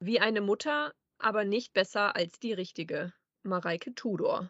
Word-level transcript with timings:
Wie 0.00 0.20
eine 0.20 0.40
Mutter, 0.40 0.92
aber 1.18 1.44
nicht 1.44 1.72
besser 1.72 2.14
als 2.14 2.38
die 2.38 2.52
richtige. 2.52 3.12
Mareike 3.42 3.96
Tudor. 3.96 4.48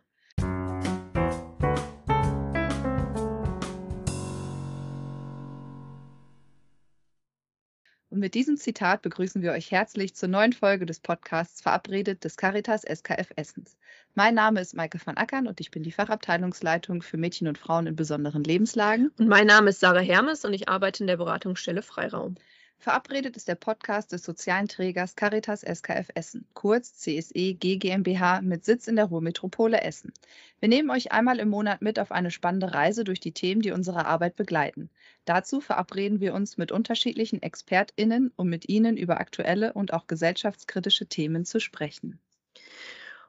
Und 8.11 8.21
mit 8.21 8.34
diesem 8.34 8.58
Zitat 8.58 9.00
begrüßen 9.00 9.40
wir 9.40 9.53
euch 9.53 9.71
herzlich 9.71 10.14
zur 10.14 10.29
neuen 10.29 10.53
Folge 10.53 10.84
des 10.84 11.00
Podcasts 11.00 11.62
Verabredet 11.62 12.24
des 12.24 12.37
Caritas 12.37 12.83
SKF 12.83 13.33
Essens. 13.37 13.78
Mein 14.15 14.35
Name 14.35 14.60
ist 14.60 14.74
Maike 14.74 15.01
van 15.03 15.17
Ackern 15.17 15.46
und 15.46 15.60
ich 15.60 15.71
bin 15.71 15.83
die 15.83 15.92
Fachabteilungsleitung 15.92 17.01
für 17.01 17.16
Mädchen 17.16 17.48
und 17.48 17.56
Frauen 17.56 17.87
in 17.87 17.96
besonderen 17.96 18.45
Lebenslagen. 18.45 19.12
Und 19.19 19.28
mein 19.28 19.46
Name 19.46 19.70
ist 19.70 19.80
Sarah 19.80 20.01
Hermes 20.01 20.45
und 20.45 20.52
ich 20.52 20.69
arbeite 20.69 21.05
in 21.05 21.06
der 21.06 21.16
Beratungsstelle 21.16 21.80
Freiraum. 21.80 22.34
Verabredet 22.80 23.37
ist 23.37 23.48
der 23.48 23.56
Podcast 23.56 24.12
des 24.12 24.23
sozialen 24.23 24.69
Trägers 24.69 25.16
Caritas 25.16 25.62
SKF 25.62 26.10
Essen, 26.15 26.47
kurz 26.55 26.95
CSE 26.95 27.54
GmbH 27.54 28.41
mit 28.41 28.64
Sitz 28.64 28.87
in 28.87 28.95
der 28.95 29.06
Ruhrmetropole 29.06 29.80
Essen. 29.80 30.12
Wir 30.60 30.68
nehmen 30.68 30.88
euch 30.91 31.10
einmal 31.10 31.41
im 31.41 31.48
Monat 31.48 31.82
mit 31.82 31.98
auf 31.98 32.12
eine 32.12 32.30
spannende 32.30 32.73
Reise 32.73 33.02
durch 33.02 33.18
die 33.18 33.32
Themen, 33.32 33.62
die 33.62 33.73
unsere 33.73 34.06
Arbeit 34.06 34.37
begleiten. 34.37 34.91
Dazu 35.24 35.60
verabreden 35.60 36.20
wir 36.20 36.34
uns 36.34 36.56
mit 36.56 36.70
unterschiedlichen 36.70 37.42
ExpertInnen, 37.42 38.32
um 38.37 38.48
mit 38.48 38.68
ihnen 38.68 38.96
über 38.96 39.18
aktuelle 39.18 39.73
und 39.73 39.92
auch 39.92 40.06
gesellschaftskritische 40.06 41.06
Themen 41.06 41.45
zu 41.45 41.59
sprechen. 41.59 42.20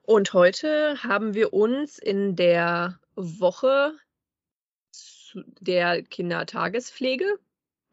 Und 0.03 0.33
heute 0.33 1.01
haben 1.01 1.33
wir 1.33 1.53
uns 1.53 1.97
in 1.97 2.35
der 2.35 2.99
Woche 3.15 3.93
der 5.33 6.03
Kindertagespflege 6.03 7.39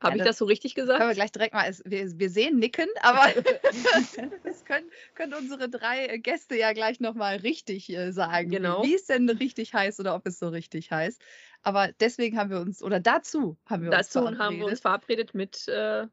habe 0.01 0.19
ja, 0.19 0.25
ich 0.25 0.29
das 0.29 0.39
so 0.39 0.45
richtig 0.45 0.75
gesagt? 0.75 0.99
Können 0.99 1.11
wir 1.11 1.15
gleich 1.15 1.33
direkt 1.33 1.55
mal, 1.55 1.75
wir, 1.85 2.19
wir 2.19 2.31
sehen 2.31 2.59
nicken, 2.59 2.89
aber 3.01 3.29
das 4.45 4.65
können, 4.65 4.91
können, 5.15 5.35
unsere 5.35 5.69
drei 5.69 6.19
Gäste 6.19 6.57
ja 6.57 6.73
gleich 6.73 7.01
nochmal 7.01 7.37
richtig 7.37 7.91
äh, 7.91 8.13
sagen, 8.13 8.51
genau. 8.51 8.83
wie 8.83 8.95
es 8.95 9.07
denn 9.07 9.29
richtig 9.29 9.73
heißt 9.73 9.99
oder 10.01 10.15
ob 10.15 10.27
es 10.27 10.39
so 10.39 10.49
richtig 10.49 10.91
heißt. 10.91 11.21
Aber 11.63 11.91
deswegen 12.01 12.39
haben 12.39 12.51
wir 12.51 12.61
uns, 12.61 12.83
oder 12.83 13.01
dazu 13.01 13.57
haben 13.67 13.85
wir 13.85 13.91
dazu 13.91 14.21
uns 14.21 14.37
verabredet. 14.37 14.39
Dazu 14.39 14.45
haben 14.45 14.59
wir 14.59 14.67
uns 14.67 14.81
verabredet 14.81 15.35
mit 15.35 15.69
äh, 15.69 16.07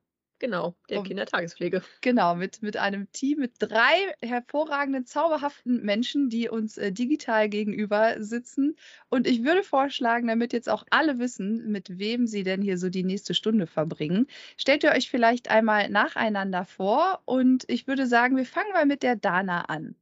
Genau, 0.43 0.75
der 0.89 0.99
um, 0.99 1.05
Kindertagespflege. 1.05 1.81
Genau, 2.01 2.35
mit, 2.35 2.61
mit 2.61 2.75
einem 2.75 3.09
Team 3.13 3.39
mit 3.39 3.53
drei 3.59 4.13
hervorragenden, 4.21 5.05
zauberhaften 5.05 5.81
Menschen, 5.85 6.27
die 6.27 6.49
uns 6.49 6.77
äh, 6.77 6.91
digital 6.91 7.47
gegenüber 7.47 8.21
sitzen. 8.21 8.75
Und 9.07 9.25
ich 9.25 9.45
würde 9.45 9.63
vorschlagen, 9.63 10.27
damit 10.27 10.51
jetzt 10.51 10.67
auch 10.67 10.83
alle 10.89 11.17
wissen, 11.17 11.71
mit 11.71 11.97
wem 11.97 12.27
sie 12.27 12.43
denn 12.43 12.61
hier 12.61 12.77
so 12.77 12.89
die 12.89 13.05
nächste 13.05 13.33
Stunde 13.33 13.67
verbringen, 13.67 14.27
stellt 14.57 14.83
ihr 14.83 14.91
euch 14.91 15.09
vielleicht 15.09 15.49
einmal 15.49 15.87
nacheinander 15.87 16.65
vor. 16.65 17.21
Und 17.23 17.63
ich 17.69 17.87
würde 17.87 18.05
sagen, 18.05 18.35
wir 18.35 18.45
fangen 18.45 18.73
mal 18.73 18.85
mit 18.85 19.01
der 19.01 19.15
Dana 19.15 19.61
an. 19.69 19.95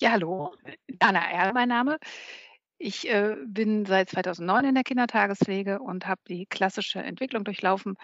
Ja, 0.00 0.10
hallo, 0.10 0.56
Dana 0.88 1.20
R. 1.30 1.52
mein 1.52 1.68
Name. 1.68 1.98
Ich 2.78 3.08
äh, 3.08 3.36
bin 3.46 3.86
seit 3.86 4.10
2009 4.10 4.64
in 4.64 4.74
der 4.74 4.82
Kindertagespflege 4.82 5.78
und 5.78 6.08
habe 6.08 6.20
die 6.26 6.46
klassische 6.46 6.98
Entwicklung 6.98 7.44
durchlaufen 7.44 7.96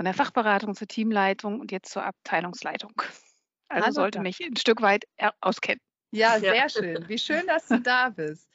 von 0.00 0.06
der 0.06 0.14
Fachberatung 0.14 0.74
zur 0.74 0.88
Teamleitung 0.88 1.60
und 1.60 1.72
jetzt 1.72 1.92
zur 1.92 2.02
Abteilungsleitung. 2.02 3.02
Also 3.68 3.84
Hallo, 3.84 3.92
sollte 3.92 4.20
mich 4.20 4.40
ein 4.40 4.56
Stück 4.56 4.80
weit 4.80 5.04
auskennen. 5.42 5.78
Ja, 6.10 6.40
sehr 6.40 6.54
ja. 6.54 6.70
schön. 6.70 7.06
Wie 7.06 7.18
schön, 7.18 7.46
dass 7.46 7.66
du 7.66 7.82
da 7.82 8.08
bist. 8.08 8.48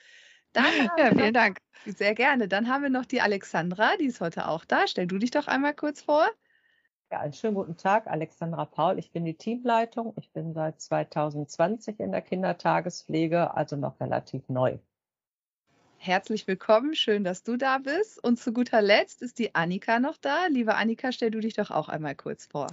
Dann 0.54 0.66
ja, 0.98 1.12
vielen 1.12 1.18
noch, 1.18 1.34
Dank. 1.34 1.60
Sehr 1.86 2.16
gerne. 2.16 2.48
Dann 2.48 2.68
haben 2.68 2.82
wir 2.82 2.90
noch 2.90 3.06
die 3.06 3.22
Alexandra, 3.22 3.96
die 3.96 4.06
ist 4.06 4.22
heute 4.22 4.48
auch 4.48 4.66
da. 4.66 4.88
Stell 4.88 5.06
du 5.06 5.20
dich 5.20 5.30
doch 5.30 5.46
einmal 5.46 5.76
kurz 5.76 6.02
vor. 6.02 6.28
Ja, 7.12 7.20
einen 7.20 7.34
schönen 7.34 7.54
guten 7.54 7.78
Tag, 7.78 8.08
Alexandra 8.08 8.66
Paul. 8.66 8.98
Ich 8.98 9.12
bin 9.12 9.24
die 9.24 9.38
Teamleitung. 9.38 10.16
Ich 10.18 10.32
bin 10.32 10.52
seit 10.56 10.82
2020 10.82 12.00
in 12.00 12.12
der 12.12 12.24
Kindertagespflege, 12.24 13.54
also 13.54 13.76
noch 13.76 14.00
relativ 14.00 14.50
neu. 14.50 14.80
Herzlich 16.06 16.48
willkommen, 16.48 16.94
schön, 16.94 17.24
dass 17.24 17.42
du 17.42 17.58
da 17.58 17.80
bist. 17.80 18.24
Und 18.24 18.40
zu 18.40 18.54
guter 18.54 18.80
Letzt 18.80 19.24
ist 19.24 19.40
die 19.40 19.56
Annika 19.56 19.98
noch 19.98 20.18
da. 20.18 20.46
Liebe 20.52 20.76
Annika, 20.76 21.12
stell 21.12 21.32
du 21.32 21.40
dich 21.40 21.56
doch 21.56 21.72
auch 21.72 21.90
einmal 21.90 22.14
kurz 22.14 22.46
vor. 22.46 22.68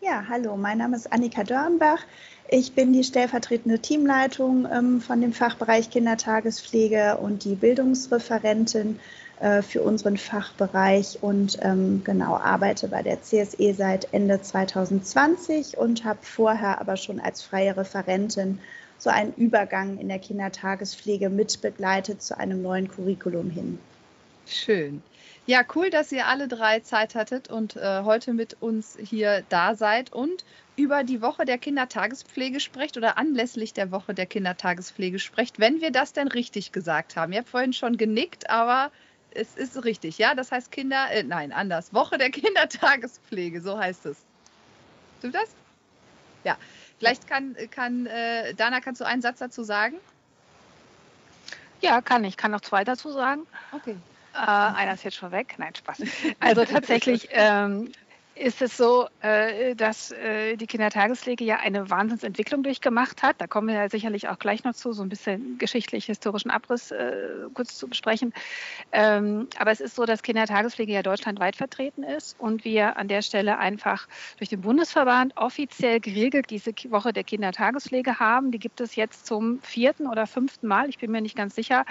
Ja, 0.00 0.24
hallo, 0.30 0.56
mein 0.56 0.78
Name 0.78 0.96
ist 0.96 1.12
Annika 1.12 1.44
Dörnbach. 1.44 2.06
Ich 2.48 2.72
bin 2.72 2.94
die 2.94 3.04
stellvertretende 3.04 3.80
Teamleitung 3.80 4.66
ähm, 4.72 5.02
von 5.02 5.20
dem 5.20 5.34
Fachbereich 5.34 5.90
Kindertagespflege 5.90 7.18
und 7.18 7.44
die 7.44 7.54
Bildungsreferentin 7.54 8.98
äh, 9.40 9.60
für 9.60 9.82
unseren 9.82 10.16
Fachbereich 10.16 11.18
und 11.20 11.58
ähm, 11.60 12.00
genau 12.02 12.38
arbeite 12.38 12.88
bei 12.88 13.02
der 13.02 13.20
CSE 13.20 13.74
seit 13.74 14.14
Ende 14.14 14.40
2020 14.40 15.76
und 15.76 16.06
habe 16.06 16.20
vorher 16.22 16.80
aber 16.80 16.96
schon 16.96 17.20
als 17.20 17.42
freie 17.42 17.76
Referentin 17.76 18.58
so 18.98 19.10
einen 19.10 19.34
Übergang 19.34 19.98
in 19.98 20.08
der 20.08 20.18
Kindertagespflege 20.18 21.28
mitbegleitet 21.30 22.22
zu 22.22 22.38
einem 22.38 22.62
neuen 22.62 22.88
Curriculum 22.88 23.50
hin. 23.50 23.78
Schön. 24.46 25.02
Ja, 25.46 25.62
cool, 25.74 25.90
dass 25.90 26.10
ihr 26.10 26.26
alle 26.26 26.48
drei 26.48 26.80
Zeit 26.80 27.14
hattet 27.14 27.48
und 27.48 27.76
äh, 27.76 28.02
heute 28.02 28.32
mit 28.32 28.56
uns 28.62 28.96
hier 28.98 29.44
da 29.50 29.74
seid 29.74 30.10
und 30.12 30.44
über 30.76 31.04
die 31.04 31.20
Woche 31.20 31.44
der 31.44 31.58
Kindertagespflege 31.58 32.60
sprecht 32.60 32.96
oder 32.96 33.18
anlässlich 33.18 33.74
der 33.74 33.90
Woche 33.90 34.14
der 34.14 34.24
Kindertagespflege 34.26 35.18
sprecht, 35.18 35.58
wenn 35.60 35.82
wir 35.82 35.90
das 35.90 36.14
denn 36.14 36.28
richtig 36.28 36.72
gesagt 36.72 37.16
haben. 37.16 37.32
Ihr 37.32 37.40
habt 37.40 37.50
vorhin 37.50 37.74
schon 37.74 37.98
genickt, 37.98 38.48
aber 38.48 38.90
es 39.32 39.54
ist 39.56 39.84
richtig, 39.84 40.16
ja? 40.16 40.34
Das 40.34 40.50
heißt 40.50 40.72
Kinder, 40.72 41.10
äh, 41.10 41.22
nein, 41.22 41.52
anders. 41.52 41.92
Woche 41.92 42.16
der 42.16 42.30
Kindertagespflege, 42.30 43.60
so 43.60 43.78
heißt 43.78 44.06
es. 44.06 44.16
Stimmt 45.18 45.34
das? 45.34 45.50
Ja. 46.44 46.56
Vielleicht 46.98 47.26
kann, 47.26 47.56
kann 47.70 48.06
äh, 48.06 48.54
Dana, 48.54 48.80
kannst 48.80 49.00
du 49.00 49.04
einen 49.04 49.22
Satz 49.22 49.38
dazu 49.38 49.62
sagen? 49.62 49.96
Ja, 51.80 52.00
kann 52.00 52.24
ich. 52.24 52.36
Kann 52.36 52.50
noch 52.50 52.62
zwei 52.62 52.84
dazu 52.84 53.10
sagen. 53.10 53.46
Okay. 53.72 53.96
Äh, 54.34 54.38
einer 54.38 54.94
ist 54.94 55.04
jetzt 55.04 55.16
schon 55.16 55.32
weg. 55.32 55.54
Nein, 55.58 55.74
Spaß. 55.74 55.98
Also 56.40 56.64
tatsächlich 56.64 57.28
ähm, 57.30 57.92
ist 58.36 58.62
es 58.62 58.76
so, 58.76 59.06
äh, 59.20 59.76
dass 59.76 60.10
äh, 60.10 60.56
die 60.56 60.66
Kindertagespflege 60.66 61.44
ja 61.44 61.56
eine 61.56 61.88
Wahnsinnsentwicklung 61.88 62.62
durchgemacht 62.62 63.22
hat. 63.22 63.40
Da 63.40 63.46
kommen 63.46 63.68
wir 63.68 63.74
ja 63.74 63.88
sicherlich 63.88 64.28
auch 64.28 64.38
gleich 64.38 64.64
noch 64.64 64.74
zu, 64.74 64.92
so 64.92 65.02
ein 65.02 65.08
bisschen 65.08 65.56
geschichtlich-historischen 65.58 66.50
Abriss 66.50 66.90
äh, 66.90 67.16
kurz 67.54 67.78
zu 67.78 67.86
besprechen. 67.86 68.32
Ähm, 68.92 69.48
aber 69.58 69.70
es 69.70 69.80
ist 69.80 69.94
so, 69.94 70.04
dass 70.04 70.22
Kindertagespflege 70.22 70.92
ja 70.92 71.02
deutschlandweit 71.02 71.54
vertreten 71.54 72.02
ist 72.02 72.34
und 72.38 72.64
wir 72.64 72.96
an 72.96 73.08
der 73.08 73.22
Stelle 73.22 73.58
einfach 73.58 74.08
durch 74.38 74.50
den 74.50 74.62
Bundesverband 74.62 75.36
offiziell 75.36 76.00
geregelt 76.00 76.50
diese 76.50 76.72
Woche 76.90 77.12
der 77.12 77.24
Kindertagespflege 77.24 78.18
haben. 78.18 78.50
Die 78.50 78.58
gibt 78.58 78.80
es 78.80 78.96
jetzt 78.96 79.26
zum 79.26 79.60
vierten 79.62 80.08
oder 80.08 80.26
fünften 80.26 80.66
Mal, 80.66 80.88
ich 80.88 80.98
bin 80.98 81.12
mir 81.12 81.20
nicht 81.20 81.36
ganz 81.36 81.54
sicher. 81.54 81.84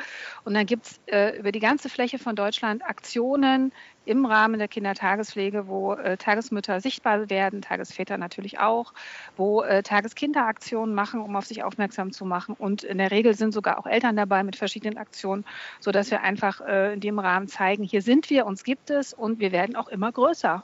Und 0.44 0.54
dann 0.56 0.66
gibt 0.66 0.88
es 0.88 1.00
über 1.38 1.52
die 1.52 1.60
ganze 1.60 1.90
Fläche 1.90 2.20
von 2.20 2.36
Deutschland 2.36 2.84
Aktionen, 2.84 3.72
im 4.06 4.26
Rahmen 4.26 4.60
der 4.60 4.68
Kindertagespflege, 4.68 5.68
wo 5.68 5.94
äh, 5.94 6.18
Tagesmütter 6.18 6.82
sichtbar 6.82 7.30
werden, 7.30 7.62
Tagesväter 7.62 8.18
natürlich 8.18 8.60
auch, 8.60 8.94
wo 9.38 9.62
äh, 9.62 9.84
Tageskinderaktionen 9.84 10.94
machen, 10.94 11.22
um 11.22 11.36
auf 11.36 11.46
sich 11.46 11.64
aufmerksam 11.64 12.12
zu 12.12 12.26
machen. 12.26 12.56
Und 12.58 12.84
in 12.84 12.98
der 12.98 13.12
Regel 13.12 13.34
sind 13.34 13.54
sogar 13.54 13.80
auch 13.80 13.86
Eltern 13.86 14.16
dabei 14.16 14.44
mit 14.44 14.56
verschiedenen 14.56 14.98
Aktionen, 14.98 15.46
sodass 15.80 16.12
wir 16.12 16.22
einfach 16.22 16.62
äh, 16.62 16.94
in 16.94 17.00
dem 17.00 17.20
Rahmen 17.20 17.48
zeigen, 17.48 17.84
hier 17.84 18.02
sind 18.02 18.30
wir, 18.30 18.46
uns 18.46 18.64
gibt 18.64 18.90
es 18.90 19.14
und 19.14 19.40
wir 19.40 19.52
werden 19.52 19.76
auch 19.76 19.88
immer 19.88 20.12
größer. 20.12 20.64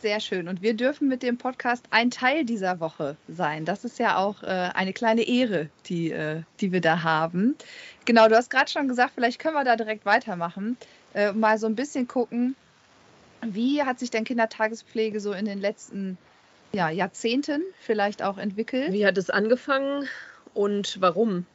Sehr 0.00 0.20
schön. 0.20 0.46
Und 0.46 0.62
wir 0.62 0.74
dürfen 0.74 1.08
mit 1.08 1.24
dem 1.24 1.38
Podcast 1.38 1.84
ein 1.90 2.12
Teil 2.12 2.44
dieser 2.44 2.78
Woche 2.78 3.16
sein. 3.26 3.64
Das 3.64 3.84
ist 3.84 3.98
ja 3.98 4.16
auch 4.16 4.44
äh, 4.44 4.46
eine 4.46 4.92
kleine 4.92 5.22
Ehre, 5.22 5.70
die, 5.86 6.12
äh, 6.12 6.42
die 6.60 6.70
wir 6.70 6.80
da 6.80 7.02
haben. 7.02 7.56
Genau, 8.04 8.28
du 8.28 8.36
hast 8.36 8.48
gerade 8.48 8.70
schon 8.70 8.86
gesagt, 8.86 9.14
vielleicht 9.16 9.40
können 9.40 9.56
wir 9.56 9.64
da 9.64 9.74
direkt 9.74 10.06
weitermachen 10.06 10.76
äh, 11.14 11.32
mal 11.32 11.58
so 11.58 11.66
ein 11.66 11.74
bisschen 11.74 12.06
gucken, 12.08 12.56
wie 13.42 13.82
hat 13.82 13.98
sich 13.98 14.10
denn 14.10 14.24
Kindertagespflege 14.24 15.20
so 15.20 15.32
in 15.32 15.44
den 15.44 15.60
letzten 15.60 16.18
ja, 16.72 16.90
Jahrzehnten 16.90 17.62
vielleicht 17.80 18.22
auch 18.22 18.38
entwickelt? 18.38 18.92
Wie 18.92 19.06
hat 19.06 19.16
es 19.16 19.30
angefangen 19.30 20.08
und 20.54 21.00
warum 21.00 21.46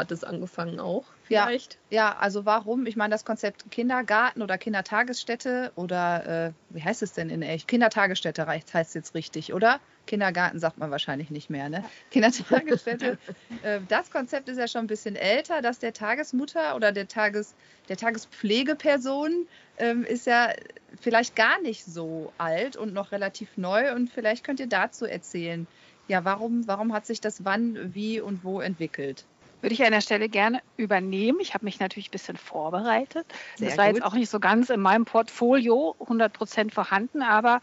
hat 0.00 0.10
es 0.10 0.24
angefangen 0.24 0.80
auch? 0.80 1.04
Vielleicht? 1.24 1.78
Ja, 1.90 2.10
ja, 2.10 2.16
also 2.18 2.44
warum? 2.44 2.86
Ich 2.86 2.96
meine, 2.96 3.12
das 3.12 3.24
Konzept 3.24 3.70
Kindergarten 3.70 4.42
oder 4.42 4.58
Kindertagesstätte 4.58 5.72
oder 5.76 6.46
äh, 6.46 6.52
wie 6.70 6.82
heißt 6.82 7.02
es 7.02 7.12
denn 7.12 7.30
in 7.30 7.42
echt? 7.42 7.68
Kindertagesstätte 7.68 8.46
heißt 8.46 8.74
es 8.74 8.94
jetzt 8.94 9.14
richtig, 9.14 9.52
oder? 9.52 9.78
Kindergarten 10.06 10.58
sagt 10.58 10.78
man 10.78 10.90
wahrscheinlich 10.90 11.30
nicht 11.30 11.50
mehr, 11.50 11.68
ne? 11.68 11.84
Kindertagesstätte. 12.10 13.18
äh, 13.62 13.80
das 13.88 14.10
Konzept 14.10 14.48
ist 14.48 14.58
ja 14.58 14.66
schon 14.66 14.82
ein 14.82 14.86
bisschen 14.88 15.14
älter, 15.14 15.62
dass 15.62 15.78
der 15.78 15.92
Tagesmutter 15.92 16.74
oder 16.74 16.90
der, 16.90 17.06
Tages, 17.06 17.54
der 17.88 17.96
Tagespflegeperson 17.96 19.46
ähm, 19.78 20.04
ist 20.04 20.26
ja 20.26 20.52
vielleicht 21.00 21.36
gar 21.36 21.60
nicht 21.60 21.84
so 21.84 22.32
alt 22.38 22.76
und 22.76 22.92
noch 22.92 23.12
relativ 23.12 23.56
neu. 23.56 23.94
Und 23.94 24.10
vielleicht 24.10 24.42
könnt 24.42 24.58
ihr 24.58 24.68
dazu 24.68 25.04
erzählen, 25.04 25.66
ja, 26.08 26.24
warum, 26.24 26.66
warum 26.66 26.92
hat 26.92 27.06
sich 27.06 27.20
das 27.20 27.44
wann, 27.44 27.94
wie 27.94 28.20
und 28.20 28.42
wo 28.42 28.60
entwickelt? 28.60 29.26
Würde 29.60 29.74
ich 29.74 29.84
an 29.84 29.92
der 29.92 30.00
Stelle 30.00 30.28
gerne 30.28 30.62
übernehmen. 30.76 31.38
Ich 31.40 31.54
habe 31.54 31.64
mich 31.64 31.80
natürlich 31.80 32.08
ein 32.08 32.12
bisschen 32.12 32.36
vorbereitet. 32.36 33.26
Sehr 33.56 33.68
das 33.68 33.78
war 33.78 33.86
gut. 33.86 33.96
jetzt 33.96 34.04
auch 34.04 34.14
nicht 34.14 34.30
so 34.30 34.40
ganz 34.40 34.70
in 34.70 34.80
meinem 34.80 35.04
Portfolio 35.04 35.96
100 36.00 36.32
Prozent 36.32 36.72
vorhanden, 36.72 37.22
aber 37.22 37.60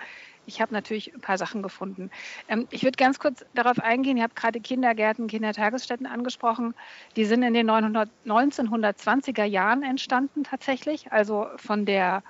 ich 0.48 0.62
habe 0.62 0.74
natürlich 0.74 1.14
ein 1.14 1.22
paar 1.22 1.38
Sachen 1.38 1.62
gefunden. 1.62 2.10
Ähm, 2.48 2.68
ich 2.72 2.84
würde 2.84 2.96
ganz 2.96 3.20
kurz 3.20 3.46
darauf 3.54 3.80
eingehen. 3.80 4.18
Ihr 4.18 4.24
habt 4.24 4.36
gerade 4.36 4.60
Kindergärten, 4.60 5.28
Kindertagesstätten 5.28 6.08
angesprochen. 6.08 6.74
Die 7.16 7.26
sind 7.26 7.44
in 7.44 7.54
den 7.54 7.66
900, 7.66 8.10
1920er 8.26 9.44
Jahren 9.44 9.84
entstanden 9.84 10.44
tatsächlich, 10.44 11.12
also 11.12 11.48
von 11.58 11.86
der 11.86 12.24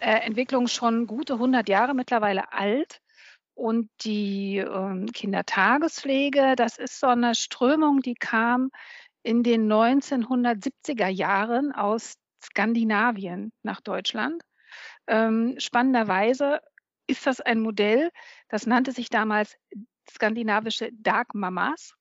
äh, 0.00 0.20
Entwicklung 0.20 0.68
schon 0.68 1.06
gute 1.06 1.34
100 1.34 1.68
Jahre 1.68 1.94
mittlerweile 1.94 2.52
alt. 2.52 3.00
Und 3.54 3.88
die 4.02 4.58
ähm, 4.58 5.06
Kindertagespflege, 5.12 6.54
das 6.56 6.76
ist 6.76 6.98
so 6.98 7.06
eine 7.06 7.34
Strömung, 7.34 8.00
die 8.00 8.14
kam 8.14 8.70
in 9.22 9.42
den 9.42 9.72
1970er 9.72 11.08
Jahren 11.08 11.72
aus 11.72 12.14
Skandinavien 12.42 13.52
nach 13.62 13.80
Deutschland. 13.80 14.42
Ähm, 15.06 15.54
spannenderweise 15.58 16.60
ist 17.06 17.26
das 17.26 17.40
ein 17.40 17.60
Modell, 17.60 18.10
das 18.48 18.66
nannte 18.66 18.92
sich 18.92 19.08
damals 19.08 19.56
skandinavische 20.10 20.90
Dark 20.92 21.34
Mamas. 21.34 21.94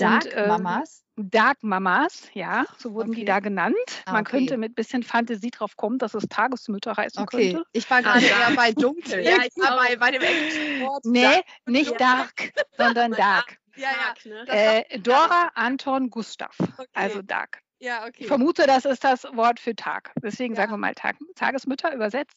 Dark 0.00 0.24
Und, 0.24 0.32
ähm, 0.36 0.48
Mamas? 0.48 1.04
Dark 1.16 1.62
Mamas, 1.62 2.30
ja, 2.32 2.64
so 2.78 2.94
wurden 2.94 3.12
die 3.12 3.18
Okay. 3.20 3.26
da 3.26 3.40
genannt. 3.40 3.76
Ah, 4.06 4.12
Man 4.12 4.22
okay. 4.22 4.38
könnte 4.38 4.56
mit 4.56 4.74
bisschen 4.74 5.02
Fantasie 5.02 5.50
drauf 5.50 5.76
kommen, 5.76 5.98
dass 5.98 6.14
es 6.14 6.24
Tagesmütter 6.28 6.96
heißen 6.96 7.22
Okay, 7.24 7.52
könnte. 7.52 7.66
ich 7.72 7.90
war 7.90 8.00
gerade 8.02 8.26
Ah, 8.26 8.50
eher 8.50 8.56
bei 8.56 8.72
dunkel. 8.72 9.22
Ja, 9.24 9.38
ich 9.44 9.54
war 9.56 9.76
bei, 9.76 9.96
bei 9.96 10.10
dem 10.12 10.22
englischen 10.22 10.78
Wort. 10.80 11.04
Nee, 11.04 11.20
Dark. 11.22 11.44
nicht. 11.66 12.00
Dark, 12.00 12.52
sondern 12.78 13.12
Dark. 13.12 13.58
Ja, 13.76 13.88
ja. 13.90 14.14
Dark, 14.14 14.24
ne? 14.24 14.44
Äh, 14.48 14.98
Dora, 15.00 15.50
Anton, 15.54 16.08
Gustav. 16.08 16.56
Okay. 16.60 16.86
Also 16.94 17.20
Dark. 17.22 17.60
Ja, 17.78 18.02
Ich 18.06 18.08
okay. 18.08 18.24
vermute, 18.26 18.66
das 18.66 18.84
ist 18.86 19.04
das 19.04 19.24
Wort 19.24 19.60
für 19.60 19.74
Tag. 19.74 20.12
Deswegen 20.22 20.54
Ja. 20.54 20.62
sagen 20.62 20.72
wir 20.72 20.76
mal 20.78 20.94
Tag, 20.94 21.16
Tagesmütter 21.34 21.94
übersetzt. 21.94 22.36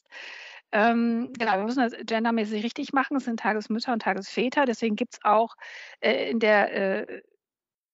Ähm, 0.71 1.31
genau, 1.37 1.53
wir 1.57 1.63
müssen 1.63 1.79
das 1.89 1.93
gendermäßig 2.05 2.63
richtig 2.63 2.93
machen. 2.93 3.17
Es 3.17 3.25
sind 3.25 3.39
Tagesmütter 3.39 3.93
und 3.93 4.01
Tagesväter. 4.01 4.65
Deswegen 4.65 4.95
gibt 4.95 5.13
es 5.15 5.19
auch 5.23 5.55
äh, 5.99 6.29
in 6.31 6.39
der 6.39 7.07
äh, 7.09 7.21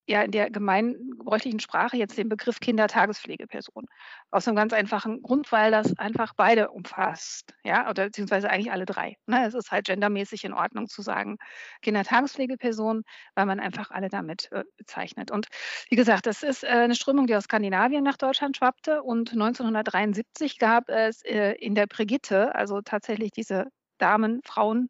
ja 0.10 0.22
in 0.24 0.32
der 0.32 0.50
gemeinbräuchlichen 0.50 1.60
Sprache 1.60 1.98
jetzt 1.98 2.18
den 2.18 2.30
Begriff 2.30 2.60
Kindertagespflegeperson. 2.60 3.86
Aus 4.32 4.48
einem 4.48 4.58
ganz 4.58 4.74
einfachen 4.74 5.22
Grund, 5.22 5.52
weil 5.52 5.72
das 5.72 5.98
einfach 5.98 6.34
beide 6.36 6.72
umfasst, 6.72 7.54
ja, 7.64 7.90
oder 7.90 8.06
beziehungsweise 8.06 8.50
eigentlich 8.50 8.72
alle 8.72 8.86
drei. 8.86 9.16
Ne? 9.28 9.46
Es 9.48 9.54
ist 9.54 9.72
halt 9.72 9.86
gendermäßig 9.86 10.44
in 10.44 10.54
Ordnung 10.54 10.88
zu 10.88 11.02
sagen 11.02 11.38
Kindertagespflegeperson, 11.82 13.04
weil 13.36 13.46
man 13.46 13.60
einfach 13.60 13.92
alle 13.92 14.10
damit 14.10 14.52
äh, 14.52 14.64
bezeichnet. 14.78 15.32
Und 15.32 15.48
wie 15.90 15.96
gesagt, 15.96 16.26
das 16.26 16.44
ist 16.44 16.64
äh, 16.64 16.68
eine 16.68 16.96
Strömung, 16.96 17.28
die 17.28 17.36
aus 17.36 17.46
Skandinavien 17.46 18.04
nach 18.04 18.18
Deutschland 18.18 18.58
schwappte 18.58 19.04
und 19.04 19.32
1973 19.34 20.58
gab 20.60 20.90
es 20.90 21.22
äh, 21.24 21.54
in 21.54 21.76
der 21.76 21.88
Brigitte, 21.88 22.56
also 22.56 22.82
tatsächlich 22.82 23.32
diese 23.32 23.68
Damen, 23.98 24.42
Frauen, 24.46 24.90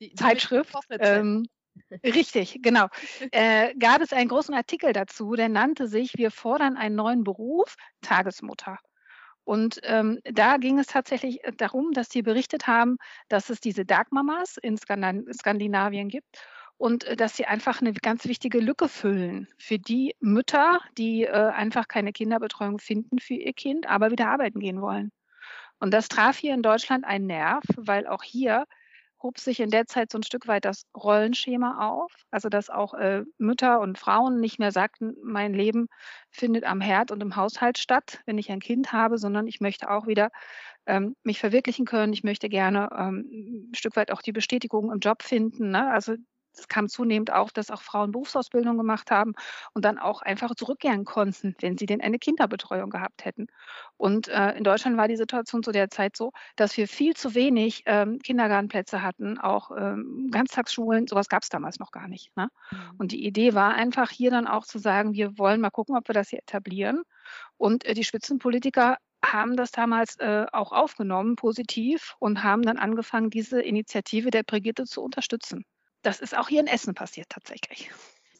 Die- 0.00 0.10
die 0.10 0.14
Zeitschrift. 0.14 0.74
Ähm, 1.00 1.46
richtig, 2.04 2.60
genau. 2.62 2.86
Äh, 3.32 3.74
gab 3.76 4.00
es 4.00 4.12
einen 4.12 4.28
großen 4.28 4.54
Artikel 4.54 4.92
dazu, 4.92 5.34
der 5.34 5.48
nannte 5.48 5.88
sich 5.88 6.16
Wir 6.16 6.30
fordern 6.30 6.76
einen 6.76 6.96
neuen 6.96 7.24
Beruf, 7.24 7.76
Tagesmutter. 8.02 8.78
Und 9.44 9.80
ähm, 9.84 10.20
da 10.24 10.58
ging 10.58 10.78
es 10.78 10.88
tatsächlich 10.88 11.42
äh, 11.42 11.52
darum, 11.56 11.92
dass 11.92 12.10
sie 12.10 12.20
berichtet 12.20 12.66
haben, 12.66 12.98
dass 13.28 13.48
es 13.48 13.60
diese 13.60 13.86
Dark 13.86 14.12
Mamas 14.12 14.58
in 14.58 14.76
Skandinavien 14.76 16.08
gibt 16.10 16.38
und 16.76 17.04
äh, 17.04 17.16
dass 17.16 17.34
sie 17.34 17.46
einfach 17.46 17.80
eine 17.80 17.94
ganz 17.94 18.26
wichtige 18.26 18.60
Lücke 18.60 18.88
füllen 18.88 19.48
für 19.58 19.78
die 19.78 20.14
Mütter, 20.20 20.80
die 20.98 21.24
äh, 21.24 21.30
einfach 21.30 21.88
keine 21.88 22.12
Kinderbetreuung 22.12 22.78
finden 22.78 23.18
für 23.18 23.34
ihr 23.34 23.54
Kind, 23.54 23.86
aber 23.88 24.10
wieder 24.10 24.28
arbeiten 24.28 24.60
gehen 24.60 24.82
wollen. 24.82 25.12
Und 25.80 25.94
das 25.94 26.08
traf 26.08 26.36
hier 26.36 26.52
in 26.52 26.62
Deutschland 26.62 27.04
einen 27.04 27.26
Nerv, 27.26 27.64
weil 27.76 28.06
auch 28.06 28.22
hier 28.22 28.66
hob 29.22 29.38
sich 29.38 29.60
in 29.60 29.70
der 29.70 29.86
Zeit 29.86 30.12
so 30.12 30.18
ein 30.18 30.22
Stück 30.22 30.46
weit 30.46 30.64
das 30.64 30.84
Rollenschema 30.96 31.88
auf. 31.90 32.12
Also 32.30 32.48
dass 32.48 32.70
auch 32.70 32.94
äh, 32.94 33.24
Mütter 33.38 33.80
und 33.80 33.98
Frauen 33.98 34.40
nicht 34.40 34.58
mehr 34.58 34.72
sagten, 34.72 35.14
mein 35.22 35.54
Leben 35.54 35.88
findet 36.30 36.64
am 36.64 36.80
Herd 36.80 37.10
und 37.10 37.22
im 37.22 37.36
Haushalt 37.36 37.78
statt, 37.78 38.20
wenn 38.26 38.38
ich 38.38 38.50
ein 38.50 38.60
Kind 38.60 38.92
habe, 38.92 39.18
sondern 39.18 39.46
ich 39.46 39.60
möchte 39.60 39.90
auch 39.90 40.06
wieder 40.06 40.30
ähm, 40.86 41.16
mich 41.22 41.38
verwirklichen 41.40 41.84
können. 41.84 42.12
Ich 42.12 42.24
möchte 42.24 42.48
gerne 42.48 42.88
ähm, 42.96 43.70
ein 43.70 43.74
Stück 43.74 43.96
weit 43.96 44.10
auch 44.10 44.22
die 44.22 44.32
Bestätigung 44.32 44.92
im 44.92 45.00
Job 45.00 45.22
finden. 45.22 45.70
Ne? 45.70 45.90
Also 45.90 46.14
es 46.58 46.68
kam 46.68 46.88
zunehmend 46.88 47.32
auf, 47.32 47.52
dass 47.52 47.70
auch 47.70 47.82
Frauen 47.82 48.12
Berufsausbildung 48.12 48.76
gemacht 48.76 49.10
haben 49.10 49.34
und 49.74 49.84
dann 49.84 49.98
auch 49.98 50.22
einfach 50.22 50.54
zurückkehren 50.54 51.04
konnten, 51.04 51.54
wenn 51.60 51.78
sie 51.78 51.86
denn 51.86 52.00
eine 52.00 52.18
Kinderbetreuung 52.18 52.90
gehabt 52.90 53.24
hätten. 53.24 53.46
Und 53.96 54.28
äh, 54.28 54.52
in 54.52 54.64
Deutschland 54.64 54.96
war 54.96 55.08
die 55.08 55.16
Situation 55.16 55.62
zu 55.62 55.72
der 55.72 55.90
Zeit 55.90 56.16
so, 56.16 56.32
dass 56.56 56.76
wir 56.76 56.88
viel 56.88 57.14
zu 57.14 57.34
wenig 57.34 57.82
ähm, 57.86 58.18
Kindergartenplätze 58.20 59.02
hatten, 59.02 59.38
auch 59.38 59.70
ähm, 59.76 60.28
Ganztagsschulen, 60.30 61.06
sowas 61.06 61.28
gab 61.28 61.42
es 61.42 61.48
damals 61.48 61.78
noch 61.78 61.90
gar 61.90 62.08
nicht. 62.08 62.36
Ne? 62.36 62.48
Und 62.98 63.12
die 63.12 63.24
Idee 63.26 63.54
war 63.54 63.74
einfach 63.74 64.10
hier 64.10 64.30
dann 64.30 64.46
auch 64.46 64.64
zu 64.64 64.78
sagen, 64.78 65.14
wir 65.14 65.38
wollen 65.38 65.60
mal 65.60 65.70
gucken, 65.70 65.96
ob 65.96 66.08
wir 66.08 66.14
das 66.14 66.30
hier 66.30 66.40
etablieren. 66.40 67.02
Und 67.56 67.84
äh, 67.84 67.94
die 67.94 68.04
Spitzenpolitiker 68.04 68.96
haben 69.24 69.56
das 69.56 69.72
damals 69.72 70.16
äh, 70.18 70.46
auch 70.52 70.72
aufgenommen, 70.72 71.36
positiv, 71.36 72.14
und 72.18 72.42
haben 72.42 72.62
dann 72.62 72.78
angefangen, 72.78 73.30
diese 73.30 73.60
Initiative 73.60 74.30
der 74.30 74.42
Brigitte 74.42 74.84
zu 74.84 75.02
unterstützen. 75.02 75.64
Das 76.02 76.20
ist 76.20 76.36
auch 76.36 76.48
hier 76.48 76.60
in 76.60 76.66
Essen 76.66 76.94
passiert 76.94 77.28
tatsächlich. 77.30 77.90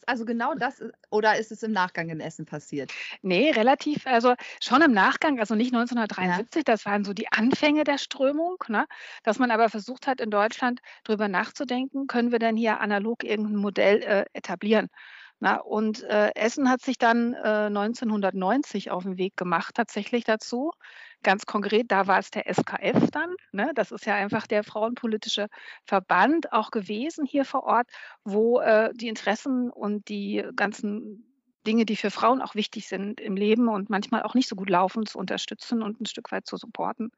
Also 0.05 0.25
genau 0.25 0.55
das, 0.55 0.79
ist- 0.79 0.93
oder 1.09 1.37
ist 1.37 1.51
es 1.51 1.63
im 1.63 1.71
Nachgang 1.71 2.09
in 2.09 2.19
Essen 2.19 2.45
passiert? 2.45 2.93
Nee, 3.21 3.51
relativ, 3.51 4.05
also 4.07 4.33
schon 4.61 4.81
im 4.81 4.91
Nachgang, 4.91 5.39
also 5.39 5.55
nicht 5.55 5.71
1973, 5.71 6.63
das 6.63 6.85
waren 6.85 7.03
so 7.03 7.13
die 7.13 7.31
Anfänge 7.31 7.83
der 7.83 7.97
Strömung, 7.97 8.57
ne? 8.67 8.85
dass 9.23 9.39
man 9.39 9.51
aber 9.51 9.69
versucht 9.69 10.07
hat, 10.07 10.21
in 10.21 10.31
Deutschland 10.31 10.79
drüber 11.03 11.27
nachzudenken, 11.27 12.07
können 12.07 12.31
wir 12.31 12.39
denn 12.39 12.55
hier 12.57 12.79
analog 12.79 13.23
irgendein 13.23 13.55
Modell 13.57 14.01
äh, 14.03 14.25
etablieren? 14.33 14.87
Na, 15.39 15.57
und 15.57 16.03
äh, 16.03 16.31
Essen 16.35 16.69
hat 16.69 16.81
sich 16.81 16.97
dann 16.97 17.33
äh, 17.33 17.69
1990 17.69 18.91
auf 18.91 19.03
den 19.03 19.17
Weg 19.17 19.37
gemacht, 19.37 19.75
tatsächlich 19.75 20.25
dazu. 20.25 20.71
Ganz 21.21 21.45
konkret, 21.45 21.91
da 21.91 22.07
war 22.07 22.19
es 22.19 22.31
der 22.31 22.47
SKF 22.47 23.11
dann. 23.11 23.35
Ne? 23.51 23.71
Das 23.75 23.91
ist 23.91 24.05
ja 24.05 24.15
einfach 24.15 24.47
der 24.47 24.63
frauenpolitische 24.63 25.47
Verband 25.85 26.53
auch 26.53 26.71
gewesen 26.71 27.25
hier 27.25 27.43
vor 27.43 27.63
Ort, 27.63 27.89
wo 28.23 28.61
äh, 28.61 28.93
die 28.93 29.09
Interessen 29.09 29.69
und 29.69 30.07
die 30.07 30.45
ganzen 30.55 31.25
Dinge, 31.67 31.85
die 31.85 31.97
für 31.97 32.09
Frauen 32.09 32.41
auch 32.41 32.55
wichtig 32.55 32.87
sind 32.87 33.19
im 33.19 33.35
Leben 33.35 33.67
und 33.67 33.89
manchmal 33.89 34.23
auch 34.23 34.33
nicht 34.33 34.47
so 34.47 34.55
gut 34.55 34.69
laufen, 34.69 35.05
zu 35.05 35.19
unterstützen 35.19 35.83
und 35.83 35.99
ein 35.99 36.05
Stück 36.05 36.31
weit 36.31 36.47
zu 36.47 36.55
supporten. 36.55 37.11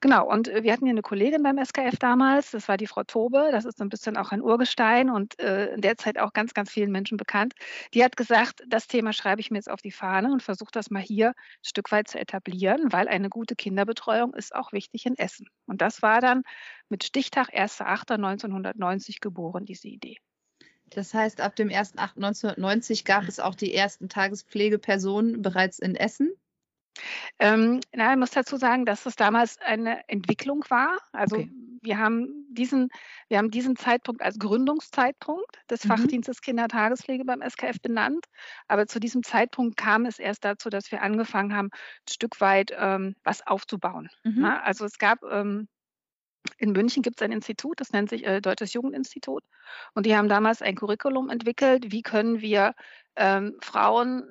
Genau, 0.00 0.28
und 0.28 0.48
äh, 0.48 0.62
wir 0.62 0.72
hatten 0.72 0.84
hier 0.84 0.92
eine 0.92 1.02
Kollegin 1.02 1.42
beim 1.42 1.58
SKF 1.58 1.96
damals, 1.98 2.52
das 2.52 2.68
war 2.68 2.76
die 2.76 2.86
Frau 2.86 3.02
Tobe, 3.02 3.48
das 3.50 3.64
ist 3.64 3.78
so 3.78 3.84
ein 3.84 3.88
bisschen 3.88 4.16
auch 4.16 4.30
ein 4.30 4.42
Urgestein 4.42 5.10
und 5.10 5.38
äh, 5.40 5.72
in 5.74 5.80
der 5.80 5.96
Zeit 5.96 6.18
auch 6.18 6.32
ganz, 6.32 6.54
ganz 6.54 6.70
vielen 6.70 6.92
Menschen 6.92 7.16
bekannt. 7.16 7.54
Die 7.94 8.04
hat 8.04 8.16
gesagt, 8.16 8.62
das 8.68 8.86
Thema 8.86 9.12
schreibe 9.12 9.40
ich 9.40 9.50
mir 9.50 9.58
jetzt 9.58 9.70
auf 9.70 9.82
die 9.82 9.90
Fahne 9.90 10.30
und 10.32 10.42
versuche 10.42 10.70
das 10.72 10.90
mal 10.90 11.02
hier 11.02 11.30
ein 11.30 11.64
Stück 11.64 11.90
weit 11.90 12.08
zu 12.08 12.18
etablieren, 12.18 12.92
weil 12.92 13.08
eine 13.08 13.28
gute 13.28 13.56
Kinderbetreuung 13.56 14.34
ist 14.34 14.54
auch 14.54 14.72
wichtig 14.72 15.06
in 15.06 15.18
Essen. 15.18 15.48
Und 15.66 15.82
das 15.82 16.02
war 16.02 16.20
dann 16.20 16.42
mit 16.88 17.04
Stichtag 17.04 17.52
1.8.1990 17.52 19.20
geboren, 19.20 19.64
diese 19.64 19.88
Idee. 19.88 20.18
Das 20.90 21.12
heißt, 21.12 21.40
ab 21.40 21.56
dem 21.56 21.68
1.8.1990 21.68 23.04
gab 23.04 23.24
es 23.24 23.40
auch 23.40 23.54
die 23.54 23.74
ersten 23.74 24.08
Tagespflegepersonen 24.08 25.42
bereits 25.42 25.78
in 25.78 25.94
Essen. 25.96 26.32
Ähm, 27.38 27.80
na, 27.94 28.12
ich 28.12 28.18
muss 28.18 28.30
dazu 28.30 28.56
sagen, 28.56 28.84
dass 28.84 29.06
es 29.06 29.16
damals 29.16 29.58
eine 29.60 30.08
Entwicklung 30.08 30.64
war. 30.68 30.98
Also 31.12 31.36
Okay. 31.36 31.50
wir 31.82 31.98
haben 31.98 32.46
diesen, 32.50 32.88
wir 33.28 33.38
haben 33.38 33.50
diesen 33.50 33.76
Zeitpunkt 33.76 34.22
als 34.22 34.38
Gründungszeitpunkt 34.38 35.58
des 35.70 35.84
Mhm. 35.84 35.88
Fachdienstes 35.88 36.40
Kindertagespflege 36.42 37.24
beim 37.24 37.42
SKF 37.42 37.80
benannt. 37.80 38.26
Aber 38.66 38.86
zu 38.86 39.00
diesem 39.00 39.22
Zeitpunkt 39.22 39.76
kam 39.76 40.06
es 40.06 40.18
erst 40.18 40.44
dazu, 40.44 40.70
dass 40.70 40.90
wir 40.90 41.02
angefangen 41.02 41.54
haben, 41.54 41.68
ein 41.68 42.10
Stück 42.10 42.40
weit 42.40 42.72
ähm, 42.76 43.14
was 43.24 43.46
aufzubauen. 43.46 44.08
Mhm. 44.24 44.34
Na, 44.38 44.60
also 44.62 44.84
es 44.84 44.98
gab 44.98 45.22
ähm, 45.24 45.68
in 46.56 46.72
München 46.72 47.02
gibt 47.02 47.20
es 47.20 47.24
ein 47.24 47.32
Institut, 47.32 47.80
das 47.80 47.92
nennt 47.92 48.08
sich 48.10 48.24
äh, 48.26 48.40
Deutsches 48.40 48.72
Jugendinstitut. 48.72 49.44
Und 49.94 50.06
die 50.06 50.16
haben 50.16 50.28
damals 50.28 50.62
ein 50.62 50.76
Curriculum 50.76 51.28
entwickelt, 51.30 51.92
wie 51.92 52.02
können 52.02 52.40
wir 52.40 52.74
ähm, 53.16 53.56
Frauen, 53.60 54.24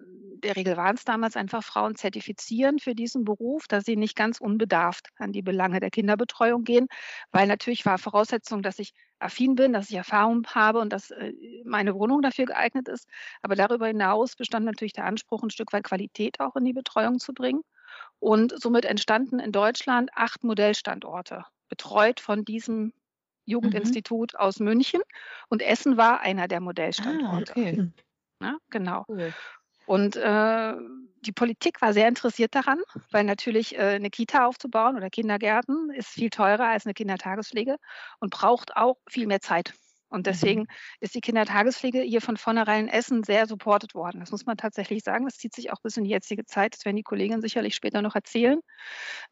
der 0.43 0.55
Regel 0.55 0.77
waren 0.77 0.95
es 0.95 1.03
damals 1.05 1.35
einfach 1.35 1.63
Frauen, 1.63 1.95
zertifizieren 1.95 2.79
für 2.79 2.95
diesen 2.95 3.25
Beruf, 3.25 3.67
dass 3.67 3.85
sie 3.85 3.95
nicht 3.95 4.15
ganz 4.15 4.39
unbedarft 4.39 5.07
an 5.17 5.31
die 5.33 5.41
Belange 5.41 5.79
der 5.79 5.89
Kinderbetreuung 5.91 6.63
gehen, 6.63 6.87
weil 7.31 7.47
natürlich 7.47 7.85
war 7.85 7.97
Voraussetzung, 7.97 8.61
dass 8.61 8.79
ich 8.79 8.93
affin 9.19 9.55
bin, 9.55 9.73
dass 9.73 9.89
ich 9.89 9.95
Erfahrung 9.95 10.45
habe 10.47 10.79
und 10.79 10.93
dass 10.93 11.11
äh, 11.11 11.33
meine 11.65 11.95
Wohnung 11.95 12.21
dafür 12.21 12.45
geeignet 12.45 12.87
ist. 12.87 13.07
Aber 13.41 13.55
darüber 13.55 13.87
hinaus 13.87 14.35
bestand 14.35 14.65
natürlich 14.65 14.93
der 14.93 15.05
Anspruch, 15.05 15.43
ein 15.43 15.49
Stück 15.49 15.73
weit 15.73 15.83
Qualität 15.83 16.39
auch 16.39 16.55
in 16.55 16.65
die 16.65 16.73
Betreuung 16.73 17.19
zu 17.19 17.33
bringen. 17.33 17.61
Und 18.19 18.53
somit 18.61 18.85
entstanden 18.85 19.39
in 19.39 19.51
Deutschland 19.51 20.11
acht 20.15 20.43
Modellstandorte, 20.43 21.45
betreut 21.69 22.19
von 22.19 22.45
diesem 22.45 22.93
Jugendinstitut 23.45 24.35
aus 24.35 24.59
München. 24.59 25.01
Und 25.49 25.61
Essen 25.61 25.97
war 25.97 26.19
einer 26.21 26.47
der 26.47 26.57
Ah, 26.57 26.61
Modellstandorte. 26.61 27.51
okay. 27.51 27.91
Ne? 28.39 28.57
Genau. 28.69 29.05
Cool. 29.07 29.33
Und 29.87 30.17
äh, 30.17 30.73
die 31.21 31.31
Politik 31.31 31.81
war 31.81 31.93
sehr 31.93 32.09
interessiert 32.09 32.53
daran, 32.53 32.79
weil 33.11 33.23
natürlich 33.23 33.75
äh, 33.75 33.95
eine 33.95 34.09
Kita 34.09 34.45
aufzubauen 34.45 34.97
oder 34.97 35.09
Kindergärten 35.09 35.91
ist 35.91 36.09
viel 36.09 36.29
teurer 36.29 36.67
als 36.67 36.85
eine 36.85 36.93
Kindertagespflege 36.93 37.77
und 38.19 38.31
braucht 38.31 38.75
auch 38.75 38.97
viel 39.07 39.27
mehr 39.27 39.39
Zeit. 39.39 39.73
Und 40.09 40.25
deswegen 40.25 40.61
mhm. 40.61 40.67
ist 41.01 41.15
die 41.15 41.21
Kindertagespflege 41.21 42.01
hier 42.01 42.21
von 42.21 42.37
vornherein 42.37 42.85
in 42.85 42.93
Essen 42.93 43.23
sehr 43.23 43.45
supportet 43.45 43.93
worden. 43.93 44.19
Das 44.19 44.31
muss 44.31 44.45
man 44.45 44.55
tatsächlich 44.57 45.03
sagen. 45.03 45.25
Das 45.25 45.35
zieht 45.35 45.53
sich 45.53 45.71
auch 45.71 45.81
bis 45.81 45.97
in 45.97 46.05
die 46.05 46.09
jetzige 46.09 46.45
Zeit. 46.45 46.75
Das 46.75 46.85
werden 46.85 46.95
die 46.95 47.03
Kolleginnen 47.03 47.41
sicherlich 47.41 47.75
später 47.75 48.01
noch 48.01 48.15
erzählen. 48.15 48.59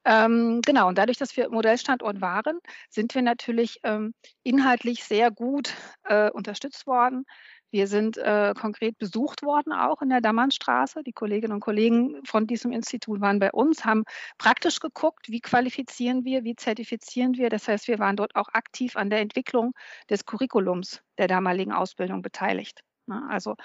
Ähm, 0.03 0.61
genau, 0.65 0.87
und 0.87 0.97
dadurch, 0.97 1.17
dass 1.17 1.37
wir 1.37 1.49
Modellstandort 1.49 2.19
waren, 2.19 2.59
sind 2.89 3.15
wir 3.15 3.21
natürlich 3.21 3.79
ähm, 3.83 4.13
inhaltlich 4.43 5.03
sehr 5.03 5.31
gut 5.31 5.73
äh, 6.03 6.29
unterstützt 6.31 6.87
worden. 6.87 7.25
Wir 7.71 7.87
sind 7.87 8.17
äh, 8.17 8.53
konkret 8.59 8.97
besucht 8.97 9.43
worden, 9.43 9.73
auch 9.73 10.01
in 10.01 10.09
der 10.09 10.21
Dammernstraße. 10.21 11.03
Die 11.03 11.11
Kolleginnen 11.11 11.53
und 11.53 11.59
Kollegen 11.59 12.23
von 12.25 12.47
diesem 12.47 12.71
Institut 12.71 13.21
waren 13.21 13.39
bei 13.39 13.51
uns, 13.51 13.83
haben 13.83 14.03
praktisch 14.37 14.79
geguckt, 14.79 15.29
wie 15.29 15.41
qualifizieren 15.41 16.23
wir, 16.23 16.43
wie 16.43 16.55
zertifizieren 16.55 17.35
wir. 17.35 17.49
Das 17.49 17.67
heißt, 17.67 17.87
wir 17.87 17.99
waren 17.99 18.15
dort 18.15 18.35
auch 18.35 18.49
aktiv 18.49 18.95
an 18.95 19.09
der 19.09 19.19
Entwicklung 19.19 19.73
des 20.09 20.25
Curriculums 20.25 21.01
der 21.17 21.27
damaligen 21.27 21.73
Ausbildung 21.73 22.21
beteiligt. 22.21 22.81
Ne? 23.07 23.21
Also 23.29 23.55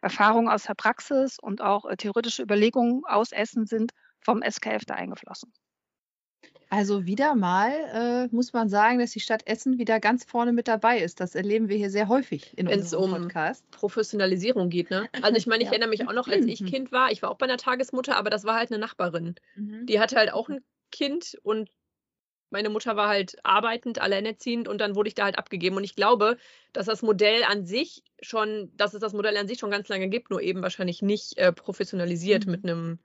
Erfahrungen 0.00 0.48
aus 0.48 0.64
der 0.64 0.74
Praxis 0.74 1.38
und 1.38 1.60
auch 1.60 1.84
äh, 1.84 1.96
theoretische 1.96 2.42
Überlegungen 2.42 3.02
aus 3.04 3.32
Essen 3.32 3.66
sind 3.66 3.92
vom 4.20 4.42
SKF 4.42 4.84
da 4.84 4.94
eingeflossen. 4.94 5.52
Also 6.70 7.04
wieder 7.04 7.34
mal 7.34 7.72
äh, 8.30 8.34
muss 8.34 8.52
man 8.52 8.68
sagen, 8.68 9.00
dass 9.00 9.10
die 9.10 9.18
Stadt 9.20 9.44
Essen 9.46 9.78
wieder 9.78 9.98
ganz 9.98 10.24
vorne 10.24 10.52
mit 10.52 10.68
dabei 10.68 11.00
ist. 11.00 11.18
Das 11.18 11.34
erleben 11.34 11.68
wir 11.68 11.76
hier 11.76 11.90
sehr 11.90 12.06
häufig 12.06 12.56
in 12.56 12.68
Wenn's 12.68 12.94
unserem 12.94 13.12
um 13.14 13.22
Podcast. 13.22 13.68
Professionalisierung 13.72 14.70
geht, 14.70 14.88
ne? 14.88 15.08
Also 15.22 15.36
ich 15.36 15.48
meine, 15.48 15.64
ich 15.64 15.66
ja. 15.66 15.72
erinnere 15.72 15.90
mich 15.90 16.06
auch 16.06 16.12
noch, 16.12 16.28
als 16.28 16.46
ich 16.46 16.64
Kind 16.66 16.92
war, 16.92 17.10
ich 17.10 17.22
war 17.22 17.30
auch 17.30 17.38
bei 17.38 17.46
einer 17.46 17.56
Tagesmutter, 17.56 18.16
aber 18.16 18.30
das 18.30 18.44
war 18.44 18.54
halt 18.54 18.70
eine 18.70 18.78
Nachbarin. 18.78 19.34
Mhm. 19.56 19.86
Die 19.86 19.98
hatte 19.98 20.14
halt 20.14 20.32
auch 20.32 20.48
ein 20.48 20.60
Kind 20.92 21.36
und 21.42 21.70
meine 22.50 22.68
Mutter 22.68 22.96
war 22.96 23.08
halt 23.08 23.36
arbeitend, 23.42 24.00
alleinerziehend 24.00 24.68
und 24.68 24.80
dann 24.80 24.94
wurde 24.94 25.08
ich 25.08 25.14
da 25.16 25.24
halt 25.24 25.38
abgegeben. 25.38 25.76
Und 25.76 25.84
ich 25.84 25.96
glaube, 25.96 26.36
dass 26.72 26.86
das 26.86 27.02
Modell 27.02 27.42
an 27.44 27.66
sich 27.66 28.04
schon, 28.22 28.70
dass 28.76 28.94
es 28.94 29.00
das 29.00 29.12
Modell 29.12 29.36
an 29.36 29.48
sich 29.48 29.58
schon 29.58 29.70
ganz 29.72 29.88
lange 29.88 30.08
gibt, 30.08 30.30
nur 30.30 30.40
eben 30.40 30.62
wahrscheinlich 30.62 31.02
nicht 31.02 31.36
äh, 31.36 31.52
professionalisiert 31.52 32.46
mhm. 32.46 32.52
mit 32.52 32.64
einem 32.64 32.98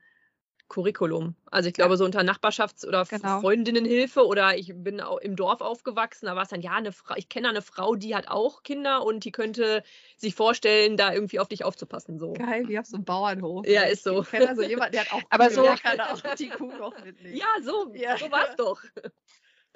Curriculum. 0.68 1.36
Also 1.52 1.68
ich 1.68 1.74
glaube, 1.74 1.92
ja. 1.94 1.98
so 1.98 2.06
unter 2.06 2.22
Nachbarschafts- 2.22 2.86
oder 2.86 3.06
genau. 3.06 3.40
Freundinnenhilfe 3.42 4.26
oder 4.26 4.58
ich 4.58 4.74
bin 4.76 5.00
auch 5.00 5.20
im 5.20 5.36
Dorf 5.36 5.62
aufgewachsen, 5.62 6.26
da 6.26 6.36
war 6.36 6.44
es 6.44 6.50
dann, 6.50 6.62
ja, 6.62 6.74
eine 6.74 6.92
Frau, 6.92 7.16
ich 7.16 7.30
kenne 7.30 7.50
eine 7.50 7.62
Frau, 7.62 7.96
die 7.96 8.16
hat 8.16 8.28
auch 8.28 8.64
Kinder 8.64 9.06
und 9.06 9.26
die 9.26 9.32
könnte 9.32 9.84
sich 10.18 10.36
vorstellen, 10.36 10.98
da 10.98 11.14
irgendwie 11.14 11.40
auf 11.40 11.48
dich 11.48 11.64
aufzupassen. 11.64 12.18
So. 12.18 12.34
Geil, 12.34 12.68
wie 12.68 12.80
auf 12.80 12.86
so 12.86 12.98
einem 12.98 13.06
Bauernhof. 13.06 13.68
Ja, 13.68 13.84
ist 13.84 14.04
so. 14.04 14.22
Ich 14.22 14.30
kenne 14.30 14.50
also 14.50 14.64
jemanden, 14.64 14.94
der 14.94 15.02
hat 15.02 15.14
auch 15.14 15.22
Aber 15.30 15.50
so 15.50 15.64
kann 15.64 16.00
auch 16.00 16.22
die 16.36 16.50
Kuh 16.50 16.72
noch 16.72 16.94
mitnehmen. 17.04 17.36
Ja, 17.36 17.48
so, 17.64 17.92
ja. 17.94 18.18
so 18.18 18.32
war 18.32 18.50
es 18.50 18.56
doch. 18.56 18.82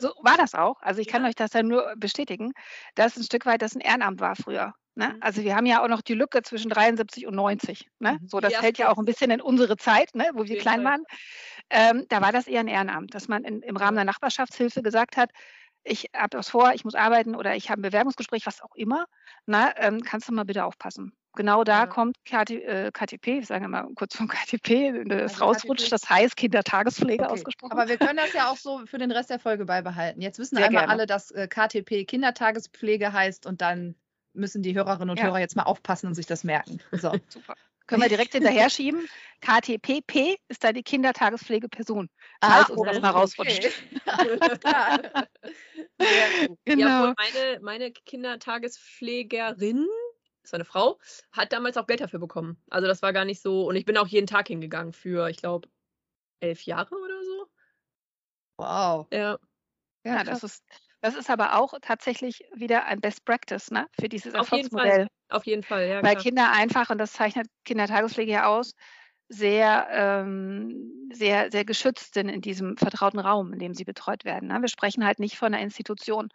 So 0.01 0.13
war 0.21 0.37
das 0.37 0.55
auch. 0.55 0.81
Also 0.81 1.01
ich 1.01 1.07
kann 1.07 1.25
euch 1.25 1.35
das 1.35 1.53
ja 1.53 1.61
nur 1.61 1.93
bestätigen, 1.97 2.53
dass 2.95 3.17
ein 3.17 3.23
Stück 3.23 3.45
weit 3.45 3.61
das 3.61 3.75
ein 3.75 3.81
Ehrenamt 3.81 4.21
war 4.21 4.35
früher. 4.35 4.73
Ne? 4.99 5.13
Mhm. 5.13 5.17
Also 5.21 5.43
wir 5.43 5.55
haben 5.55 5.65
ja 5.65 5.81
auch 5.81 5.87
noch 5.87 6.01
die 6.01 6.13
Lücke 6.13 6.43
zwischen 6.43 6.69
73 6.69 7.25
und 7.25 7.33
90. 7.33 7.89
Ne? 7.99 8.19
Mhm. 8.21 8.27
So, 8.27 8.41
das 8.41 8.51
ja, 8.51 8.59
fällt 8.59 8.77
ja 8.77 8.91
auch 8.91 8.97
ein 8.97 9.05
bisschen 9.05 9.31
in 9.31 9.39
unsere 9.39 9.77
Zeit, 9.77 10.13
ne? 10.13 10.29
wo 10.33 10.43
wir 10.43 10.57
klein 10.59 10.83
waren. 10.83 11.03
Ähm, 11.69 12.05
da 12.09 12.21
war 12.21 12.33
das 12.33 12.47
eher 12.47 12.59
ein 12.59 12.67
Ehrenamt, 12.67 13.15
dass 13.15 13.29
man 13.29 13.45
in, 13.45 13.61
im 13.61 13.77
Rahmen 13.77 13.95
der 13.95 14.03
Nachbarschaftshilfe 14.03 14.83
gesagt 14.83 15.15
hat, 15.15 15.31
ich 15.85 16.09
habe 16.13 16.29
das 16.31 16.49
vor, 16.49 16.73
ich 16.73 16.83
muss 16.83 16.95
arbeiten 16.95 17.33
oder 17.33 17.55
ich 17.55 17.69
habe 17.69 17.79
ein 17.79 17.83
Bewerbungsgespräch, 17.83 18.45
was 18.45 18.61
auch 18.61 18.75
immer. 18.75 19.05
Na, 19.45 19.73
ähm, 19.77 20.01
kannst 20.01 20.27
du 20.27 20.33
mal 20.33 20.43
bitte 20.43 20.65
aufpassen? 20.65 21.13
Genau 21.35 21.63
da 21.63 21.79
ja. 21.79 21.87
kommt 21.87 22.17
KT, 22.25 22.49
äh, 22.49 22.91
KTP, 22.91 23.39
ich 23.39 23.47
sage 23.47 23.69
mal 23.69 23.87
kurz 23.95 24.17
vom 24.17 24.27
KTP, 24.27 25.05
das 25.07 25.33
also 25.33 25.45
rausrutscht, 25.45 25.85
KTP. 25.85 25.89
das 25.91 26.09
heißt 26.09 26.35
Kindertagespflege 26.35 27.23
okay. 27.23 27.31
ausgesprochen. 27.31 27.71
Aber 27.71 27.87
wir 27.87 27.97
können 27.97 28.17
das 28.17 28.33
ja 28.33 28.51
auch 28.51 28.57
so 28.57 28.85
für 28.85 28.97
den 28.97 29.11
Rest 29.11 29.29
der 29.29 29.39
Folge 29.39 29.63
beibehalten. 29.63 30.21
Jetzt 30.21 30.39
wissen 30.39 30.57
Sehr 30.57 30.65
einmal 30.65 30.81
gerne. 30.81 30.93
alle, 30.93 31.05
dass 31.05 31.31
äh, 31.31 31.47
KTP 31.47 32.05
Kindertagespflege 32.05 33.13
heißt 33.13 33.45
und 33.45 33.61
dann 33.61 33.95
müssen 34.33 34.61
die 34.61 34.75
Hörerinnen 34.75 35.09
und 35.09 35.19
ja. 35.19 35.25
Hörer 35.25 35.39
jetzt 35.39 35.55
mal 35.55 35.63
aufpassen 35.63 36.07
und 36.07 36.15
sich 36.15 36.25
das 36.25 36.43
merken. 36.43 36.79
So. 36.91 37.11
Super. 37.29 37.55
Können 37.89 38.03
wir 38.03 38.09
direkt 38.09 38.33
hinterher 38.33 38.69
schieben. 38.79 39.09
KTPP 39.41 40.37
ist 40.47 40.63
da 40.63 40.71
die 40.71 40.83
Kindertagespflegeperson. 40.83 42.07
Ah, 42.41 42.63
falls 42.63 42.69
uns 42.69 42.87
das 42.87 43.01
mal 43.01 43.09
rausrutscht. 43.09 43.63
genau. 46.65 47.05
Ja, 47.05 47.15
meine, 47.17 47.59
meine 47.61 47.91
Kindertagespflegerin, 47.91 49.87
das 50.43 50.51
war 50.51 50.57
eine 50.57 50.65
Frau, 50.65 50.99
hat 51.31 51.51
damals 51.51 51.77
auch 51.77 51.87
Geld 51.87 52.01
dafür 52.01 52.19
bekommen. 52.19 52.61
Also 52.69 52.87
das 52.87 53.01
war 53.01 53.11
gar 53.11 53.25
nicht 53.25 53.41
so. 53.41 53.67
Und 53.67 53.75
ich 53.75 53.85
bin 53.85 53.97
auch 53.97 54.07
jeden 54.07 54.27
Tag 54.27 54.49
hingegangen 54.49 54.93
für, 54.93 55.27
ich 55.29 55.37
glaube, 55.37 55.67
elf 56.41 56.61
Jahre 56.63 56.95
oder 56.95 57.23
so. 57.23 57.47
Wow. 58.57 59.07
Ja. 59.11 59.39
Ja, 60.05 60.23
das 60.23 60.43
ist, 60.43 60.63
das 61.01 61.15
ist 61.15 61.29
aber 61.29 61.57
auch 61.57 61.73
tatsächlich 61.81 62.43
wieder 62.53 62.85
ein 62.85 62.99
Best 62.99 63.25
Practice 63.25 63.71
ne, 63.71 63.87
für 63.99 64.09
dieses 64.09 64.33
Auf 64.33 64.51
Erfolgsmodell. 64.51 64.97
Jeden 64.99 65.09
Auf 65.29 65.45
jeden 65.45 65.63
Fall, 65.63 65.87
ja. 65.87 66.03
Weil 66.03 66.13
klar. 66.13 66.23
Kinder 66.23 66.51
einfach, 66.51 66.89
und 66.89 66.97
das 66.97 67.13
zeichnet 67.13 67.47
Kindertagespflege 67.65 68.31
ja 68.31 68.47
aus, 68.47 68.73
sehr, 69.29 69.87
ähm, 69.91 71.09
sehr, 71.13 71.51
sehr 71.51 71.63
geschützt 71.63 72.15
sind 72.15 72.29
in 72.29 72.41
diesem 72.41 72.77
vertrauten 72.77 73.19
Raum, 73.19 73.53
in 73.53 73.59
dem 73.59 73.73
sie 73.75 73.85
betreut 73.85 74.25
werden. 74.25 74.49
Ne? 74.49 74.59
Wir 74.59 74.69
sprechen 74.69 75.05
halt 75.05 75.19
nicht 75.19 75.37
von 75.37 75.53
einer 75.53 75.63
Institution. 75.63 76.29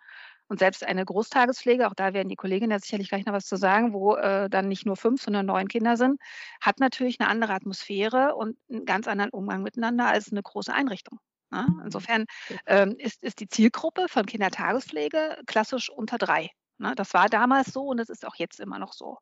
Und 0.47 0.59
selbst 0.59 0.85
eine 0.85 1.05
Großtagespflege, 1.05 1.89
auch 1.89 1.95
da 1.95 2.13
werden 2.13 2.29
die 2.29 2.37
Kolleginnen 2.37 2.71
ja 2.71 2.79
sicherlich 2.79 3.09
gleich 3.09 3.25
noch 3.25 3.33
was 3.33 3.47
zu 3.47 3.57
sagen, 3.57 3.95
wo 3.95 4.15
äh, 4.15 4.51
dann 4.51 4.69
nicht 4.69 4.85
nur 4.85 4.97
fünf, 4.97 5.23
sondern 5.23 5.47
neun 5.47 5.69
Kinder 5.69 5.97
sind, 5.97 6.21
hat 6.61 6.81
natürlich 6.81 7.19
eine 7.19 7.31
andere 7.31 7.55
Atmosphäre 7.55 8.35
und 8.35 8.59
einen 8.71 8.85
ganz 8.85 9.09
anderen 9.09 9.31
Umgang 9.31 9.63
miteinander 9.63 10.07
als 10.07 10.31
eine 10.31 10.43
große 10.43 10.73
Einrichtung. 10.73 11.19
Ne? 11.55 11.67
Insofern 11.85 12.25
ähm, 12.67 12.97
ist, 12.99 13.23
ist 13.23 13.39
die 13.39 13.49
Zielgruppe 13.49 14.07
von 14.09 14.27
Kindertagespflege 14.27 15.39
klassisch 15.47 15.89
unter 15.89 16.19
drei. 16.19 16.51
Ne? 16.79 16.95
Das 16.97 17.15
war 17.15 17.29
damals 17.29 17.73
so 17.73 17.83
und 17.85 18.01
es 18.01 18.09
ist 18.09 18.27
auch 18.27 18.35
jetzt 18.35 18.59
immer 18.59 18.81
noch 18.81 18.93
so. 18.93 19.19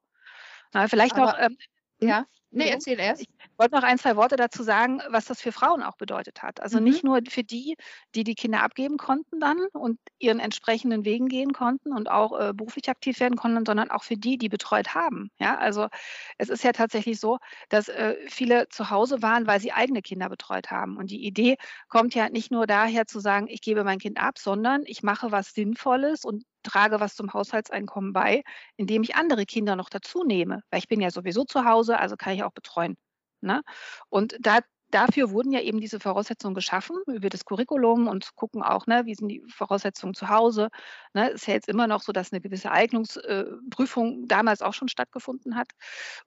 Na, 0.72 0.88
vielleicht 0.88 1.14
Aber, 1.16 1.32
noch. 1.32 1.38
Ähm, 1.38 1.58
ja. 2.00 2.24
Nee, 2.52 2.68
erzähl 2.68 3.00
erst. 3.00 3.22
Ich 3.22 3.28
wollte 3.56 3.74
noch 3.74 3.82
ein, 3.82 3.98
zwei 3.98 4.14
Worte 4.16 4.36
dazu 4.36 4.62
sagen, 4.62 5.00
was 5.08 5.24
das 5.24 5.40
für 5.40 5.52
Frauen 5.52 5.82
auch 5.82 5.96
bedeutet 5.96 6.42
hat. 6.42 6.60
Also 6.60 6.78
mhm. 6.78 6.84
nicht 6.84 7.04
nur 7.04 7.20
für 7.28 7.42
die, 7.42 7.76
die 8.14 8.24
die 8.24 8.34
Kinder 8.34 8.62
abgeben 8.62 8.98
konnten 8.98 9.40
dann 9.40 9.58
und 9.72 9.98
ihren 10.18 10.38
entsprechenden 10.38 11.04
Wegen 11.04 11.28
gehen 11.28 11.52
konnten 11.54 11.92
und 11.92 12.10
auch 12.10 12.38
äh, 12.38 12.52
beruflich 12.52 12.88
aktiv 12.90 13.20
werden 13.20 13.36
konnten, 13.36 13.64
sondern 13.64 13.90
auch 13.90 14.04
für 14.04 14.16
die, 14.16 14.36
die 14.36 14.50
betreut 14.50 14.94
haben. 14.94 15.30
Ja, 15.38 15.56
also 15.56 15.88
es 16.36 16.50
ist 16.50 16.62
ja 16.62 16.72
tatsächlich 16.72 17.18
so, 17.18 17.38
dass 17.70 17.88
äh, 17.88 18.16
viele 18.28 18.68
zu 18.68 18.90
Hause 18.90 19.22
waren, 19.22 19.46
weil 19.46 19.60
sie 19.60 19.72
eigene 19.72 20.02
Kinder 20.02 20.28
betreut 20.28 20.70
haben. 20.70 20.98
Und 20.98 21.10
die 21.10 21.24
Idee 21.24 21.56
kommt 21.88 22.14
ja 22.14 22.28
nicht 22.28 22.50
nur 22.50 22.66
daher 22.66 23.06
zu 23.06 23.18
sagen, 23.18 23.46
ich 23.48 23.62
gebe 23.62 23.82
mein 23.82 23.98
Kind 23.98 24.20
ab, 24.20 24.38
sondern 24.38 24.82
ich 24.84 25.02
mache 25.02 25.32
was 25.32 25.54
Sinnvolles 25.54 26.24
und 26.24 26.44
trage 26.62 27.00
was 27.00 27.14
zum 27.14 27.32
Haushaltseinkommen 27.32 28.12
bei, 28.12 28.42
indem 28.76 29.02
ich 29.02 29.14
andere 29.14 29.46
Kinder 29.46 29.76
noch 29.76 29.88
dazu 29.90 30.24
nehme, 30.24 30.62
weil 30.70 30.78
ich 30.78 30.88
bin 30.88 31.00
ja 31.00 31.10
sowieso 31.10 31.44
zu 31.44 31.64
Hause, 31.64 31.98
also 31.98 32.16
kann 32.16 32.34
ich 32.34 32.41
auch 32.42 32.52
betreuen. 32.52 32.96
Ne? 33.40 33.62
Und 34.08 34.36
da, 34.40 34.60
dafür 34.92 35.30
wurden 35.30 35.52
ja 35.52 35.60
eben 35.60 35.80
diese 35.80 35.98
Voraussetzungen 35.98 36.54
geschaffen 36.54 36.96
über 37.06 37.28
das 37.28 37.44
Curriculum 37.44 38.06
und 38.06 38.34
gucken 38.36 38.62
auch, 38.62 38.86
ne, 38.86 39.02
wie 39.04 39.14
sind 39.14 39.28
die 39.28 39.42
Voraussetzungen 39.48 40.14
zu 40.14 40.28
Hause. 40.28 40.68
Ne? 41.14 41.30
Ist 41.30 41.46
ja 41.48 41.54
jetzt 41.54 41.68
immer 41.68 41.86
noch 41.86 42.02
so, 42.02 42.12
dass 42.12 42.32
eine 42.32 42.40
gewisse 42.40 42.70
Eignungsprüfung 42.70 44.24
äh, 44.24 44.26
damals 44.26 44.62
auch 44.62 44.74
schon 44.74 44.88
stattgefunden 44.88 45.56
hat. 45.56 45.68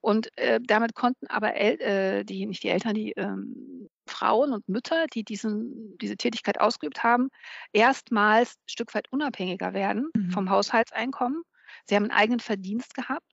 Und 0.02 0.36
äh, 0.38 0.60
damit 0.62 0.96
konnten 0.96 1.28
aber 1.28 1.56
El 1.56 1.80
äh, 1.80 2.24
die, 2.26 2.46
nicht 2.46 2.64
die 2.64 2.70
Eltern, 2.70 2.96
die 2.96 3.12
ähm, 3.14 3.90
Frauen 4.08 4.54
und 4.54 4.68
Mütter, 4.68 5.06
die 5.08 5.24
diesen, 5.24 5.98
diese 6.00 6.18
Tätigkeit 6.18 6.60
ausgeübt 6.60 7.04
haben, 7.04 7.30
erstmals 7.72 8.56
ein 8.56 8.70
Stück 8.70 8.94
weit 8.94 9.12
unabhängiger 9.12 9.74
werden 9.74 10.10
mhm. 10.16 10.32
vom 10.32 10.50
Haushaltseinkommen. 10.50 11.44
Sie 11.86 11.96
haben 11.96 12.04
einen 12.04 12.20
eigenen 12.20 12.40
Verdienst 12.40 12.94
gehabt 12.94 13.26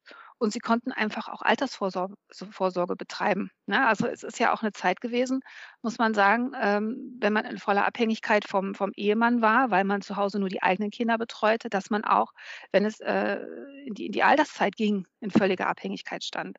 und 0.43 0.53
sie 0.53 0.59
konnten 0.59 0.91
einfach 0.91 1.29
auch 1.29 1.41
Altersvorsorge 1.43 2.17
Vorsorge 2.51 2.97
betreiben. 2.97 3.53
Ne? 3.67 3.87
Also 3.87 4.09
es 4.09 4.25
ist 4.25 4.41
ja 4.41 4.53
auch 4.53 4.63
eine 4.63 4.73
Zeit 4.73 5.01
gewesen, 5.01 5.41
muss 5.83 5.99
man 5.99 6.15
sagen, 6.15 6.51
ähm, 6.61 7.17
wenn 7.21 7.33
man 7.33 7.45
in 7.45 7.59
voller 7.59 7.87
Abhängigkeit 7.87 8.45
vom, 8.49 8.75
vom 8.75 8.91
Ehemann 8.97 9.41
war, 9.41 9.71
weil 9.71 9.85
man 9.85 10.03
zu 10.03 10.17
Hause 10.17 10.41
nur 10.41 10.49
die 10.49 10.61
eigenen 10.61 10.91
Kinder 10.91 11.17
betreute, 11.17 11.71
dass 11.71 11.91
man 11.91 12.05
auch, 12.05 12.33
wenn 12.73 12.85
es 12.85 12.99
äh, 12.99 13.39
in, 13.87 13.95
die, 13.95 14.07
in 14.07 14.13
die 14.13 14.25
Alterszeit 14.25 14.75
ging, 14.75 15.07
in 15.21 15.31
völliger 15.31 15.69
Abhängigkeit 15.69 16.25
stand. 16.25 16.59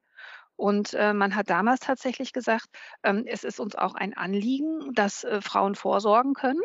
Und 0.55 0.93
äh, 0.93 1.13
man 1.13 1.35
hat 1.35 1.49
damals 1.49 1.81
tatsächlich 1.81 2.31
gesagt, 2.31 2.67
ähm, 3.03 3.25
es 3.27 3.43
ist 3.43 3.59
uns 3.59 3.75
auch 3.75 3.95
ein 3.95 4.15
Anliegen, 4.15 4.93
dass 4.93 5.25
äh, 5.25 5.41
Frauen 5.41 5.75
vorsorgen 5.75 6.35
können. 6.35 6.61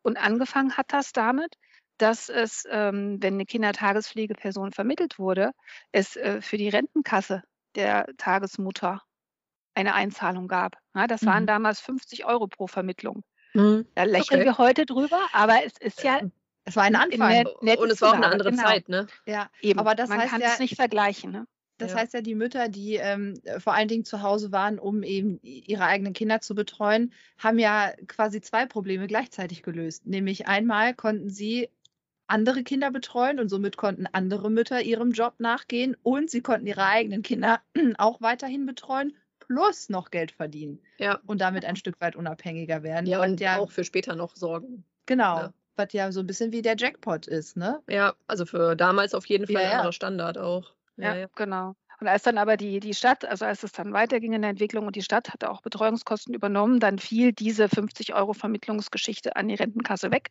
Und 0.00 0.16
angefangen 0.16 0.78
hat 0.78 0.86
das 0.94 1.12
damit, 1.12 1.56
dass 1.98 2.28
es, 2.28 2.66
ähm, 2.70 3.22
wenn 3.22 3.34
eine 3.34 3.46
Kindertagespflegeperson 3.46 4.72
vermittelt 4.72 5.18
wurde, 5.18 5.52
es 5.92 6.16
äh, 6.16 6.40
für 6.40 6.56
die 6.56 6.68
Rentenkasse 6.68 7.42
der 7.74 8.06
Tagesmutter 8.18 9.02
eine 9.74 9.94
Einzahlung 9.94 10.48
gab. 10.48 10.76
Ja, 10.94 11.06
das 11.06 11.22
mhm. 11.22 11.26
waren 11.26 11.46
damals 11.46 11.80
50 11.80 12.24
Euro 12.26 12.46
pro 12.46 12.66
Vermittlung. 12.66 13.22
Mhm. 13.54 13.86
Da 13.94 14.04
lächeln 14.04 14.40
okay. 14.40 14.48
wir 14.48 14.58
heute 14.58 14.86
drüber, 14.86 15.20
aber 15.32 15.64
es 15.64 15.72
ist 15.78 16.02
ja. 16.02 16.20
Es 16.66 16.76
war 16.76 16.84
ein 16.84 16.96
Anfang. 16.96 17.46
Und 17.46 17.90
es 17.90 18.00
war 18.00 18.10
auch 18.10 18.14
eine 18.14 18.26
andere 18.26 18.50
genau. 18.50 18.62
Zeit, 18.62 18.88
ne? 18.88 19.06
Ja, 19.26 19.50
eben. 19.60 19.78
Aber 19.78 19.94
das 19.94 20.08
Man 20.08 20.20
heißt 20.20 20.30
kann 20.30 20.40
ja, 20.40 20.48
es 20.48 20.58
nicht 20.58 20.76
vergleichen. 20.76 21.30
Ne? 21.30 21.46
Das 21.76 21.90
ja. 21.90 21.98
heißt 21.98 22.14
ja, 22.14 22.22
die 22.22 22.34
Mütter, 22.34 22.68
die 22.68 22.94
ähm, 22.94 23.34
vor 23.58 23.74
allen 23.74 23.88
Dingen 23.88 24.04
zu 24.04 24.22
Hause 24.22 24.50
waren, 24.50 24.78
um 24.78 25.02
eben 25.02 25.40
ihre 25.42 25.84
eigenen 25.84 26.14
Kinder 26.14 26.40
zu 26.40 26.54
betreuen, 26.54 27.12
haben 27.36 27.58
ja 27.58 27.92
quasi 28.06 28.40
zwei 28.40 28.64
Probleme 28.64 29.08
gleichzeitig 29.08 29.62
gelöst. 29.62 30.06
Nämlich 30.06 30.46
einmal 30.46 30.94
konnten 30.94 31.28
sie 31.28 31.68
andere 32.26 32.62
Kinder 32.62 32.90
betreuen 32.90 33.38
und 33.38 33.48
somit 33.48 33.76
konnten 33.76 34.06
andere 34.12 34.50
Mütter 34.50 34.82
ihrem 34.82 35.12
Job 35.12 35.34
nachgehen 35.38 35.96
und 36.02 36.30
sie 36.30 36.40
konnten 36.40 36.66
ihre 36.66 36.84
eigenen 36.84 37.22
Kinder 37.22 37.60
auch 37.98 38.20
weiterhin 38.20 38.66
betreuen 38.66 39.14
plus 39.46 39.88
noch 39.88 40.10
Geld 40.10 40.32
verdienen. 40.32 40.80
Ja. 40.98 41.20
Und 41.26 41.40
damit 41.40 41.64
ein 41.64 41.76
Stück 41.76 42.00
weit 42.00 42.16
unabhängiger 42.16 42.82
werden. 42.82 43.06
Ja, 43.06 43.22
und 43.22 43.40
ja 43.40 43.58
auch 43.58 43.70
für 43.70 43.84
später 43.84 44.14
noch 44.14 44.36
sorgen. 44.36 44.84
Genau. 45.06 45.38
Ja. 45.38 45.54
Was 45.76 45.92
ja 45.92 46.12
so 46.12 46.20
ein 46.20 46.26
bisschen 46.26 46.52
wie 46.52 46.62
der 46.62 46.76
Jackpot 46.76 47.26
ist, 47.26 47.56
ne? 47.56 47.82
Ja, 47.88 48.14
also 48.28 48.46
für 48.46 48.76
damals 48.76 49.12
auf 49.12 49.26
jeden 49.26 49.46
Fall 49.46 49.62
ja, 49.62 49.68
ein 49.68 49.72
anderer 49.72 49.92
Standard 49.92 50.38
auch. 50.38 50.72
Ja, 50.96 51.16
ja, 51.16 51.26
genau. 51.34 51.74
Und 52.00 52.08
als 52.08 52.22
dann 52.22 52.38
aber 52.38 52.56
die, 52.56 52.80
die 52.80 52.94
Stadt, 52.94 53.24
also 53.24 53.44
als 53.44 53.62
es 53.62 53.72
dann 53.72 53.92
weiterging 53.92 54.32
in 54.32 54.42
der 54.42 54.50
Entwicklung 54.50 54.86
und 54.86 54.96
die 54.96 55.02
Stadt 55.02 55.32
hatte 55.32 55.50
auch 55.50 55.62
Betreuungskosten 55.62 56.34
übernommen, 56.34 56.80
dann 56.80 56.98
fiel 56.98 57.32
diese 57.32 57.68
50 57.68 58.14
Euro 58.14 58.32
Vermittlungsgeschichte 58.32 59.36
an 59.36 59.48
die 59.48 59.54
Rentenkasse 59.54 60.10
weg. 60.10 60.30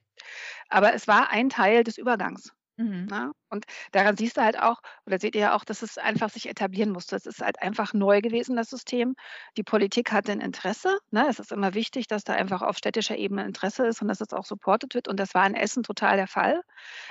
Aber 0.69 0.93
es 0.93 1.07
war 1.07 1.29
ein 1.29 1.49
Teil 1.49 1.83
des 1.83 1.97
Übergangs. 1.97 2.53
Mhm. 2.77 3.07
Ja, 3.11 3.25
ne? 3.25 3.31
und 3.49 3.65
daran 3.91 4.17
siehst 4.17 4.37
du 4.37 4.41
halt 4.41 4.59
auch, 4.59 4.81
oder 5.05 5.19
seht 5.19 5.35
ihr 5.35 5.41
ja 5.41 5.55
auch, 5.55 5.63
dass 5.63 5.83
es 5.83 5.99
einfach 5.99 6.29
sich 6.29 6.49
etablieren 6.49 6.89
musste. 6.89 7.15
Es 7.15 7.27
ist 7.27 7.41
halt 7.41 7.61
einfach 7.61 7.93
neu 7.93 8.21
gewesen, 8.21 8.55
das 8.55 8.69
System. 8.69 9.15
Die 9.57 9.63
Politik 9.63 10.11
hatte 10.11 10.31
ein 10.31 10.41
Interesse. 10.41 10.97
Ne? 11.11 11.27
Es 11.29 11.39
ist 11.39 11.51
immer 11.51 11.75
wichtig, 11.75 12.07
dass 12.07 12.23
da 12.23 12.33
einfach 12.33 12.63
auf 12.63 12.77
städtischer 12.77 13.15
Ebene 13.15 13.45
Interesse 13.45 13.85
ist 13.85 14.01
und 14.01 14.07
dass 14.07 14.21
es 14.21 14.33
auch 14.33 14.45
supportet 14.45 14.95
wird. 14.95 15.07
Und 15.07 15.19
das 15.19 15.35
war 15.35 15.45
in 15.45 15.53
Essen 15.55 15.83
total 15.83 16.17
der 16.17 16.27
Fall. 16.27 16.63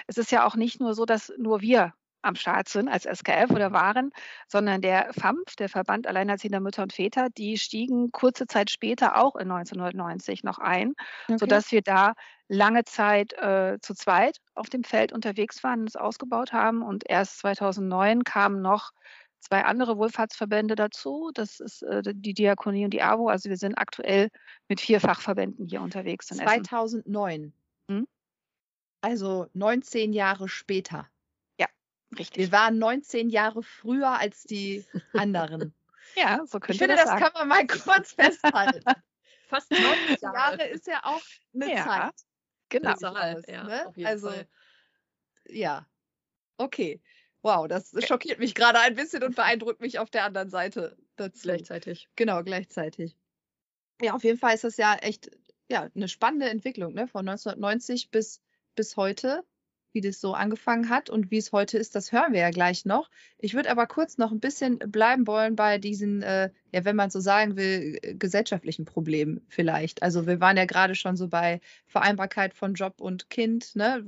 Es 0.09 0.19
ist 0.19 0.33
ja 0.33 0.45
auch 0.47 0.57
nicht 0.57 0.81
nur 0.81 0.95
so, 0.95 1.05
dass 1.05 1.33
nur 1.39 1.61
wir 1.61 1.95
am 2.23 2.35
Start 2.35 2.69
sind 2.69 2.89
als 2.89 3.05
SKF 3.05 3.51
oder 3.51 3.73
waren, 3.73 4.11
sondern 4.49 4.81
der 4.81 5.13
FAMF, 5.13 5.57
der 5.57 5.69
Verband 5.69 6.07
Alleinerziehender 6.07 6.61
Mütter 6.61 6.83
und 6.83 6.93
Väter, 6.93 7.29
die 7.31 7.59
stiegen 7.59 8.13
kurze 8.13 8.47
Zeit 8.47 8.71
später 8.71 9.17
auch 9.17 9.37
in 9.37 9.51
1990 9.51 10.45
noch 10.45 10.59
ein, 10.59 10.95
okay. 11.29 11.39
sodass 11.39 11.73
wir 11.73 11.83
da 11.83 12.15
lange 12.49 12.85
Zeit 12.85 13.33
äh, 13.35 13.79
zu 13.81 13.95
zweit 13.95 14.39
auf 14.55 14.69
dem 14.69 14.85
Feld 14.85 15.13
unterwegs 15.13 15.63
waren 15.65 15.81
und 15.81 15.89
es 15.89 15.97
ausgebaut 15.97 16.53
haben. 16.53 16.83
Und 16.83 17.05
erst 17.09 17.39
2009 17.39 18.25
kamen 18.25 18.63
noch 18.63 18.93
zwei 19.41 19.65
andere 19.65 19.97
Wohlfahrtsverbände 19.99 20.75
dazu. 20.75 21.31
Das 21.35 21.61
ist 21.61 21.83
äh, 21.83 22.03
die 22.15 22.35
Diakonie 22.35 22.85
und 22.85 22.93
die 22.93 23.03
AWO. 23.03 23.29
Also 23.29 23.49
wir 23.49 23.57
sind 23.57 23.75
aktuell 23.77 24.29
mit 24.69 24.81
vier 24.81 25.01
Fachverbänden 25.01 25.67
hier 25.67 25.83
unterwegs. 25.83 26.31
In 26.31 26.39
2009. 26.39 27.53
Hm? 27.89 28.07
Also 29.01 29.47
19 29.55 30.13
Jahre 30.13 30.49
später. 30.49 31.09
Richtig. 32.19 32.39
Wir 32.39 32.53
waren 32.53 32.79
19 32.79 33.31
Jahre 33.31 33.63
früher 33.63 34.11
als 34.11 34.45
die 34.45 34.85
anderen. 35.15 35.75
ja, 36.17 36.41
so 36.47 36.61
könnte 36.61 36.73
Ich 36.73 36.79
finde, 36.79 36.97
das, 36.97 37.07
das 37.07 37.21
kann 37.21 37.33
man 37.35 37.49
mal 37.49 37.67
kurz 37.67 38.13
festhalten. 38.13 38.83
Fast 39.49 39.71
90 39.71 40.21
Jahre. 40.21 40.37
Jahre 40.37 40.69
ist 40.69 40.87
ja 40.87 41.01
auch 41.05 41.23
eine 41.55 41.73
ja, 41.73 41.85
Zeit. 41.85 42.15
Genau. 42.69 42.95
Zahl, 42.95 43.43
ja, 43.47 43.65
ne? 43.65 43.93
Also, 44.05 44.31
Fall. 44.31 44.49
ja. 45.47 45.87
Okay. 46.57 47.03
Wow, 47.43 47.67
das 47.67 47.93
schockiert 48.07 48.39
mich 48.39 48.55
gerade 48.55 48.79
ein 48.79 48.95
bisschen 48.95 49.23
und 49.25 49.35
beeindruckt 49.35 49.81
mich 49.81 49.99
auf 49.99 50.11
der 50.11 50.25
anderen 50.25 50.49
Seite 50.49 50.97
dazu. 51.17 51.43
Gleichzeitig. 51.43 52.09
Genau, 52.15 52.43
gleichzeitig. 52.43 53.17
Ja, 54.01 54.15
auf 54.15 54.25
jeden 54.25 54.39
Fall 54.39 54.55
ist 54.55 54.65
das 54.65 54.77
ja 54.77 54.95
echt 54.95 55.31
ja, 55.69 55.89
eine 55.95 56.09
spannende 56.09 56.49
Entwicklung, 56.49 56.95
ne? 56.95 57.09
Von 57.09 57.29
1990 57.29 58.11
bis, 58.11 58.43
bis 58.75 58.97
heute 58.97 59.45
wie 59.93 60.01
das 60.01 60.21
so 60.21 60.35
angefangen 60.35 60.89
hat 60.89 61.11
und 61.11 61.31
wie 61.31 61.39
es 61.39 61.53
heute 61.53 61.79
ist, 61.79 61.95
das 61.95 62.13
hören 62.13 62.33
wir 62.33 62.41
ja 62.41 62.51
gleich 62.51 62.85
noch. 62.85 63.11
Ich 63.39 63.55
würde 63.55 63.71
aber 63.71 63.87
kurz 63.87 64.19
noch 64.19 64.33
ein 64.33 64.41
bisschen 64.41 64.79
bleiben 64.79 65.27
wollen 65.27 65.57
bei 65.57 65.79
diesen, 65.79 66.23
äh, 66.23 66.51
ja, 66.73 66.85
wenn 66.85 66.97
man 66.97 67.11
so 67.11 67.21
sagen 67.21 67.57
will, 67.57 67.99
äh, 68.03 68.15
gesellschaftlichen 68.15 68.85
Problemen 68.85 69.45
vielleicht. 69.49 70.03
Also 70.03 70.27
wir 70.27 70.41
waren 70.41 70.57
ja 70.57 70.65
gerade 70.65 70.95
schon 70.95 71.17
so 71.17 71.29
bei 71.29 71.61
Vereinbarkeit 71.87 72.55
von 72.55 72.75
Job 72.75 73.01
und 73.01 73.31
Kind, 73.31 73.77
ne? 73.77 74.05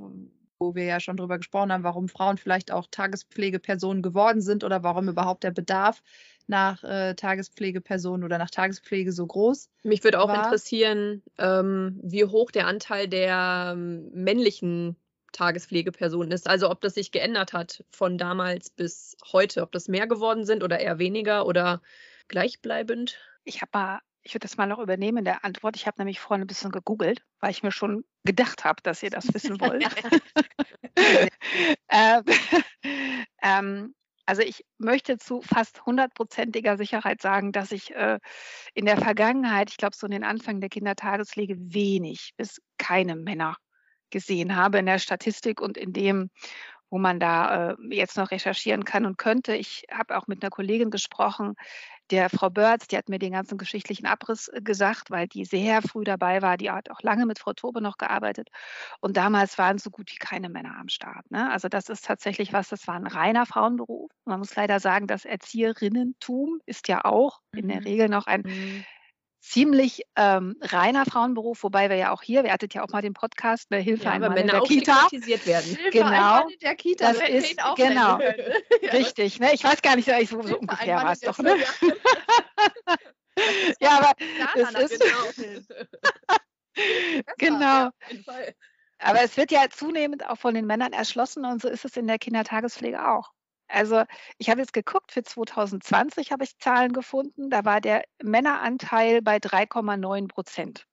wo 0.59 0.75
wir 0.75 0.85
ja 0.85 1.01
schon 1.01 1.17
drüber 1.17 1.39
gesprochen 1.39 1.73
haben, 1.73 1.85
warum 1.85 2.09
Frauen 2.09 2.39
vielleicht 2.39 2.73
auch 2.73 2.87
Tagespflegepersonen 2.91 4.03
geworden 4.03 4.41
sind 4.41 4.65
oder 4.65 4.83
warum 4.83 5.09
überhaupt 5.09 5.45
der 5.45 5.51
Bedarf 5.51 6.03
nach 6.47 6.83
äh, 6.85 7.15
Tagespflegepersonen 7.15 8.25
oder 8.25 8.39
nach 8.39 8.51
Tagespflege 8.51 9.13
so 9.13 9.27
groß. 9.27 9.71
Mich 9.83 10.05
würde 10.05 10.21
auch 10.21 10.29
war. 10.29 10.45
interessieren, 10.45 11.23
ähm, 11.39 12.01
wie 12.03 12.25
hoch 12.25 12.51
der 12.51 12.67
Anteil 12.67 13.09
der 13.09 13.73
ähm, 13.75 14.11
männlichen 14.13 14.97
Tagespflegeperson 15.35 16.31
ist. 16.31 16.49
Also 16.49 16.71
ob 16.71 16.81
das 16.81 16.95
sich 16.95 17.13
geändert 17.13 17.53
hat 17.53 17.85
von 17.91 18.17
damals 18.17 18.71
bis 18.71 19.17
heute, 19.33 19.63
ob 19.63 19.73
das 19.73 19.89
mehr 19.89 20.07
geworden 20.07 20.47
sind 20.47 20.63
oder 20.63 20.81
eher 20.81 20.99
weniger 20.99 21.47
oder 21.47 21.83
gleichbleibend. 22.29 23.19
Ich 23.45 23.61
habe 23.61 23.71
mal, 23.75 24.01
ich 24.23 24.33
würde 24.33 24.45
das 24.47 24.57
mal 24.57 24.67
noch 24.67 24.79
übernehmen 24.79 25.19
in 25.19 25.25
der 25.25 25.45
Antwort. 25.45 25.77
Ich 25.77 25.87
habe 25.87 25.97
nämlich 25.99 26.21
vorhin 26.21 26.45
ein 26.45 26.47
bisschen 26.47 26.71
gegoogelt, 26.71 27.23
weil 27.41 27.51
ich 27.51 27.63
mir 27.63 27.73
schon 27.73 28.05
gedacht 28.25 28.65
habe, 28.65 28.81
dass 28.83 29.03
ihr 29.03 29.11
das 29.11 29.33
wissen 29.35 29.61
wollt. 29.61 29.85
ähm, 31.91 32.23
ähm, 33.43 33.95
also 34.27 34.41
ich 34.41 34.65
möchte 34.79 35.19
zu 35.19 35.43
fast 35.43 35.85
hundertprozentiger 35.85 36.79
Sicherheit 36.79 37.21
sagen, 37.21 37.53
dass 37.53 37.73
ich 37.73 37.95
äh, 37.95 38.19
in 38.73 38.87
der 38.87 38.97
Vergangenheit, 38.97 39.71
ich 39.71 39.77
glaube 39.77 39.95
so 39.95 40.07
in 40.07 40.13
den 40.13 40.25
Anfang 40.25 40.61
der 40.61 40.71
Kindertagespflege, 40.71 41.57
wenig 41.59 42.33
bis 42.39 42.63
keine 42.79 43.17
Männer 43.17 43.57
gesehen 44.15 44.55
habe 44.55 44.79
in 44.79 44.87
der 44.87 45.01
Statistik 45.01 45.61
und 45.61 45.77
in 45.77 45.93
dem, 45.93 46.31
wo 46.89 46.99
man 46.99 47.19
da 47.19 47.73
äh, 47.73 47.77
jetzt 47.91 48.17
noch 48.17 48.31
recherchieren 48.31 48.85
kann 48.85 49.05
und 49.05 49.19
könnte. 49.19 49.57
Ich 49.57 49.85
habe 49.91 50.17
auch 50.17 50.29
mit 50.29 50.43
einer 50.43 50.51
Kollegin 50.51 50.91
gesprochen, 50.91 51.57
der 52.11 52.31
Frau 52.31 52.51
Börz, 52.51 52.87
die 52.87 52.97
hat 52.97 53.09
mir 53.09 53.19
den 53.19 53.33
ganzen 53.33 53.59
geschichtlichen 53.59 54.07
Abriss 54.07 54.47
äh, 54.47 54.61
gesagt, 54.63 55.11
weil 55.11 55.27
die 55.27 55.45
sehr 55.45 55.83
früh 55.83 56.05
dabei 56.05 56.41
war. 56.41 56.57
Die 56.57 56.71
hat 56.71 56.93
auch 56.93 57.03
lange 57.03 57.27
mit 57.27 57.41
Frau 57.41 57.53
Tobe 57.53 57.81
noch 57.81 57.99
gearbeitet. 57.99 58.51
Und 59.01 59.17
damals 59.17 59.59
waren 59.59 59.79
so 59.79 59.91
gut 59.91 60.13
wie 60.13 60.19
keine 60.19 60.49
Männer 60.49 60.77
am 60.79 60.89
Start. 60.89 61.29
Ne? 61.33 61.51
Also 61.51 61.69
das 61.69 61.89
ist 61.89 62.05
tatsächlich 62.05 62.53
was, 62.53 62.69
das 62.69 62.87
war 62.87 62.95
ein 62.95 63.09
reiner 63.09 63.47
Frauenberuf. 63.47 64.13
Man 64.25 64.39
muss 64.39 64.55
leider 64.55 64.79
sagen, 64.79 65.09
das 65.09 65.25
Erzieherinnentum 65.25 66.61
ist 66.67 66.87
ja 66.87 67.05
auch 67.05 67.41
in 67.53 67.67
der 67.67 67.81
mhm. 67.81 67.87
Regel 67.87 68.09
noch 68.09 68.29
ein 68.29 68.43
mhm 68.43 68.85
ziemlich 69.45 70.03
ähm, 70.17 70.57
reiner 70.63 71.05
Frauenberuf, 71.05 71.63
wobei 71.63 71.91
wir 71.91 71.97
ja 71.97 72.13
auch 72.13 72.23
hier, 72.23 72.45
wir 72.45 72.53
hattet 72.53 72.73
ja 72.73 72.83
auch 72.83 72.89
mal 72.89 73.03
den 73.03 73.13
Podcast, 73.13 73.67
eine 73.71 73.83
Hilfe 73.83 74.05
ja, 74.05 74.13
ein 74.13 74.23
Mann 74.23 74.35
in 74.37 74.47
der 74.47 74.63
Kita. 74.63 75.07
werden. 75.11 75.77
Hilfe 75.77 75.91
genau, 75.91 76.49
in 76.49 76.59
der 76.61 76.75
Kita, 76.75 77.13
das 77.13 77.29
ist 77.29 77.59
genau 77.77 78.17
richtig. 78.93 79.41
Ne? 79.41 79.53
Ich 79.53 79.63
weiß 79.63 79.83
gar 79.83 79.97
nicht, 79.97 80.09
so, 80.29 80.41
so 80.43 80.59
ungefähr 80.59 80.97
war 80.97 81.13
es 81.13 81.21
doch. 81.21 81.39
Ne? 81.39 81.57
ja, 83.81 83.99
aber 83.99 84.15
es 84.55 84.93
ist 84.93 85.05
genau. 87.39 87.91
Aber 89.01 89.23
es 89.23 89.37
wird 89.37 89.51
ja 89.51 89.69
zunehmend 89.69 90.25
auch 90.27 90.39
von 90.39 90.55
den 90.55 90.67
Männern 90.67 90.95
erschlossen 90.95 91.45
und 91.45 91.61
so 91.61 91.69
ist 91.69 91.85
es 91.85 91.99
in 91.99 92.07
der 92.07 92.19
Kindertagespflege 92.19 93.07
auch. 93.07 93.34
Also 93.69 94.05
ich 94.39 94.51
habe 94.51 94.61
jetzt 94.61 94.73
geguckt, 94.73 95.13
für 95.13 95.23
2020 95.23 96.33
habe 96.33 96.45
ich 96.45 96.59
Zahlen 96.59 96.93
gefunden, 96.93 97.51
da 97.51 97.65
war 97.65 97.81
der 97.81 98.05
Männeranteil 98.23 99.23
bei 99.23 99.39
3,9 99.39 100.29
Prozent. 100.29 100.87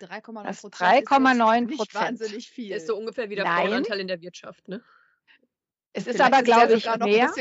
3,9 0.00 1.76
Prozent. 1.76 1.94
wahnsinnig 1.94 2.50
viel. 2.50 2.70
Das 2.70 2.82
ist 2.82 2.88
so 2.88 2.96
ungefähr 2.96 3.30
wie 3.30 3.34
der 3.34 3.44
Nein. 3.44 3.66
Frauenanteil 3.66 4.00
in 4.00 4.08
der 4.08 4.20
Wirtschaft, 4.20 4.68
ne? 4.68 4.82
Es 5.92 6.06
ist 6.06 6.20
aber, 6.20 6.42
glaube 6.42 6.74
ich, 6.74 6.86
mehr. 6.98 7.32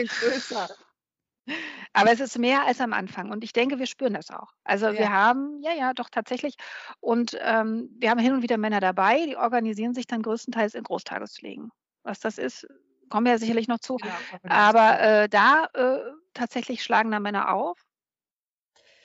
Aber 1.94 2.12
es 2.12 2.20
ist 2.20 2.38
mehr 2.38 2.66
als 2.66 2.82
am 2.82 2.92
Anfang 2.92 3.32
und 3.32 3.44
ich 3.44 3.54
denke, 3.54 3.80
wir 3.80 3.88
spüren 3.88 4.14
das 4.14 4.30
auch. 4.30 4.52
Also 4.66 4.88
ja. 4.88 4.94
wir 4.94 5.12
haben, 5.12 5.62
ja, 5.62 5.74
ja, 5.74 5.94
doch 5.94 6.10
tatsächlich. 6.10 6.56
Und 7.00 7.38
ähm, 7.42 7.90
wir 7.98 8.10
haben 8.10 8.20
hin 8.20 8.34
und 8.34 8.42
wieder 8.42 8.58
Männer 8.58 8.82
dabei, 8.82 9.26
die 9.26 9.38
organisieren 9.38 9.94
sich 9.94 10.08
dann 10.08 10.22
größtenteils 10.22 10.74
in 10.74 10.84
Großtagespflegen. 10.84 11.72
Was 12.04 12.20
das 12.20 12.38
ist, 12.38 12.68
kommen 13.10 13.26
wir 13.26 13.34
ja 13.34 13.40
sicherlich 13.40 13.68
noch 13.68 13.80
zu. 13.80 13.98
Genau, 13.98 14.14
aber 14.44 15.00
äh, 15.00 15.30
da 15.30 15.66
äh, 15.74 16.00
tatsächlich 16.34 16.84
schlagen 16.84 17.12
da 17.12 17.20
Männer 17.20 17.54
auf. 17.54 17.86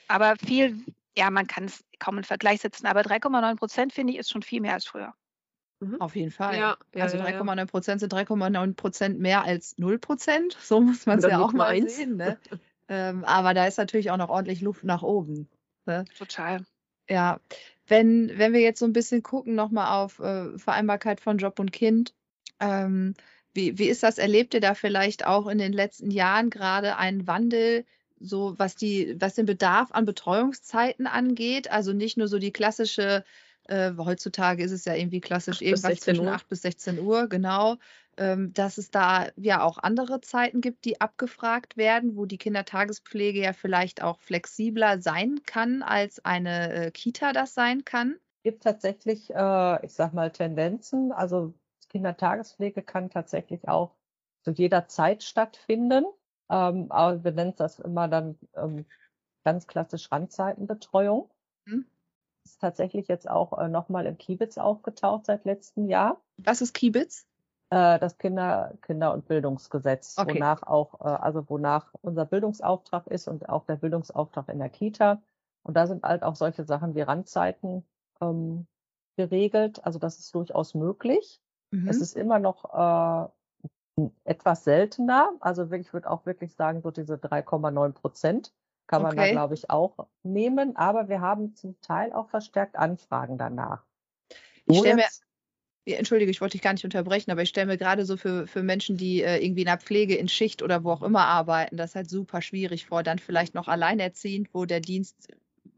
Aber 0.07 0.35
viel, 0.35 0.83
ja, 1.17 1.29
man 1.29 1.47
kann 1.47 1.65
es 1.65 1.83
kaum 1.99 2.17
in 2.17 2.23
Vergleich 2.23 2.61
setzen, 2.61 2.85
aber 2.85 3.01
3,9 3.01 3.55
Prozent 3.55 3.93
finde 3.93 4.13
ich 4.13 4.19
ist 4.19 4.31
schon 4.31 4.41
viel 4.41 4.61
mehr 4.61 4.73
als 4.73 4.85
früher. 4.85 5.13
Mhm. 5.79 5.99
Auf 5.99 6.15
jeden 6.15 6.31
Fall. 6.31 6.57
Ja, 6.57 6.77
also 6.95 7.17
3,9 7.17 7.65
Prozent 7.65 7.99
sind 7.99 8.13
3,9 8.13 8.75
Prozent 8.75 9.19
mehr 9.19 9.43
als 9.43 9.77
0 9.77 9.99
Prozent. 9.99 10.57
So 10.61 10.81
muss 10.81 11.05
man 11.05 11.19
es 11.19 11.25
ja 11.25 11.39
auch 11.39 11.53
mal 11.53 11.67
eins. 11.67 11.97
sehen. 11.97 12.17
Ne? 12.17 12.37
ähm, 12.87 13.23
aber 13.25 13.53
da 13.53 13.65
ist 13.67 13.77
natürlich 13.77 14.11
auch 14.11 14.17
noch 14.17 14.29
ordentlich 14.29 14.61
Luft 14.61 14.83
nach 14.83 15.03
oben. 15.03 15.49
Ne? 15.85 16.05
Total. 16.17 16.63
Ja, 17.09 17.39
wenn, 17.87 18.31
wenn 18.37 18.53
wir 18.53 18.61
jetzt 18.61 18.79
so 18.79 18.85
ein 18.85 18.93
bisschen 18.93 19.23
gucken 19.23 19.55
nochmal 19.55 20.01
auf 20.01 20.19
äh, 20.19 20.57
Vereinbarkeit 20.57 21.19
von 21.19 21.37
Job 21.37 21.59
und 21.59 21.71
Kind, 21.71 22.13
ähm, 22.59 23.13
wie, 23.53 23.77
wie 23.77 23.87
ist 23.87 24.03
das? 24.03 24.17
Erlebt 24.17 24.53
ihr 24.53 24.61
da 24.61 24.73
vielleicht 24.73 25.25
auch 25.25 25.47
in 25.47 25.57
den 25.57 25.73
letzten 25.73 26.11
Jahren 26.11 26.49
gerade 26.49 26.97
einen 26.97 27.27
Wandel, 27.27 27.85
so 28.19 28.57
was 28.57 28.75
die, 28.75 29.15
was 29.19 29.35
den 29.35 29.45
Bedarf 29.45 29.91
an 29.91 30.05
Betreuungszeiten 30.05 31.07
angeht? 31.07 31.71
Also 31.71 31.93
nicht 31.93 32.17
nur 32.17 32.27
so 32.27 32.39
die 32.39 32.51
klassische, 32.51 33.23
äh, 33.67 33.91
heutzutage 33.97 34.63
ist 34.63 34.71
es 34.71 34.85
ja 34.85 34.95
irgendwie 34.95 35.21
klassisch 35.21 35.61
irgendwas 35.61 35.99
zwischen 35.99 36.27
8 36.27 36.47
bis 36.49 36.61
16 36.63 36.99
Uhr, 36.99 37.27
genau. 37.27 37.77
ähm, 38.17 38.53
dass 38.53 38.77
es 38.77 38.91
da 38.91 39.27
ja 39.35 39.61
auch 39.61 39.77
andere 39.77 40.21
Zeiten 40.21 40.61
gibt, 40.61 40.85
die 40.85 41.01
abgefragt 41.01 41.77
werden, 41.77 42.15
wo 42.15 42.25
die 42.25 42.37
Kindertagespflege 42.37 43.41
ja 43.41 43.53
vielleicht 43.53 44.01
auch 44.01 44.19
flexibler 44.19 45.01
sein 45.01 45.41
kann, 45.45 45.83
als 45.83 46.23
eine 46.23 46.73
äh, 46.73 46.91
Kita 46.91 47.33
das 47.33 47.53
sein 47.53 47.85
kann? 47.85 48.15
Es 48.37 48.43
gibt 48.43 48.63
tatsächlich, 48.63 49.29
äh, 49.33 49.85
ich 49.85 49.93
sag 49.93 50.13
mal, 50.13 50.31
Tendenzen. 50.31 51.11
Also 51.11 51.53
Kindertagespflege 51.93 52.81
kann 52.81 53.09
tatsächlich 53.09 53.69
auch 53.69 53.95
zu 54.43 54.51
jeder 54.51 54.87
Zeit 54.87 55.23
stattfinden. 55.23 56.05
Ähm, 56.49 56.91
aber 56.91 57.23
wir 57.23 57.31
nennen 57.31 57.53
das 57.55 57.79
immer 57.79 58.07
dann 58.07 58.37
ähm, 58.55 58.85
ganz 59.45 59.67
klassisch 59.67 60.11
Randzeitenbetreuung. 60.11 61.29
Mhm. 61.65 61.85
Ist 62.45 62.59
tatsächlich 62.59 63.07
jetzt 63.07 63.29
auch 63.29 63.57
äh, 63.57 63.69
nochmal 63.69 64.05
im 64.05 64.17
Kiebitz 64.17 64.57
aufgetaucht 64.57 65.27
seit 65.27 65.45
letztem 65.45 65.87
Jahr. 65.87 66.21
Was 66.37 66.61
ist 66.61 66.73
Kiebitz? 66.73 67.25
Äh, 67.69 67.99
das 67.99 68.17
Kinder, 68.17 68.73
Kinder- 68.81 69.13
und 69.13 69.27
Bildungsgesetz, 69.27 70.17
okay. 70.17 70.35
wonach 70.35 70.63
auch, 70.63 70.99
äh, 70.99 71.03
also 71.07 71.47
wonach 71.49 71.93
unser 72.01 72.25
Bildungsauftrag 72.25 73.07
ist 73.07 73.27
und 73.27 73.47
auch 73.47 73.65
der 73.65 73.77
Bildungsauftrag 73.77 74.49
in 74.49 74.59
der 74.59 74.69
Kita. 74.69 75.21
Und 75.63 75.75
da 75.75 75.87
sind 75.87 76.03
halt 76.03 76.23
auch 76.23 76.35
solche 76.35 76.65
Sachen 76.65 76.95
wie 76.95 77.01
Randzeiten 77.01 77.85
ähm, 78.19 78.67
geregelt. 79.15 79.85
Also 79.85 79.99
das 79.99 80.19
ist 80.19 80.35
durchaus 80.35 80.73
möglich. 80.73 81.39
Mhm. 81.73 81.87
Es 81.87 81.97
ist 81.97 82.15
immer 82.15 82.37
noch 82.37 83.29
äh, 83.97 84.07
etwas 84.25 84.63
seltener. 84.63 85.33
Also 85.39 85.71
ich 85.71 85.91
würde 85.91 86.09
auch 86.09 86.25
wirklich 86.25 86.53
sagen, 86.53 86.81
so 86.81 86.91
diese 86.91 87.15
3,9 87.15 87.93
Prozent 87.93 88.53
kann 88.85 89.01
man 89.01 89.13
okay. 89.13 89.29
da, 89.29 89.31
glaube 89.31 89.55
ich, 89.55 89.69
auch 89.71 90.07
nehmen. 90.21 90.75
Aber 90.75 91.09
wir 91.09 91.19
haben 91.19 91.55
zum 91.55 91.79
Teil 91.81 92.13
auch 92.13 92.29
verstärkt 92.29 92.75
Anfragen 92.75 93.37
danach. 93.39 93.83
Ich 94.65 94.77
stelle 94.77 94.95
mir, 94.95 95.07
Entschuldige, 95.85 96.31
ich 96.31 96.41
wollte 96.41 96.53
dich 96.53 96.61
gar 96.61 96.73
nicht 96.73 96.85
unterbrechen, 96.85 97.31
aber 97.31 97.41
ich 97.41 97.49
stelle 97.49 97.67
mir 97.67 97.77
gerade 97.77 98.05
so 98.05 98.17
für, 98.17 98.47
für 98.47 98.61
Menschen, 98.61 98.95
die 98.95 99.23
äh, 99.23 99.43
irgendwie 99.43 99.61
in 99.61 99.67
der 99.67 99.79
Pflege, 99.79 100.15
in 100.15 100.29
Schicht 100.29 100.61
oder 100.61 100.83
wo 100.83 100.91
auch 100.91 101.01
immer 101.01 101.25
arbeiten, 101.25 101.75
das 101.75 101.95
halt 101.95 102.09
super 102.09 102.41
schwierig 102.41 102.85
vor. 102.85 103.01
Dann 103.03 103.19
vielleicht 103.19 103.55
noch 103.55 103.67
alleinerziehend, 103.67 104.53
wo 104.53 104.65
der 104.65 104.79
Dienst 104.79 105.27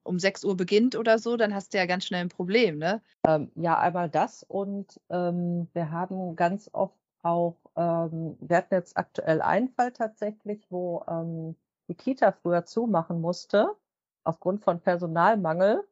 um 0.04 0.20
6 0.20 0.44
Uhr 0.46 0.56
beginnt 0.58 0.96
oder 0.96 1.20
so, 1.20 1.38
dann 1.38 1.54
hast 1.54 1.74
du 1.74 1.78
ja 1.78 1.86
ganz 1.86 2.06
schnell 2.06 2.22
ein 2.22 2.30
Problem, 2.30 2.78
ne? 2.78 3.02
Ähm, 3.28 3.52
ja, 3.56 3.78
einmal 3.78 4.10
das 4.10 4.44
und 4.44 5.00
ähm, 5.10 5.68
wir 5.74 5.92
haben 5.92 6.36
ganz 6.36 6.70
oft 6.74 6.96
auch, 7.24 7.58
ähm, 7.76 8.38
wir 8.40 8.58
hatten 8.58 8.74
jetzt 8.76 8.98
aktuell 8.98 9.42
einen 9.42 9.70
Fall 9.70 9.92
tatsächlich, 9.92 10.66
wo 10.70 11.04
ähm, 11.08 11.56
die 11.88 11.96
Kita 11.96 12.32
früher 12.32 12.66
zumachen 12.66 13.20
musste, 13.20 13.76
aufgrund 14.24 14.64
von 14.64 14.80
Personalmangel 14.80 15.84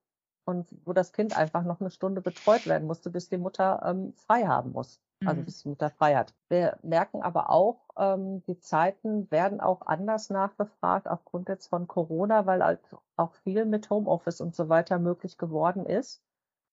und 0.45 0.67
wo 0.85 0.93
das 0.93 1.11
Kind 1.13 1.37
einfach 1.37 1.63
noch 1.63 1.79
eine 1.79 1.91
Stunde 1.91 2.21
betreut 2.21 2.67
werden 2.67 2.87
musste, 2.87 3.09
bis 3.09 3.29
die 3.29 3.37
Mutter 3.37 3.81
ähm, 3.85 4.13
frei 4.13 4.45
haben 4.45 4.71
muss. 4.71 5.01
Also 5.25 5.41
mhm. 5.41 5.45
bis 5.45 5.63
die 5.63 5.69
Mutter 5.69 5.89
frei 5.89 6.15
hat. 6.15 6.33
Wir 6.49 6.77
merken 6.83 7.21
aber 7.21 7.49
auch, 7.49 7.87
ähm, 7.97 8.43
die 8.43 8.59
Zeiten 8.59 9.29
werden 9.31 9.61
auch 9.61 9.81
anders 9.85 10.29
nachgefragt 10.29 11.07
aufgrund 11.07 11.49
jetzt 11.49 11.67
von 11.67 11.87
Corona, 11.87 12.45
weil 12.45 12.63
halt 12.63 12.79
auch 13.15 13.33
viel 13.43 13.65
mit 13.65 13.89
Homeoffice 13.89 14.41
und 14.41 14.55
so 14.55 14.69
weiter 14.69 14.99
möglich 14.99 15.37
geworden 15.37 15.85
ist, 15.85 16.21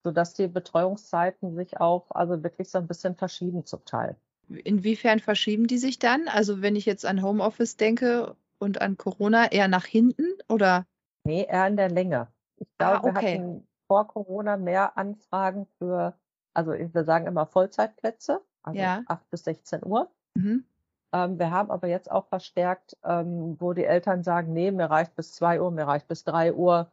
sodass 0.02 0.34
die 0.34 0.48
Betreuungszeiten 0.48 1.54
sich 1.54 1.80
auch 1.80 2.10
also 2.10 2.42
wirklich 2.42 2.70
so 2.70 2.78
ein 2.78 2.86
bisschen 2.86 3.16
verschieben 3.16 3.64
zum 3.66 3.84
Teil. 3.84 4.16
Inwiefern 4.48 5.20
verschieben 5.20 5.66
die 5.66 5.78
sich 5.78 5.98
dann? 5.98 6.26
Also 6.26 6.60
wenn 6.60 6.76
ich 6.76 6.86
jetzt 6.86 7.06
an 7.06 7.22
Homeoffice 7.22 7.76
denke 7.76 8.36
und 8.58 8.80
an 8.80 8.96
Corona, 8.96 9.52
eher 9.52 9.68
nach 9.68 9.86
hinten 9.86 10.24
oder? 10.48 10.86
Nee, 11.24 11.46
eher 11.48 11.66
in 11.66 11.76
der 11.76 11.90
Länge. 11.90 12.28
Ich 12.56 12.68
glaube, 12.78 13.06
ah, 13.06 13.10
okay. 13.10 13.22
wir 13.22 13.32
hatten 13.32 13.68
vor 13.86 14.06
Corona 14.08 14.56
mehr 14.56 14.96
Anfragen 14.96 15.66
für, 15.78 16.14
also 16.60 16.94
wir 16.94 17.04
sagen 17.04 17.26
immer 17.26 17.46
Vollzeitplätze, 17.46 18.40
also 18.62 18.78
ja. 18.78 19.02
8 19.06 19.30
bis 19.30 19.44
16 19.44 19.84
Uhr. 19.84 20.10
Mhm. 20.34 20.64
Ähm, 21.12 21.38
wir 21.38 21.50
haben 21.50 21.70
aber 21.70 21.88
jetzt 21.88 22.10
auch 22.10 22.26
verstärkt, 22.26 22.96
ähm, 23.04 23.56
wo 23.58 23.72
die 23.72 23.84
Eltern 23.84 24.22
sagen, 24.22 24.52
nee, 24.52 24.70
mir 24.70 24.90
reicht 24.90 25.16
bis 25.16 25.32
2 25.34 25.60
Uhr, 25.60 25.70
mir 25.70 25.86
reicht 25.86 26.06
bis 26.06 26.24
3 26.24 26.52
Uhr, 26.52 26.90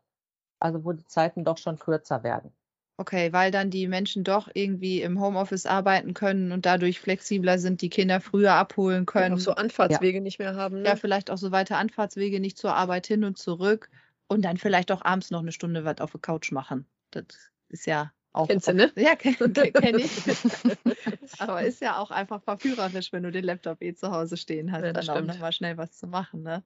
also 0.59 0.85
wo 0.85 0.93
die 0.93 1.05
Zeiten 1.05 1.43
doch 1.43 1.57
schon 1.57 1.77
kürzer 1.77 2.23
werden. 2.23 2.51
Okay, 2.99 3.31
weil 3.31 3.51
dann 3.51 3.69
die 3.69 3.87
Menschen 3.87 4.23
doch 4.23 4.49
irgendwie 4.51 5.01
im 5.03 5.21
Homeoffice 5.21 5.67
arbeiten 5.67 6.15
können 6.15 6.51
und 6.51 6.65
dadurch 6.65 6.99
flexibler 6.99 7.59
sind, 7.59 7.81
die 7.81 7.89
Kinder 7.89 8.21
früher 8.21 8.53
abholen 8.53 9.05
können. 9.05 9.33
Und 9.33 9.39
auch 9.39 9.43
so 9.43 9.51
Anfahrtswege 9.51 10.17
ja. 10.17 10.23
nicht 10.23 10.39
mehr 10.39 10.55
haben. 10.55 10.81
Ne? 10.81 10.87
Ja, 10.87 10.95
vielleicht 10.95 11.29
auch 11.29 11.37
so 11.37 11.51
weite 11.51 11.75
Anfahrtswege 11.75 12.39
nicht 12.39 12.57
zur 12.57 12.73
Arbeit 12.73 13.05
hin 13.05 13.23
und 13.23 13.37
zurück 13.37 13.91
und 14.27 14.43
dann 14.45 14.57
vielleicht 14.57 14.91
auch 14.91 15.05
abends 15.05 15.29
noch 15.29 15.41
eine 15.41 15.51
Stunde 15.51 15.85
was 15.85 15.99
auf 15.99 16.11
der 16.11 16.21
Couch 16.21 16.51
machen. 16.51 16.87
Das 17.11 17.25
ist 17.69 17.85
ja 17.85 18.11
auch. 18.37 18.47
Kennst 18.47 18.67
du, 18.67 18.73
ne? 18.73 18.91
Ja, 18.95 19.15
kenne 19.15 19.35
kenn 19.73 19.99
ich. 19.99 20.11
Aber 21.39 21.61
ist 21.63 21.81
ja 21.81 21.97
auch 21.97 22.11
einfach 22.11 22.41
verführerisch, 22.41 23.11
wenn 23.11 23.23
du 23.23 23.31
den 23.31 23.43
Laptop 23.43 23.81
eh 23.81 23.93
zu 23.93 24.11
Hause 24.11 24.37
stehen 24.37 24.71
hast, 24.71 24.83
ja, 24.83 24.93
dann 24.93 25.03
stimmt. 25.03 25.17
auch 25.17 25.23
nochmal 25.23 25.51
schnell 25.51 25.77
was 25.77 25.97
zu 25.97 26.07
machen. 26.07 26.43
Ne? 26.43 26.63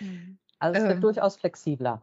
Mhm. 0.00 0.38
Also 0.58 0.78
es 0.78 0.84
wird 0.84 0.94
ähm, 0.96 1.00
durchaus 1.00 1.36
flexibler. 1.36 2.02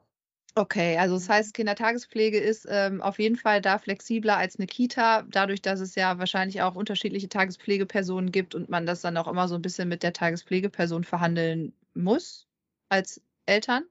Okay, 0.57 0.97
also 0.97 1.15
das 1.15 1.27
heißt, 1.27 1.53
Kindertagespflege 1.53 2.39
ist 2.39 2.65
ähm, 2.69 3.01
auf 3.01 3.19
jeden 3.19 3.35
Fall 3.35 3.61
da 3.61 3.77
flexibler 3.77 4.37
als 4.37 4.57
eine 4.57 4.67
Kita, 4.67 5.23
dadurch, 5.23 5.61
dass 5.61 5.81
es 5.81 5.95
ja 5.95 6.17
wahrscheinlich 6.17 6.61
auch 6.61 6.75
unterschiedliche 6.75 7.27
Tagespflegepersonen 7.27 8.31
gibt 8.31 8.55
und 8.55 8.69
man 8.69 8.85
das 8.85 9.01
dann 9.01 9.17
auch 9.17 9.27
immer 9.27 9.49
so 9.49 9.55
ein 9.55 9.61
bisschen 9.61 9.89
mit 9.89 10.01
der 10.01 10.13
Tagespflegeperson 10.13 11.03
verhandeln 11.03 11.73
muss 11.93 12.47
als 12.87 13.21
Eltern 13.45 13.83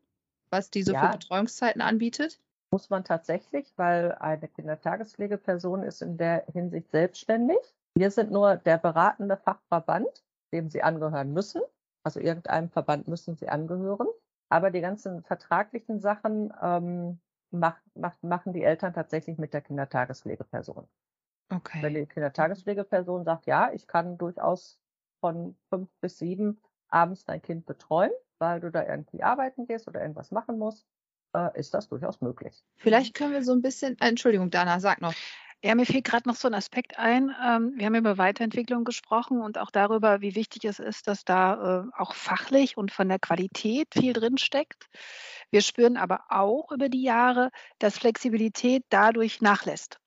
was 0.55 0.71
die 0.71 0.83
so 0.83 0.93
ja, 0.93 1.11
für 1.11 1.19
Betreuungszeiten 1.19 1.83
anbietet? 1.83 2.39
Muss 2.75 2.91
man 2.91 3.05
tatsächlich, 3.05 3.73
weil 3.77 4.17
eine 4.19 4.49
Kindertagespflegeperson 4.49 5.85
ist 5.85 6.03
in 6.03 6.17
der 6.17 6.45
Hinsicht 6.53 6.91
selbstständig. 6.91 7.57
Wir 7.95 8.11
sind 8.11 8.33
nur 8.33 8.57
der 8.57 8.79
beratende 8.79 9.37
Fachverband, 9.37 10.25
dem 10.53 10.69
sie 10.69 10.83
angehören 10.83 11.33
müssen. 11.33 11.63
Also 12.03 12.19
irgendeinem 12.19 12.71
Verband 12.71 13.07
müssen 13.07 13.37
sie 13.37 13.49
angehören. 13.49 14.09
Aber 14.49 14.73
die 14.73 14.81
ganzen 14.81 15.23
vertraglichen 15.23 16.01
Sachen 16.01 16.53
ähm, 16.61 17.21
macht, 17.53 17.81
macht, 17.95 18.25
machen 18.25 18.53
die 18.53 18.65
Eltern 18.65 18.93
tatsächlich 18.93 19.39
mit 19.39 19.55
der 19.55 19.61
Kindertagespflegeperson. 19.61 20.89
Okay. 21.51 21.81
Wenn 21.81 21.95
die 21.95 22.07
Kindertagespflegeperson 22.07 23.23
sagt, 23.23 23.47
ja, 23.47 23.71
ich 23.73 23.87
kann 23.87 24.19
durchaus 24.19 24.81
von 25.21 25.57
fünf 25.69 25.89
bis 26.01 26.19
sieben 26.19 26.61
abends 26.89 27.25
dein 27.25 27.41
Kind 27.41 27.67
betreuen, 27.67 28.11
weil 28.41 28.59
du 28.59 28.73
da 28.73 28.85
irgendwie 28.85 29.23
arbeiten 29.23 29.69
gehst 29.69 29.87
oder 29.87 30.01
irgendwas 30.01 30.33
machen 30.33 30.59
musst, 30.59 30.89
äh, 31.35 31.51
ist 31.59 31.75
das 31.75 31.89
durchaus 31.89 32.21
möglich. 32.21 32.65
Vielleicht 32.77 33.15
können 33.15 33.33
wir 33.33 33.43
so 33.43 33.53
ein 33.53 33.63
bisschen, 33.63 33.97
äh, 34.01 34.09
Entschuldigung, 34.09 34.51
Dana, 34.51 34.81
sag 34.81 35.01
noch. 35.01 35.15
Ja, 35.63 35.75
mir 35.75 35.87
fällt 35.87 36.05
gerade 36.05 36.29
noch 36.29 36.37
so 36.37 36.47
ein 36.47 36.53
Aspekt 36.53 36.99
ein. 36.99 37.35
Ähm, 37.43 37.73
wir 37.77 37.87
haben 37.87 37.95
über 37.95 38.19
Weiterentwicklung 38.19 38.85
gesprochen 38.85 39.41
und 39.41 39.57
auch 39.57 39.71
darüber, 39.71 40.21
wie 40.21 40.35
wichtig 40.35 40.67
es 40.67 40.79
ist, 40.79 41.09
dass 41.09 41.25
da 41.25 41.85
äh, 41.85 41.91
auch 41.97 42.15
fachlich 42.15 42.77
und 42.77 42.93
von 42.93 43.09
der 43.09 43.19
Qualität 43.19 43.89
viel 43.95 44.13
drinsteckt. 44.13 44.91
Wir 45.51 45.63
spüren 45.63 45.97
aber 45.97 46.25
auch 46.29 46.71
über 46.71 46.91
die 46.91 47.03
Jahre, 47.03 47.51
dass 47.79 47.97
Flexibilität 47.97 48.85
dadurch 48.91 49.41
nachlässt, 49.41 50.01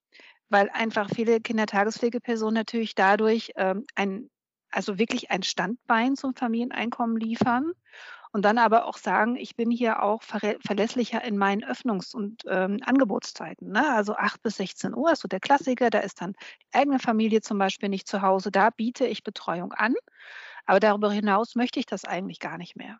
weil 0.50 0.70
einfach 0.70 1.10
viele 1.10 1.42
Kindertagespflegepersonen 1.42 2.54
natürlich 2.54 2.94
dadurch 2.94 3.54
ähm, 3.56 3.84
ein, 3.96 4.30
also 4.70 5.00
wirklich 5.00 5.32
ein 5.32 5.42
Standbein 5.42 6.16
zum 6.16 6.36
Familieneinkommen 6.36 7.18
liefern 7.18 7.74
und 8.38 8.44
dann 8.44 8.60
aber 8.60 8.86
auch 8.86 8.98
sagen, 8.98 9.36
ich 9.36 9.56
bin 9.56 9.72
hier 9.72 10.04
auch 10.04 10.22
verlässlicher 10.22 11.24
in 11.24 11.40
meinen 11.40 11.64
Öffnungs- 11.66 12.14
und 12.14 12.44
ähm, 12.48 12.78
Angebotszeiten. 12.86 13.72
Ne? 13.72 13.84
Also 13.96 14.14
8 14.16 14.44
bis 14.44 14.58
16 14.58 14.94
Uhr 14.94 15.12
ist 15.12 15.22
so 15.22 15.28
der 15.28 15.40
Klassiker, 15.40 15.90
da 15.90 16.02
ist 16.02 16.22
dann 16.22 16.34
die 16.62 16.78
eigene 16.78 17.00
Familie 17.00 17.42
zum 17.42 17.58
Beispiel 17.58 17.90
nicht 17.90 18.08
zu 18.08 18.22
Hause, 18.22 18.52
da 18.52 18.70
biete 18.70 19.08
ich 19.08 19.24
Betreuung 19.24 19.74
an. 19.74 19.96
Aber 20.68 20.80
darüber 20.80 21.12
hinaus 21.12 21.56
möchte 21.56 21.80
ich 21.80 21.88
das 21.88 22.06
eigentlich 22.06 22.40
gar 22.40 22.60
nicht 22.60 22.76
mehr. 22.76 23.00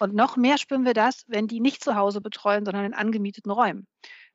Und 0.00 0.14
noch 0.14 0.36
mehr 0.36 0.58
spüren 0.58 0.84
wir 0.84 0.92
das, 0.92 1.24
wenn 1.28 1.48
die 1.48 1.60
nicht 1.60 1.82
zu 1.82 1.94
Hause 1.94 2.20
betreuen, 2.20 2.66
sondern 2.66 2.84
in 2.84 2.92
angemieteten 2.92 3.52
Räumen. 3.52 3.86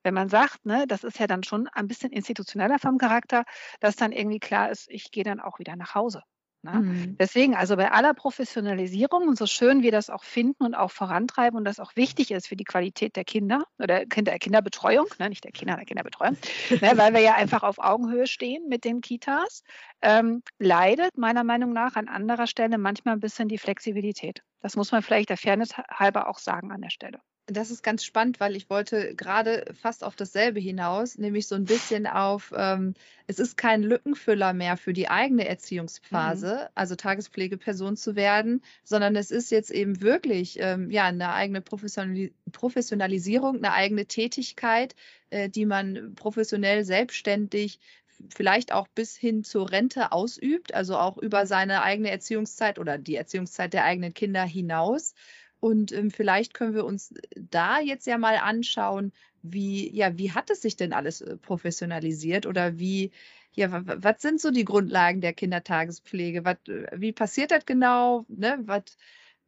Wenn 0.02 0.16
man 0.16 0.30
sagt, 0.30 0.66
ne, 0.66 0.88
das 0.88 1.04
ist 1.04 1.20
ja 1.20 1.28
dann 1.28 1.44
schon 1.44 1.68
ein 1.68 1.88
bisschen 1.88 2.12
institutioneller 2.12 2.80
vom 2.80 2.98
Charakter, 2.98 3.44
dass 3.82 3.98
dann 3.98 4.12
irgendwie 4.12 4.40
klar 4.40 4.72
ist, 4.72 4.90
ich 4.90 5.12
gehe 5.12 5.24
dann 5.24 5.40
auch 5.40 5.60
wieder 5.60 5.76
nach 5.76 5.94
Hause. 5.94 6.24
Ne? 6.62 6.72
Mhm. 6.72 7.17
Deswegen, 7.17 7.56
also 7.56 7.78
bei 7.78 7.91
aller 7.91 8.13
Professionalisierung 8.13 9.28
und 9.28 9.38
so 9.38 9.45
schön 9.45 9.82
wir 9.82 9.91
das 9.91 10.10
auch 10.10 10.24
finden 10.24 10.63
und 10.65 10.76
auch 10.76 10.91
vorantreiben 10.91 11.58
und 11.58 11.63
das 11.63 11.80
auch 11.80 11.95
wichtig 11.95 12.32
ist 12.32 12.48
für 12.48 12.58
die 12.58 12.65
Qualität 12.65 13.15
der 13.15 13.24
Kinder 13.24 13.63
oder 13.78 14.06
Kinder, 14.06 14.38
Kinderbetreuung, 14.38 15.08
ne, 15.19 15.30
nicht 15.30 15.43
der 15.43 15.52
Kinder, 15.52 15.78
der 15.78 15.86
Kinderbetreuung, 15.86 16.38
ne, 16.69 16.91
weil 16.95 17.13
wir 17.13 17.22
ja 17.22 17.36
einfach 17.36 17.63
auf 17.63 17.80
Augenhöhe 17.80 18.28
stehen 18.28 18.67
mit 18.67 18.84
den 18.84 19.00
Kitas, 19.02 19.63
ähm, 20.02 20.43
leidet 20.58 21.17
meiner 21.17 21.45
Meinung 21.45 21.72
nach 21.72 21.95
an 21.95 22.10
anderer 22.10 22.48
Stelle 22.48 22.78
manchmal 22.78 23.15
ein 23.15 23.22
bisschen 23.22 23.48
die 23.48 23.58
Flexibilität. 23.58 24.43
Das 24.62 24.76
muss 24.76 24.91
man 24.91 25.02
vielleicht 25.02 25.30
der 25.30 25.38
Fairness 25.38 25.78
halber 25.78 26.28
auch 26.28 26.39
sagen 26.39 26.72
an 26.72 26.82
der 26.82 26.89
Stelle 26.89 27.19
das 27.52 27.72
ist 27.72 27.84
ganz 27.84 28.04
spannend, 28.04 28.40
weil 28.40 28.56
ich 28.56 28.70
wollte 28.70 29.16
gerade 29.16 29.66
fast 29.80 30.04
auf 30.04 30.16
dasselbe 30.16 30.60
hinaus, 30.60 31.18
nämlich 31.18 31.48
so 31.48 31.56
ein 31.56 31.66
bisschen 31.66 32.08
auf, 32.08 32.54
ähm, 32.56 32.94
es 33.28 33.40
ist 33.40 33.58
kein 33.58 33.84
Lückenfüller 33.84 34.54
mehr 34.54 34.78
für 34.78 34.94
die 34.94 35.10
eigene 35.10 35.48
Erziehungsphase, 35.48 36.62
mhm. 36.62 36.68
also 36.76 36.96
Tagespflegeperson 36.96 37.98
zu 37.98 38.16
werden, 38.16 38.62
sondern 38.84 39.16
es 39.16 39.32
ist 39.32 39.52
jetzt 39.52 39.72
eben 39.72 40.02
wirklich 40.02 40.58
ähm, 40.60 40.90
ja 40.90 41.06
eine 41.06 41.34
eigene 41.34 41.62
Professionalisierung, 41.62 43.58
eine 43.58 43.74
eigene 43.74 44.06
Tätigkeit, 44.06 44.96
äh, 45.30 45.50
die 45.50 45.66
man 45.66 46.14
professionell 46.16 46.84
selbstständig 46.86 47.80
vielleicht 48.28 48.74
auch 48.74 48.88
bis 48.90 49.16
hin 49.16 49.44
zur 49.44 49.72
Rente 49.72 50.12
ausübt, 50.12 50.74
also 50.74 50.98
auch 50.98 51.18
über 51.18 51.46
seine 51.46 51.84
eigene 51.84 52.12
Erziehungszeit 52.12 52.80
oder 52.80 52.98
die 52.98 53.16
Erziehungszeit 53.16 53.74
der 53.74 53.86
eigenen 53.86 54.14
Kinder 54.14 54.44
hinaus. 54.44 55.14
Und 55.60 55.91
ähm, 55.91 56.12
vielleicht 56.12 56.54
können 56.54 56.74
wir 56.74 56.86
uns 56.86 57.13
da 57.36 57.80
jetzt 57.80 58.08
ja 58.08 58.17
mal 58.17 58.38
anschauen, 58.38 59.12
wie, 59.41 59.93
ja, 59.95 60.17
wie 60.17 60.32
hat 60.32 60.50
es 60.50 60.62
sich 60.62 60.76
denn 60.76 60.93
alles 60.93 61.22
äh, 61.22 61.38
professionalisiert 61.38 62.45
oder 62.45 62.78
wie, 62.80 63.12
ja, 63.54 63.69
was 63.72 64.22
sind 64.22 64.39
so 64.39 64.52
die 64.52 64.65
Grundlagen 64.65 65.22
der 65.22 65.34
Kindertagespflege? 65.34 66.45
Was, 66.45 66.58
äh, 66.67 66.88
wie 66.95 67.12
passiert 67.12 67.52
das 67.52 67.65
genau? 67.65 68.26
Ne? 68.28 68.60
Was, 68.63 68.98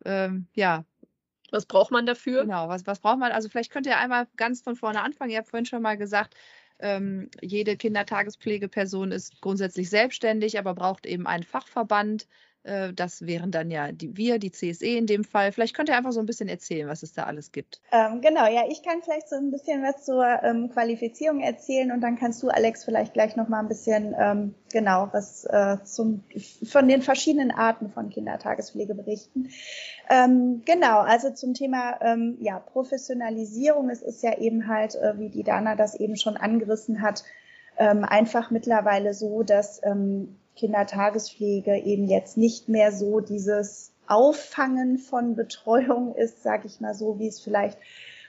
ähm, 0.06 0.48
ja. 0.56 0.86
Was 1.52 1.66
braucht 1.66 1.92
man 1.92 2.06
dafür? 2.06 2.44
Genau, 2.44 2.70
was, 2.70 2.88
was 2.88 3.00
braucht 3.00 3.20
man? 3.20 3.34
Also 3.34 3.50
vielleicht 3.50 3.72
könnt 3.72 3.86
ihr 3.86 3.98
einmal 3.98 4.28
ganz 4.38 4.62
von 4.62 4.78
vorne 4.78 5.02
anfangen. 5.02 5.32
Ihr 5.32 5.38
habt 5.38 5.50
vorhin 5.50 5.66
schon 5.66 5.82
mal 5.82 5.98
gesagt, 5.98 6.36
ähm, 6.80 7.30
jede 7.42 7.76
Kindertagespflegeperson 7.76 9.12
ist 9.12 9.42
grundsätzlich 9.42 9.90
selbstständig, 9.90 10.58
aber 10.58 10.74
braucht 10.74 11.06
eben 11.06 11.28
einen 11.28 11.44
Fachverband. 11.44 12.28
Äh, 12.64 12.94
das 12.94 13.26
wären 13.26 13.52
dann 13.52 13.72
ja 13.72 13.92
die, 13.92 14.16
wir, 14.18 14.38
die 14.38 14.52
CSE 14.52 14.86
in 14.86 15.08
dem 15.08 15.24
Fall. 15.24 15.52
Vielleicht 15.52 15.76
könnt 15.76 15.90
ihr 15.90 15.98
einfach 15.98 16.12
so 16.12 16.20
ein 16.20 16.26
bisschen 16.26 16.48
erzählen, 16.48 16.88
was 16.88 17.04
es 17.04 17.14
da 17.14 17.24
alles 17.24 17.52
gibt. 17.52 17.82
Ähm, 17.92 18.22
genau, 18.22 18.46
ja, 18.46 18.64
ich 18.70 18.84
kann 18.84 19.02
vielleicht 19.02 19.30
so 19.30 19.36
ein 19.36 19.52
bisschen 19.52 19.82
was 19.84 20.06
zur 20.06 20.26
ähm, 20.44 20.70
Qualifizierung 20.70 21.42
erzählen 21.42 21.92
und 21.92 22.02
dann 22.02 22.18
kannst 22.18 22.42
du, 22.44 22.50
Alex, 22.50 22.86
vielleicht 22.86 23.14
gleich 23.14 23.36
noch 23.36 23.48
mal 23.48 23.60
ein 23.60 23.68
bisschen 23.68 24.16
ähm, 24.18 24.56
genau 24.72 25.10
was 25.12 25.46
äh, 25.46 25.78
zum, 25.84 26.24
von 26.64 26.88
den 26.88 27.02
verschiedenen 27.02 27.52
Arten 27.52 27.90
von 27.90 28.10
Kindertagespflege 28.10 28.94
berichten. 28.94 29.50
Ähm, 30.10 30.62
genau, 30.66 31.00
also 31.00 31.32
zum 31.32 31.54
Thema 31.54 32.00
ähm, 32.02 32.38
ja, 32.42 32.60
Professionalisierung. 32.60 33.90
Es 33.90 34.02
ist 34.02 34.22
ja 34.24 34.38
eben 34.38 34.68
halt, 34.68 34.96
äh, 34.96 35.18
wie 35.18 35.30
die 35.30 35.44
Dana 35.44 35.76
das 35.76 35.96
eben 35.96 36.16
schon 36.16 36.38
angerissen 36.38 37.02
hat, 37.02 37.24
ähm, 37.78 38.04
einfach 38.04 38.52
mittlerweile 38.52 39.14
so, 39.14 39.44
dass 39.44 39.82
Kindertagespflege 40.62 41.76
eben 41.76 42.08
jetzt 42.08 42.38
nicht 42.38 42.70
mehr 42.70 42.92
so 42.92 43.20
dieses 43.20 43.92
Auffangen 44.06 45.00
von 45.00 45.36
Betreuung 45.36 46.14
ist, 46.16 46.44
sage 46.44 46.68
ich 46.68 46.80
mal 46.80 46.94
so, 46.94 47.18
wie 47.18 47.28
es 47.28 47.40
vielleicht 47.40 47.80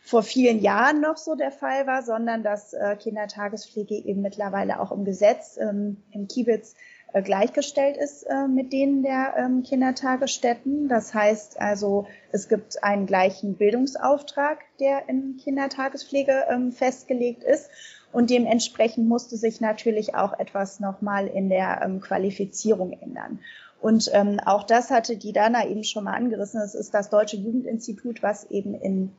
vor 0.03 0.23
vielen 0.23 0.61
Jahren 0.63 1.03
noch 1.03 1.19
so 1.19 1.35
der 1.35 1.53
Fall 1.53 1.87
war, 1.87 2.03
sondern 2.03 2.43
dass 2.43 2.73
äh, 2.73 2.97
Kindertagespflege 2.97 3.95
eben 3.97 4.23
mittlerweile 4.23 4.81
auch 4.81 4.93
im 4.93 5.05
Gesetz, 5.05 5.59
im 5.59 6.27
Kiebitz 6.27 6.75
gleichgestellt 7.21 7.99
ist 7.99 8.23
äh, 8.23 8.49
mit 8.49 8.73
denen 8.73 9.03
der 9.03 9.35
ähm, 9.37 9.63
Kindertagesstätten. 9.63 10.89
Das 10.89 11.13
heißt 11.13 11.61
also, 11.61 12.07
es 12.31 12.49
gibt 12.49 12.83
einen 12.83 13.07
gleichen 13.07 13.57
Bildungsauftrag, 13.57 14.61
der 14.81 15.09
in 15.11 15.37
Kindertagespflege 15.37 16.45
ähm, 16.49 16.73
festgelegt 16.73 17.45
ist. 17.45 17.69
Und 18.13 18.31
dementsprechend 18.31 19.09
musste 19.09 19.37
sich 19.37 19.61
natürlich 19.61 20.15
auch 20.15 20.39
etwas 20.39 20.81
nochmal 20.81 21.27
in 21.27 21.51
der 21.51 21.83
ähm, 21.85 22.01
Qualifizierung 22.01 22.93
ändern. 22.93 23.41
Und 23.81 24.13
auch 24.47 24.63
das 24.63 24.93
hatte 24.93 25.17
die 25.17 25.33
Dana 25.33 25.67
eben 25.67 25.83
schon 25.83 26.05
mal 26.05 26.15
angerissen. 26.15 26.61
Das 26.61 26.77
ist 26.77 26.95
das 26.95 27.11
Deutsche 27.11 27.37
Jugendinstitut, 27.37 28.23
was 28.23 28.49
eben 28.49 28.77
in 28.77 29.11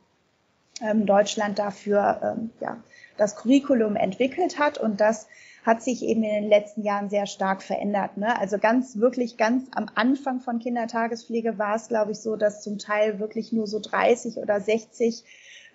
Deutschland 1.04 1.58
dafür 1.58 2.48
ja, 2.60 2.78
das 3.18 3.36
Curriculum 3.36 3.94
entwickelt 3.94 4.58
hat. 4.58 4.78
Und 4.78 5.02
das 5.02 5.28
hat 5.64 5.82
sich 5.82 6.02
eben 6.02 6.22
in 6.22 6.42
den 6.42 6.48
letzten 6.48 6.82
Jahren 6.82 7.08
sehr 7.08 7.26
stark 7.26 7.62
verändert. 7.62 8.18
Ne? 8.18 8.38
Also 8.38 8.58
ganz, 8.58 8.98
wirklich 8.98 9.36
ganz 9.38 9.66
am 9.74 9.86
Anfang 9.94 10.40
von 10.40 10.58
Kindertagespflege 10.58 11.58
war 11.58 11.76
es, 11.76 11.88
glaube 11.88 12.12
ich, 12.12 12.18
so, 12.18 12.36
dass 12.36 12.62
zum 12.62 12.78
Teil 12.78 13.18
wirklich 13.18 13.52
nur 13.52 13.66
so 13.66 13.80
30 13.80 14.36
oder 14.36 14.60
60 14.60 15.24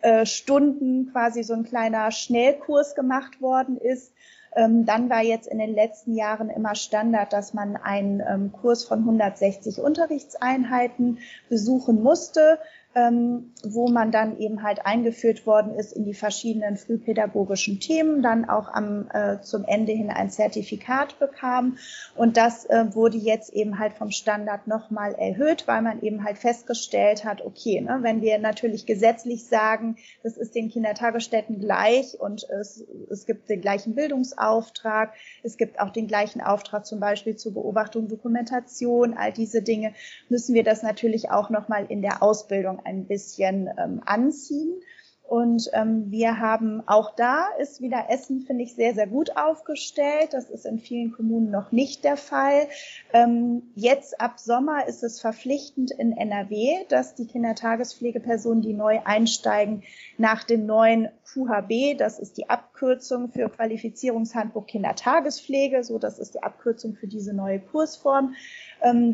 äh, 0.01 0.25
Stunden 0.25 1.11
quasi 1.11 1.43
so 1.43 1.53
ein 1.53 1.63
kleiner 1.63 2.11
Schnellkurs 2.11 2.93
gemacht 2.93 3.41
worden 3.41 3.77
ist. 3.77 4.13
Ähm, 4.55 4.85
dann 4.85 5.09
war 5.09 5.21
jetzt 5.21 5.47
in 5.47 5.59
den 5.59 5.73
letzten 5.73 6.15
Jahren 6.15 6.49
immer 6.49 6.75
Standard, 6.75 7.33
dass 7.33 7.53
man 7.53 7.75
einen 7.75 8.21
ähm, 8.21 8.51
Kurs 8.51 8.83
von 8.83 8.99
160 8.99 9.79
Unterrichtseinheiten 9.79 11.19
besuchen 11.49 12.01
musste 12.01 12.59
ähm, 12.99 13.51
wo 13.63 13.89
man 13.89 14.11
dann 14.11 14.37
eben 14.37 14.63
halt 14.63 14.85
eingeführt 14.85 15.45
worden 15.45 15.75
ist 15.75 15.91
in 15.93 16.05
die 16.05 16.13
verschiedenen 16.13 16.77
frühpädagogischen 16.77 17.79
Themen, 17.79 18.21
dann 18.21 18.49
auch 18.49 18.69
am, 18.69 19.09
äh, 19.13 19.41
zum 19.41 19.65
Ende 19.65 19.91
hin 19.91 20.09
ein 20.09 20.29
Zertifikat 20.29 21.19
bekam. 21.19 21.77
Und 22.15 22.37
das 22.37 22.65
äh, 22.65 22.93
wurde 22.93 23.17
jetzt 23.17 23.53
eben 23.53 23.79
halt 23.79 23.93
vom 23.93 24.11
Standard 24.11 24.67
nochmal 24.67 25.13
erhöht, 25.15 25.67
weil 25.67 25.81
man 25.81 26.01
eben 26.01 26.23
halt 26.23 26.37
festgestellt 26.37 27.25
hat, 27.25 27.45
okay, 27.45 27.81
ne, 27.81 27.99
wenn 28.01 28.21
wir 28.21 28.37
natürlich 28.39 28.85
gesetzlich 28.85 29.45
sagen, 29.45 29.97
das 30.23 30.37
ist 30.37 30.55
den 30.55 30.69
Kindertagesstätten 30.69 31.59
gleich 31.59 32.19
und 32.19 32.47
es, 32.49 32.85
es 33.09 33.25
gibt 33.25 33.49
den 33.49 33.61
gleichen 33.61 33.95
Bildungsauftrag, 33.95 35.13
es 35.43 35.57
gibt 35.57 35.79
auch 35.79 35.89
den 35.89 36.07
gleichen 36.07 36.41
Auftrag 36.41 36.85
zum 36.85 36.99
Beispiel 36.99 37.35
zur 37.35 37.53
Beobachtung, 37.53 38.07
Dokumentation, 38.07 39.15
all 39.15 39.33
diese 39.33 39.61
Dinge, 39.61 39.93
müssen 40.29 40.55
wir 40.55 40.63
das 40.63 40.83
natürlich 40.83 41.29
auch 41.31 41.49
nochmal 41.49 41.85
in 41.89 42.01
der 42.01 42.23
Ausbildung 42.23 42.79
ein 42.89 43.05
bisschen 43.05 43.69
ähm, 43.77 44.01
anziehen. 44.05 44.81
Und 45.29 45.69
ähm, 45.73 46.09
wir 46.09 46.39
haben 46.39 46.81
auch 46.87 47.15
da 47.15 47.49
ist 47.59 47.81
wieder 47.81 48.05
Essen, 48.09 48.41
finde 48.41 48.63
ich, 48.63 48.73
sehr, 48.73 48.95
sehr 48.95 49.05
gut 49.05 49.37
aufgestellt. 49.37 50.29
Das 50.31 50.49
ist 50.49 50.65
in 50.65 50.79
vielen 50.79 51.11
Kommunen 51.11 51.51
noch 51.51 51.71
nicht 51.71 52.03
der 52.03 52.17
Fall. 52.17 52.67
Ähm, 53.13 53.61
jetzt 53.75 54.19
ab 54.19 54.39
Sommer 54.39 54.87
ist 54.87 55.03
es 55.03 55.21
verpflichtend 55.21 55.91
in 55.91 56.13
NRW, 56.13 56.83
dass 56.89 57.13
die 57.13 57.27
Kindertagespflegepersonen, 57.27 58.63
die 58.63 58.73
neu 58.73 59.01
einsteigen, 59.05 59.83
nach 60.17 60.43
dem 60.43 60.65
neuen 60.65 61.09
QHB, 61.31 61.99
das 61.99 62.17
ist 62.17 62.37
die 62.37 62.49
Abkürzung 62.49 63.29
für 63.29 63.49
Qualifizierungshandbuch 63.49 64.65
Kindertagespflege, 64.65 65.83
so 65.83 65.99
das 65.99 66.17
ist 66.17 66.33
die 66.33 66.41
Abkürzung 66.41 66.95
für 66.95 67.07
diese 67.07 67.35
neue 67.35 67.59
Kursform, 67.59 68.33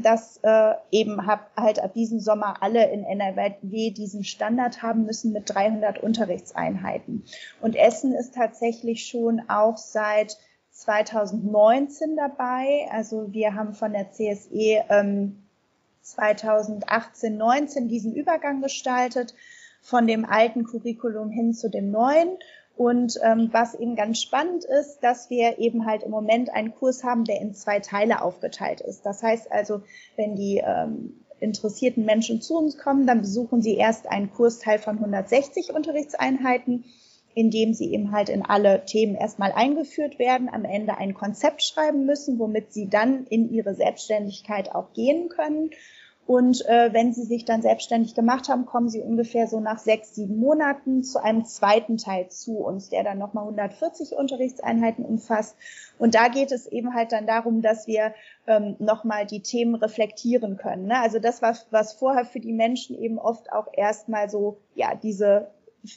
dass 0.01 0.39
äh, 0.43 0.73
eben 0.91 1.25
hab, 1.25 1.55
halt 1.57 1.79
ab 1.79 1.93
diesem 1.93 2.19
Sommer 2.19 2.61
alle 2.61 2.91
in 2.91 3.03
NRW 3.03 3.91
diesen 3.91 4.23
Standard 4.23 4.81
haben 4.81 5.05
müssen 5.05 5.33
mit 5.33 5.53
300 5.53 6.01
Unterrichtseinheiten. 6.01 7.23
Und 7.61 7.75
Essen 7.75 8.13
ist 8.13 8.35
tatsächlich 8.35 9.07
schon 9.07 9.41
auch 9.49 9.77
seit 9.77 10.37
2019 10.71 12.15
dabei. 12.15 12.87
Also 12.91 13.31
wir 13.31 13.55
haben 13.55 13.73
von 13.73 13.93
der 13.93 14.11
CSE 14.11 14.83
ähm, 14.89 15.43
2018, 16.01 17.35
19 17.35 17.87
diesen 17.87 18.13
Übergang 18.13 18.61
gestaltet 18.61 19.33
von 19.81 20.05
dem 20.05 20.25
alten 20.25 20.63
Curriculum 20.63 21.29
hin 21.29 21.53
zu 21.53 21.69
dem 21.69 21.91
neuen. 21.91 22.37
Und 22.77 23.17
ähm, 23.23 23.49
was 23.51 23.73
eben 23.73 23.95
ganz 23.95 24.21
spannend 24.21 24.65
ist, 24.65 24.99
dass 24.99 25.29
wir 25.29 25.59
eben 25.59 25.85
halt 25.85 26.03
im 26.03 26.11
Moment 26.11 26.49
einen 26.53 26.75
Kurs 26.75 27.03
haben, 27.03 27.23
der 27.23 27.39
in 27.39 27.53
zwei 27.53 27.79
Teile 27.79 28.21
aufgeteilt 28.21 28.81
ist. 28.81 29.05
Das 29.05 29.23
heißt 29.23 29.51
also, 29.51 29.81
wenn 30.17 30.35
die 30.35 30.61
ähm, 30.65 31.21
interessierten 31.39 32.03
Menschen 32.05 32.41
zu 32.41 32.57
uns 32.57 32.77
kommen, 32.77 33.07
dann 33.07 33.21
besuchen 33.21 33.61
sie 33.61 33.75
erst 33.75 34.07
einen 34.07 34.31
Kursteil 34.31 34.79
von 34.79 34.97
160 34.97 35.73
Unterrichtseinheiten, 35.73 36.85
in 37.33 37.49
dem 37.49 37.73
sie 37.73 37.93
eben 37.93 38.11
halt 38.11 38.29
in 38.29 38.43
alle 38.43 38.85
Themen 38.85 39.15
erstmal 39.15 39.51
eingeführt 39.51 40.19
werden, 40.19 40.49
am 40.49 40.65
Ende 40.65 40.97
ein 40.97 41.13
Konzept 41.13 41.63
schreiben 41.63 42.05
müssen, 42.05 42.39
womit 42.39 42.73
sie 42.73 42.89
dann 42.89 43.25
in 43.27 43.49
ihre 43.51 43.75
Selbstständigkeit 43.75 44.73
auch 44.73 44.93
gehen 44.93 45.29
können 45.29 45.69
und 46.27 46.65
äh, 46.65 46.91
wenn 46.91 47.13
sie 47.13 47.23
sich 47.23 47.45
dann 47.45 47.61
selbstständig 47.61 48.15
gemacht 48.15 48.49
haben, 48.49 48.65
kommen 48.65 48.89
sie 48.89 49.01
ungefähr 49.01 49.47
so 49.47 49.59
nach 49.59 49.77
sechs, 49.77 50.15
sieben 50.15 50.39
Monaten 50.39 51.03
zu 51.03 51.21
einem 51.23 51.45
zweiten 51.45 51.97
Teil 51.97 52.29
zu 52.29 52.57
uns, 52.57 52.89
der 52.89 53.03
dann 53.03 53.19
nochmal 53.19 53.43
140 53.43 54.13
Unterrichtseinheiten 54.17 55.05
umfasst. 55.05 55.55
Und 55.99 56.15
da 56.15 56.27
geht 56.27 56.51
es 56.51 56.65
eben 56.65 56.95
halt 56.95 57.11
dann 57.11 57.27
darum, 57.27 57.61
dass 57.61 57.85
wir 57.85 58.15
ähm, 58.47 58.75
nochmal 58.79 59.27
die 59.27 59.41
Themen 59.41 59.75
reflektieren 59.75 60.57
können. 60.57 60.87
Ne? 60.87 60.99
Also 60.99 61.19
das, 61.19 61.43
was, 61.43 61.67
was 61.69 61.93
vorher 61.93 62.25
für 62.25 62.39
die 62.39 62.53
Menschen 62.53 62.99
eben 62.99 63.19
oft 63.19 63.51
auch 63.51 63.67
erstmal 63.71 64.27
so, 64.27 64.57
ja, 64.73 64.95
diese 64.95 65.51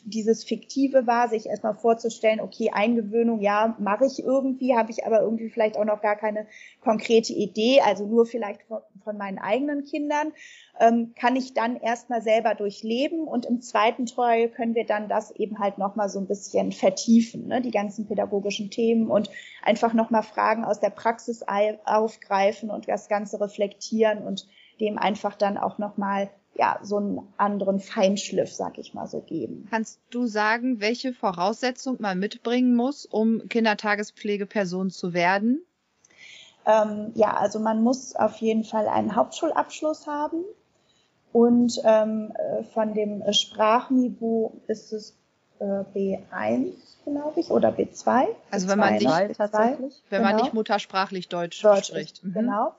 dieses 0.05 0.45
Fiktive 0.45 1.07
war, 1.07 1.29
sich 1.29 1.47
erstmal 1.47 1.75
vorzustellen, 1.75 2.41
okay, 2.41 2.71
Eingewöhnung, 2.73 3.41
ja, 3.41 3.77
mache 3.79 4.07
ich 4.07 4.23
irgendwie, 4.23 4.77
habe 4.77 4.91
ich 4.91 5.07
aber 5.07 5.21
irgendwie 5.21 5.49
vielleicht 5.49 5.77
auch 5.77 5.85
noch 5.85 6.01
gar 6.01 6.17
keine 6.17 6.47
konkrete 6.81 7.33
Idee, 7.33 7.81
also 7.81 8.07
nur 8.07 8.27
vielleicht 8.27 8.63
von, 8.63 8.81
von 9.03 9.17
meinen 9.17 9.39
eigenen 9.39 9.85
Kindern, 9.85 10.33
ähm, 10.81 11.15
kann 11.19 11.37
ich 11.37 11.55
dann 11.55 11.77
erstmal 11.77 12.23
selber 12.23 12.55
durchleben 12.55 13.27
und 13.27 13.47
im 13.47 13.61
zweiten 13.61 14.07
Teil 14.07 14.49
können 14.49 14.75
wir 14.75 14.87
dann 14.87 15.09
das 15.09 15.31
eben 15.33 15.59
halt 15.59 15.79
nochmal 15.79 16.09
so 16.09 16.19
ein 16.19 16.27
bisschen 16.27 16.73
vertiefen, 16.73 17.49
ne, 17.49 17.61
die 17.61 17.71
ganzen 17.71 18.07
pädagogischen 18.07 18.71
Themen 18.71 19.11
und 19.11 19.31
einfach 19.63 19.95
nochmal 19.95 20.23
Fragen 20.23 20.65
aus 20.65 20.81
der 20.81 20.91
Praxis 20.91 21.45
aufgreifen 21.85 22.71
und 22.71 22.89
das 22.89 23.09
Ganze 23.09 23.41
reflektieren 23.41 24.23
und 24.23 24.47
dem 24.81 24.99
einfach 24.99 25.35
dann 25.35 25.59
auch 25.59 25.79
nochmal 25.79 26.31
ja, 26.59 26.81
so 26.83 26.97
einen 26.97 27.21
anderen 27.37 27.79
Feinschliff, 27.79 28.53
sag 28.53 28.79
ich 28.79 28.93
mal 28.93 29.07
so, 29.07 29.21
geben. 29.21 29.69
Kannst 29.71 30.01
du 30.11 30.27
sagen, 30.27 30.81
welche 30.81 31.15
Voraussetzung 31.15 31.97
man 32.01 32.19
mitbringen 32.19 32.75
muss, 32.75 33.07
um 33.07 33.49
Kindertagespflegeperson 33.49 34.91
zu 34.91 35.15
werden? 35.15 35.63
Ähm, 36.67 37.13
ja, 37.15 37.37
also 37.37 37.61
man 37.61 37.83
muss 37.83 38.17
auf 38.17 38.37
jeden 38.39 38.65
Fall 38.65 38.89
einen 38.89 39.15
Hauptschulabschluss 39.15 40.09
haben 40.09 40.45
und 41.33 41.81
ähm, 41.85 42.33
äh, 42.35 42.65
von 42.65 42.93
dem 42.93 43.23
Sprachniveau 43.33 44.61
ist 44.67 44.93
es 44.93 45.17
äh, 45.61 45.65
B1, 45.65 46.73
glaube 47.05 47.41
ich, 47.41 47.51
oder 47.51 47.71
B2. 47.71 48.27
Also 48.51 48.69
wenn 48.69 48.79
man 48.79 48.95
nicht, 48.95 49.37
tatsächlich. 49.37 50.03
Wenn 50.11 50.23
genau. 50.23 50.33
man 50.33 50.43
nicht 50.43 50.55
muttersprachlich 50.55 51.29
Deutsch, 51.29 51.63
Deutsch 51.63 51.87
spricht. 51.87 52.25
Mhm. 52.25 52.33
Genau. 52.33 52.75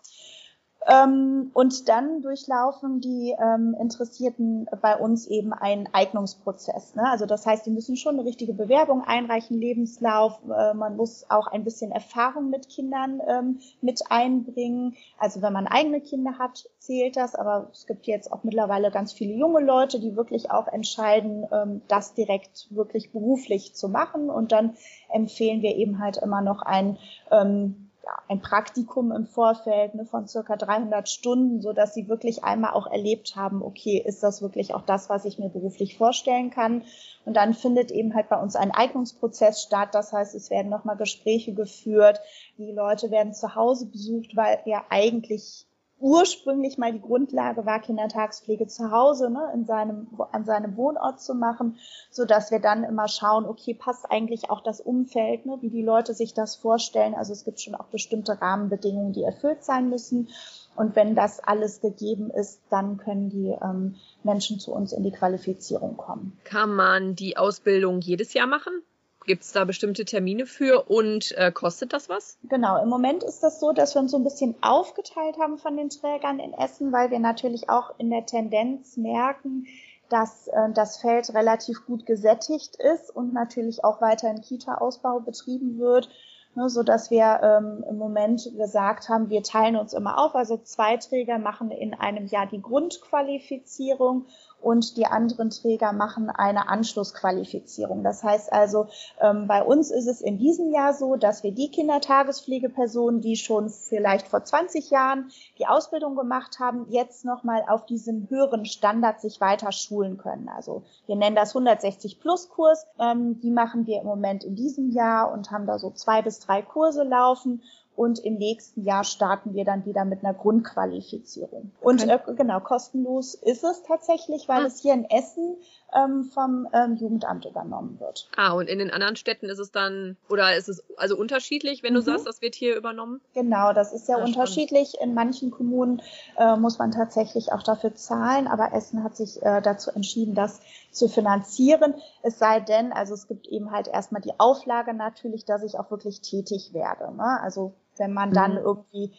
Ähm, 0.89 1.51
und 1.53 1.87
dann 1.87 2.21
durchlaufen 2.23 2.99
die 2.99 3.35
ähm, 3.39 3.75
Interessierten 3.79 4.67
bei 4.81 4.97
uns 4.97 5.27
eben 5.27 5.53
einen 5.53 5.87
Eignungsprozess. 5.93 6.95
Ne? 6.95 7.03
Also 7.07 7.27
das 7.27 7.45
heißt, 7.45 7.65
die 7.67 7.69
müssen 7.69 7.95
schon 7.95 8.15
eine 8.15 8.27
richtige 8.27 8.53
Bewerbung 8.53 9.03
einreichen, 9.03 9.59
Lebenslauf. 9.59 10.39
Äh, 10.45 10.73
man 10.73 10.95
muss 10.95 11.29
auch 11.29 11.45
ein 11.45 11.63
bisschen 11.63 11.91
Erfahrung 11.91 12.49
mit 12.49 12.69
Kindern 12.69 13.21
ähm, 13.27 13.59
mit 13.81 14.01
einbringen. 14.09 14.95
Also 15.19 15.43
wenn 15.43 15.53
man 15.53 15.67
eigene 15.67 16.01
Kinder 16.01 16.39
hat, 16.39 16.67
zählt 16.79 17.17
das. 17.17 17.35
Aber 17.35 17.69
es 17.71 17.85
gibt 17.85 18.07
jetzt 18.07 18.33
auch 18.33 18.43
mittlerweile 18.43 18.89
ganz 18.89 19.13
viele 19.13 19.33
junge 19.33 19.61
Leute, 19.61 19.99
die 19.99 20.15
wirklich 20.15 20.49
auch 20.49 20.67
entscheiden, 20.67 21.45
ähm, 21.51 21.81
das 21.87 22.15
direkt 22.15 22.67
wirklich 22.71 23.11
beruflich 23.11 23.75
zu 23.75 23.89
machen. 23.89 24.31
Und 24.31 24.51
dann 24.51 24.75
empfehlen 25.09 25.61
wir 25.61 25.75
eben 25.75 25.99
halt 25.99 26.17
immer 26.17 26.41
noch 26.41 26.63
ein 26.63 26.97
ähm, 27.29 27.88
ja, 28.09 28.23
ein 28.27 28.41
Praktikum 28.41 29.11
im 29.11 29.25
Vorfeld 29.27 29.93
ne, 29.93 30.05
von 30.05 30.27
circa 30.27 30.55
300 30.55 31.07
Stunden, 31.07 31.61
so 31.61 31.73
dass 31.73 31.93
sie 31.93 32.07
wirklich 32.07 32.43
einmal 32.43 32.73
auch 32.73 32.87
erlebt 32.87 33.35
haben, 33.35 33.61
okay, 33.61 34.03
ist 34.03 34.23
das 34.23 34.41
wirklich 34.41 34.73
auch 34.73 34.81
das, 34.81 35.09
was 35.09 35.25
ich 35.25 35.37
mir 35.37 35.49
beruflich 35.49 35.97
vorstellen 35.97 36.49
kann? 36.49 36.83
Und 37.25 37.37
dann 37.37 37.53
findet 37.53 37.91
eben 37.91 38.15
halt 38.15 38.29
bei 38.29 38.41
uns 38.41 38.55
ein 38.55 38.71
Eignungsprozess 38.71 39.61
statt. 39.61 39.89
Das 39.91 40.11
heißt, 40.11 40.33
es 40.33 40.49
werden 40.49 40.69
nochmal 40.69 40.97
Gespräche 40.97 41.53
geführt. 41.53 42.19
Die 42.57 42.71
Leute 42.71 43.11
werden 43.11 43.33
zu 43.33 43.53
Hause 43.53 43.85
besucht, 43.85 44.35
weil 44.35 44.59
ja 44.65 44.83
eigentlich 44.89 45.67
ursprünglich 45.99 46.77
mal 46.77 46.93
die 46.93 47.01
Grundlage 47.01 47.65
war, 47.65 47.79
Kindertagspflege 47.79 48.67
zu 48.67 48.91
Hause 48.91 49.29
ne, 49.29 49.51
in 49.53 49.65
seinem, 49.65 50.07
an 50.31 50.45
seinem 50.45 50.77
Wohnort 50.77 51.21
zu 51.21 51.35
machen, 51.35 51.77
so 52.09 52.25
dass 52.25 52.51
wir 52.51 52.59
dann 52.59 52.83
immer 52.83 53.07
schauen, 53.07 53.45
okay, 53.45 53.73
passt 53.73 54.09
eigentlich 54.09 54.49
auch 54.49 54.61
das 54.61 54.79
Umfeld, 54.81 55.45
ne, 55.45 55.57
wie 55.61 55.69
die 55.69 55.83
Leute 55.83 56.13
sich 56.13 56.33
das 56.33 56.55
vorstellen. 56.55 57.15
Also 57.15 57.33
es 57.33 57.43
gibt 57.43 57.59
schon 57.59 57.75
auch 57.75 57.85
bestimmte 57.85 58.41
Rahmenbedingungen, 58.41 59.13
die 59.13 59.23
erfüllt 59.23 59.63
sein 59.63 59.89
müssen. 59.89 60.29
Und 60.75 60.95
wenn 60.95 61.15
das 61.15 61.41
alles 61.41 61.81
gegeben 61.81 62.29
ist, 62.29 62.61
dann 62.69 62.97
können 62.97 63.29
die 63.29 63.55
ähm, 63.61 63.95
Menschen 64.23 64.59
zu 64.59 64.71
uns 64.73 64.93
in 64.93 65.03
die 65.03 65.11
Qualifizierung 65.11 65.97
kommen. 65.97 66.37
Kann 66.45 66.73
man 66.73 67.15
die 67.15 67.35
Ausbildung 67.35 67.99
jedes 67.99 68.33
Jahr 68.33 68.47
machen? 68.47 68.81
Gibt 69.25 69.43
es 69.43 69.51
da 69.51 69.65
bestimmte 69.65 70.05
Termine 70.05 70.45
für 70.45 70.89
und 70.89 71.33
äh, 71.37 71.51
kostet 71.51 71.93
das 71.93 72.09
was? 72.09 72.37
Genau, 72.43 72.81
im 72.81 72.89
Moment 72.89 73.23
ist 73.23 73.41
das 73.41 73.59
so, 73.59 73.73
dass 73.73 73.93
wir 73.95 74.01
uns 74.01 74.11
so 74.11 74.17
ein 74.17 74.23
bisschen 74.23 74.55
aufgeteilt 74.61 75.37
haben 75.39 75.57
von 75.57 75.77
den 75.77 75.89
Trägern 75.89 76.39
in 76.39 76.53
Essen, 76.53 76.91
weil 76.91 77.11
wir 77.11 77.19
natürlich 77.19 77.69
auch 77.69 77.93
in 77.99 78.09
der 78.09 78.25
Tendenz 78.25 78.97
merken, 78.97 79.67
dass 80.09 80.47
äh, 80.47 80.71
das 80.73 80.97
Feld 80.97 81.33
relativ 81.33 81.85
gut 81.85 82.05
gesättigt 82.05 82.75
ist 82.75 83.15
und 83.15 83.33
natürlich 83.33 83.83
auch 83.83 84.01
weiter 84.01 84.29
in 84.29 84.41
Kita-Ausbau 84.41 85.19
betrieben 85.19 85.77
wird, 85.77 86.09
ne, 86.55 86.69
so 86.69 86.83
dass 86.83 87.11
wir 87.11 87.39
ähm, 87.43 87.83
im 87.87 87.97
Moment 87.97 88.49
gesagt 88.57 89.09
haben, 89.09 89.29
wir 89.29 89.43
teilen 89.43 89.75
uns 89.75 89.93
immer 89.93 90.17
auf. 90.17 90.35
Also 90.35 90.57
zwei 90.57 90.97
Träger 90.97 91.37
machen 91.37 91.71
in 91.71 91.93
einem 91.93 92.25
Jahr 92.25 92.47
die 92.47 92.61
Grundqualifizierung 92.61 94.25
und 94.61 94.97
die 94.97 95.05
anderen 95.05 95.49
Träger 95.49 95.93
machen 95.93 96.29
eine 96.29 96.69
Anschlussqualifizierung. 96.69 98.03
Das 98.03 98.23
heißt 98.23 98.51
also, 98.51 98.87
ähm, 99.19 99.47
bei 99.47 99.63
uns 99.63 99.91
ist 99.91 100.07
es 100.07 100.21
in 100.21 100.37
diesem 100.37 100.71
Jahr 100.71 100.93
so, 100.93 101.15
dass 101.15 101.43
wir 101.43 101.51
die 101.51 101.69
Kindertagespflegepersonen, 101.69 103.21
die 103.21 103.35
schon 103.35 103.69
vielleicht 103.69 104.27
vor 104.27 104.43
20 104.43 104.89
Jahren 104.89 105.31
die 105.57 105.67
Ausbildung 105.67 106.15
gemacht 106.15 106.59
haben, 106.59 106.85
jetzt 106.89 107.25
nochmal 107.25 107.63
auf 107.67 107.85
diesem 107.85 108.29
höheren 108.29 108.65
Standard 108.65 109.21
sich 109.21 109.39
weiter 109.41 109.71
schulen 109.71 110.17
können. 110.17 110.49
Also 110.49 110.83
wir 111.05 111.15
nennen 111.15 111.35
das 111.35 111.55
160 111.55 112.19
Plus 112.19 112.49
Kurs. 112.49 112.85
Ähm, 112.99 113.39
die 113.41 113.51
machen 113.51 113.85
wir 113.87 114.01
im 114.01 114.07
Moment 114.07 114.43
in 114.43 114.55
diesem 114.55 114.91
Jahr 114.91 115.31
und 115.31 115.51
haben 115.51 115.65
da 115.65 115.79
so 115.79 115.91
zwei 115.91 116.21
bis 116.21 116.39
drei 116.39 116.61
Kurse 116.61 117.03
laufen 117.03 117.63
und 117.99 118.17
im 118.19 118.35
nächsten 118.35 118.85
Jahr 118.85 119.03
starten 119.03 119.53
wir 119.53 119.65
dann 119.65 119.85
wieder 119.85 120.05
mit 120.05 120.23
einer 120.23 120.33
Grundqualifizierung. 120.33 121.73
Und 121.81 122.07
äh, 122.07 122.17
genau, 122.37 122.61
kostenlos 122.61 123.33
ist 123.33 123.65
es 123.65 123.83
tatsächlich, 123.83 124.47
weil 124.47 124.63
ah. 124.63 124.67
es 124.67 124.79
hier 124.79 124.93
in 124.93 125.03
Essen 125.03 125.57
ähm, 125.93 126.23
vom 126.23 126.65
ähm, 126.71 126.95
Jugendamt 126.95 127.43
übernommen 127.43 127.99
wird. 127.99 128.29
Ah, 128.37 128.53
und 128.53 128.69
in 128.69 128.79
den 128.79 128.89
anderen 128.89 129.17
Städten 129.17 129.49
ist 129.49 129.59
es 129.59 129.73
dann, 129.73 130.15
oder 130.29 130.55
ist 130.55 130.69
es 130.69 130.81
also 130.95 131.17
unterschiedlich, 131.17 131.83
wenn 131.83 131.93
du 131.93 131.99
mhm. 131.99 132.05
sagst, 132.05 132.25
das 132.25 132.41
wird 132.41 132.55
hier 132.55 132.77
übernommen? 132.77 133.19
Genau, 133.33 133.73
das 133.73 133.91
ist 133.91 134.07
ja, 134.07 134.17
ja 134.17 134.23
unterschiedlich. 134.23 134.91
Spannend. 134.91 135.09
In 135.09 135.13
manchen 135.15 135.51
Kommunen 135.51 136.01
äh, 136.37 136.55
muss 136.55 136.79
man 136.79 136.91
tatsächlich 136.91 137.51
auch 137.51 137.63
dafür 137.63 137.95
zahlen, 137.95 138.47
aber 138.47 138.71
Essen 138.71 139.03
hat 139.03 139.17
sich 139.17 139.41
äh, 139.41 139.61
dazu 139.61 139.91
entschieden, 139.91 140.35
das 140.35 140.61
zu 140.91 141.09
finanzieren. 141.09 141.95
Es 142.23 142.39
sei 142.39 142.61
denn, 142.61 142.93
also 142.93 143.13
es 143.13 143.27
gibt 143.27 143.47
eben 143.47 143.71
halt 143.71 143.89
erstmal 143.89 144.21
die 144.21 144.39
Auflage 144.39 144.93
natürlich, 144.93 145.43
dass 145.43 145.63
ich 145.63 145.77
auch 145.77 145.91
wirklich 145.91 146.21
tätig 146.21 146.73
werde. 146.73 147.13
Ne? 147.13 147.41
Also 147.41 147.73
wenn 147.99 148.13
man 148.13 148.31
dann 148.31 148.53
mhm. 148.53 148.59
irgendwie 148.59 149.13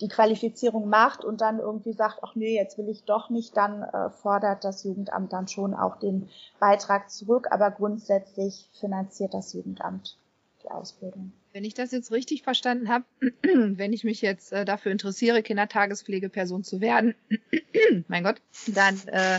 die 0.00 0.08
Qualifizierung 0.08 0.88
macht 0.88 1.24
und 1.24 1.40
dann 1.40 1.60
irgendwie 1.60 1.92
sagt, 1.92 2.18
ach 2.22 2.34
nee, 2.34 2.54
jetzt 2.54 2.76
will 2.78 2.88
ich 2.88 3.04
doch 3.04 3.30
nicht, 3.30 3.56
dann 3.56 3.82
äh, 3.82 4.10
fordert 4.10 4.64
das 4.64 4.82
Jugendamt 4.84 5.32
dann 5.32 5.46
schon 5.46 5.72
auch 5.72 5.98
den 5.98 6.28
Beitrag 6.58 7.10
zurück, 7.10 7.48
aber 7.50 7.70
grundsätzlich 7.70 8.68
finanziert 8.78 9.34
das 9.34 9.52
Jugendamt 9.52 10.18
die 10.64 10.70
Ausbildung. 10.70 11.32
Wenn 11.52 11.64
ich 11.64 11.74
das 11.74 11.92
jetzt 11.92 12.10
richtig 12.10 12.42
verstanden 12.42 12.88
habe, 12.88 13.04
wenn 13.42 13.92
ich 13.92 14.02
mich 14.02 14.20
jetzt 14.20 14.52
äh, 14.52 14.64
dafür 14.64 14.90
interessiere, 14.90 15.42
Kindertagespflegeperson 15.42 16.64
zu 16.64 16.80
werden, 16.80 17.14
mein 18.08 18.24
Gott, 18.24 18.42
dann 18.66 19.00
äh, 19.06 19.38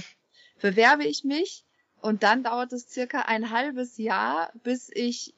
bewerbe 0.61 1.03
ich 1.03 1.25
mich 1.25 1.65
und 2.01 2.23
dann 2.23 2.43
dauert 2.43 2.71
es 2.71 2.89
circa 2.89 3.23
ein 3.23 3.51
halbes 3.51 3.97
Jahr, 3.97 4.51
bis 4.63 4.89
ich 4.93 5.33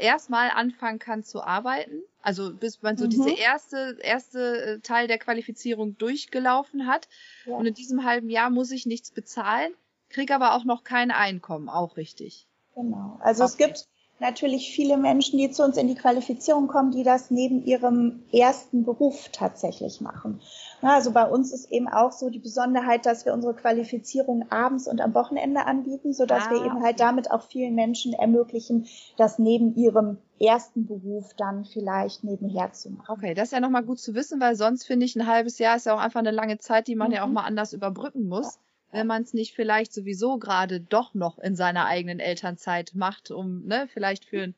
erstmal 0.00 0.50
anfangen 0.50 0.98
kann 0.98 1.22
zu 1.22 1.42
arbeiten. 1.42 2.02
Also 2.22 2.54
bis 2.54 2.82
man 2.82 2.96
so 2.96 3.06
mhm. 3.06 3.10
diese 3.10 3.30
erste, 3.30 3.98
erste 4.02 4.62
äh, 4.62 4.80
Teil 4.80 5.08
der 5.08 5.18
Qualifizierung 5.18 5.96
durchgelaufen 5.98 6.86
hat. 6.86 7.08
Ja. 7.46 7.56
Und 7.56 7.66
in 7.66 7.74
diesem 7.74 8.04
halben 8.04 8.28
Jahr 8.28 8.50
muss 8.50 8.70
ich 8.70 8.86
nichts 8.86 9.10
bezahlen, 9.10 9.72
kriege 10.08 10.34
aber 10.34 10.54
auch 10.54 10.64
noch 10.64 10.84
kein 10.84 11.10
Einkommen, 11.10 11.68
auch 11.68 11.96
richtig. 11.96 12.46
Genau. 12.74 13.18
Also 13.20 13.44
okay. 13.44 13.50
es 13.50 13.56
gibt 13.56 13.88
natürlich 14.20 14.72
viele 14.72 14.96
Menschen, 14.96 15.38
die 15.38 15.50
zu 15.50 15.64
uns 15.64 15.76
in 15.76 15.88
die 15.88 15.94
Qualifizierung 15.94 16.68
kommen, 16.68 16.90
die 16.90 17.02
das 17.02 17.30
neben 17.30 17.64
ihrem 17.64 18.22
ersten 18.32 18.84
Beruf 18.84 19.28
tatsächlich 19.32 20.00
machen. 20.00 20.40
Also 20.82 21.10
bei 21.10 21.24
uns 21.24 21.52
ist 21.52 21.70
eben 21.70 21.88
auch 21.88 22.12
so 22.12 22.30
die 22.30 22.38
Besonderheit, 22.38 23.06
dass 23.06 23.24
wir 23.24 23.32
unsere 23.32 23.54
Qualifizierung 23.54 24.50
abends 24.50 24.88
und 24.88 25.00
am 25.00 25.14
Wochenende 25.14 25.66
anbieten, 25.66 26.12
sodass 26.12 26.46
ah, 26.46 26.50
wir 26.50 26.64
eben 26.64 26.82
halt 26.82 27.00
damit 27.00 27.30
auch 27.30 27.42
vielen 27.42 27.74
Menschen 27.74 28.12
ermöglichen, 28.12 28.86
das 29.16 29.38
neben 29.38 29.74
ihrem 29.74 30.18
ersten 30.38 30.86
Beruf 30.86 31.34
dann 31.36 31.64
vielleicht 31.64 32.24
nebenher 32.24 32.72
zu 32.72 32.90
machen. 32.90 33.06
Okay, 33.08 33.34
das 33.34 33.48
ist 33.48 33.52
ja 33.52 33.60
nochmal 33.60 33.84
gut 33.84 33.98
zu 33.98 34.14
wissen, 34.14 34.40
weil 34.40 34.54
sonst 34.54 34.84
finde 34.84 35.04
ich, 35.04 35.16
ein 35.16 35.26
halbes 35.26 35.58
Jahr 35.58 35.76
ist 35.76 35.86
ja 35.86 35.94
auch 35.94 36.00
einfach 36.00 36.20
eine 36.20 36.30
lange 36.30 36.58
Zeit, 36.58 36.88
die 36.88 36.94
man 36.94 37.08
mhm. 37.08 37.14
ja 37.14 37.24
auch 37.24 37.28
mhm. 37.28 37.34
mal 37.34 37.44
anders 37.44 37.72
überbrücken 37.72 38.28
muss. 38.28 38.54
Ja 38.54 38.60
wenn 38.92 39.06
man 39.06 39.22
es 39.22 39.34
nicht 39.34 39.54
vielleicht 39.54 39.92
sowieso 39.92 40.38
gerade 40.38 40.80
doch 40.80 41.14
noch 41.14 41.38
in 41.38 41.56
seiner 41.56 41.86
eigenen 41.86 42.20
Elternzeit 42.20 42.92
macht, 42.94 43.30
um 43.30 43.64
ne, 43.66 43.88
vielleicht 43.92 44.24
für 44.24 44.52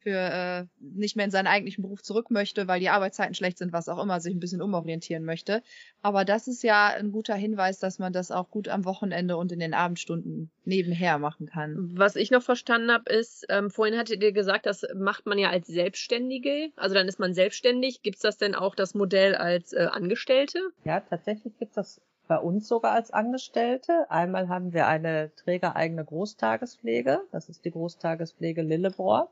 für 0.00 0.10
äh, 0.10 0.64
nicht 0.80 1.16
mehr 1.16 1.24
in 1.24 1.30
seinen 1.30 1.46
eigentlichen 1.46 1.82
Beruf 1.82 2.02
zurück 2.02 2.30
möchte, 2.30 2.68
weil 2.68 2.80
die 2.80 2.88
Arbeitszeiten 2.88 3.34
schlecht 3.34 3.58
sind, 3.58 3.72
was 3.72 3.88
auch 3.88 4.02
immer, 4.02 4.20
sich 4.20 4.34
ein 4.34 4.40
bisschen 4.40 4.62
umorientieren 4.62 5.24
möchte. 5.24 5.62
Aber 6.02 6.24
das 6.24 6.48
ist 6.48 6.62
ja 6.62 6.88
ein 6.88 7.10
guter 7.10 7.34
Hinweis, 7.34 7.78
dass 7.78 7.98
man 7.98 8.12
das 8.12 8.30
auch 8.30 8.50
gut 8.50 8.68
am 8.68 8.84
Wochenende 8.84 9.36
und 9.36 9.52
in 9.52 9.58
den 9.58 9.74
Abendstunden 9.74 10.50
nebenher 10.64 11.18
machen 11.18 11.46
kann. 11.46 11.90
Was 11.94 12.16
ich 12.16 12.30
noch 12.30 12.42
verstanden 12.42 12.90
habe, 12.90 13.12
ist, 13.12 13.46
ähm, 13.48 13.70
vorhin 13.70 13.98
hattet 13.98 14.22
ihr 14.22 14.32
gesagt, 14.32 14.66
das 14.66 14.86
macht 14.94 15.26
man 15.26 15.38
ja 15.38 15.50
als 15.50 15.66
Selbstständige. 15.66 16.70
Also 16.76 16.94
dann 16.94 17.08
ist 17.08 17.18
man 17.18 17.34
selbstständig. 17.34 18.02
Gibt 18.02 18.16
es 18.16 18.22
das 18.22 18.38
denn 18.38 18.54
auch 18.54 18.74
das 18.74 18.94
Modell 18.94 19.34
als 19.34 19.72
äh, 19.72 19.88
Angestellte? 19.90 20.60
Ja, 20.84 21.00
tatsächlich 21.00 21.58
gibt 21.58 21.70
es 21.72 21.74
das 21.74 22.00
bei 22.28 22.38
uns 22.38 22.68
sogar 22.68 22.92
als 22.92 23.10
Angestellte. 23.10 24.08
Einmal 24.10 24.48
haben 24.48 24.72
wir 24.72 24.86
eine 24.86 25.34
trägereigene 25.34 26.04
Großtagespflege. 26.04 27.22
Das 27.32 27.48
ist 27.48 27.64
die 27.64 27.70
Großtagespflege 27.70 28.62
Lillebrohr 28.62 29.30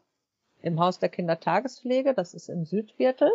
im 0.63 0.81
Haus 0.81 0.99
der 0.99 1.11
Kindertagespflege. 1.11 2.15
Das 2.15 2.35
ist 2.35 2.49
im 2.49 2.65
Südviertel. 2.65 3.31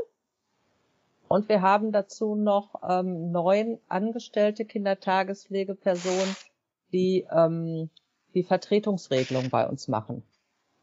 Und 1.28 1.48
wir 1.48 1.62
haben 1.62 1.92
dazu 1.94 2.36
noch 2.36 2.82
ähm, 2.88 3.32
neun 3.32 3.80
angestellte 3.88 4.66
Kindertagespflegepersonen, 4.66 6.36
die 6.92 7.26
ähm, 7.32 7.90
die 8.34 8.44
Vertretungsregelung 8.44 9.50
bei 9.50 9.68
uns 9.68 9.88
machen. 9.88 10.24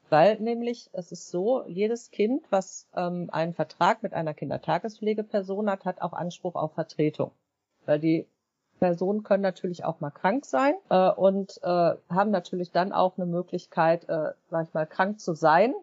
Weil 0.09 0.41
nämlich 0.41 0.89
es 0.93 1.13
ist 1.13 1.29
so, 1.29 1.67
jedes 1.67 2.11
Kind, 2.11 2.47
was 2.51 2.89
ähm, 2.97 3.29
einen 3.31 3.53
Vertrag 3.53 4.03
mit 4.03 4.15
einer 4.15 4.33
Kindertagespflegeperson 4.33 5.69
hat, 5.69 5.85
hat 5.85 6.01
auch 6.01 6.15
Anspruch 6.15 6.55
auf 6.55 6.73
Vertretung. 6.73 7.33
Weil 7.85 7.99
die 7.99 8.27
Personen 8.79 9.23
können 9.23 9.43
natürlich 9.43 9.85
auch 9.85 10.01
mal 10.01 10.11
krank 10.11 10.45
sein 10.45 10.75
äh, 10.91 11.11
und 11.11 11.59
äh, 11.63 11.67
haben 11.67 12.31
natürlich 12.31 12.71
dann 12.71 12.93
auch 12.93 13.17
eine 13.17 13.27
Möglichkeit, 13.27 14.09
äh, 14.09 14.33
sag 14.51 14.69
ich 14.69 14.75
mal, 14.75 14.87
krank 14.87 15.21
zu 15.21 15.35
sein, 15.35 15.75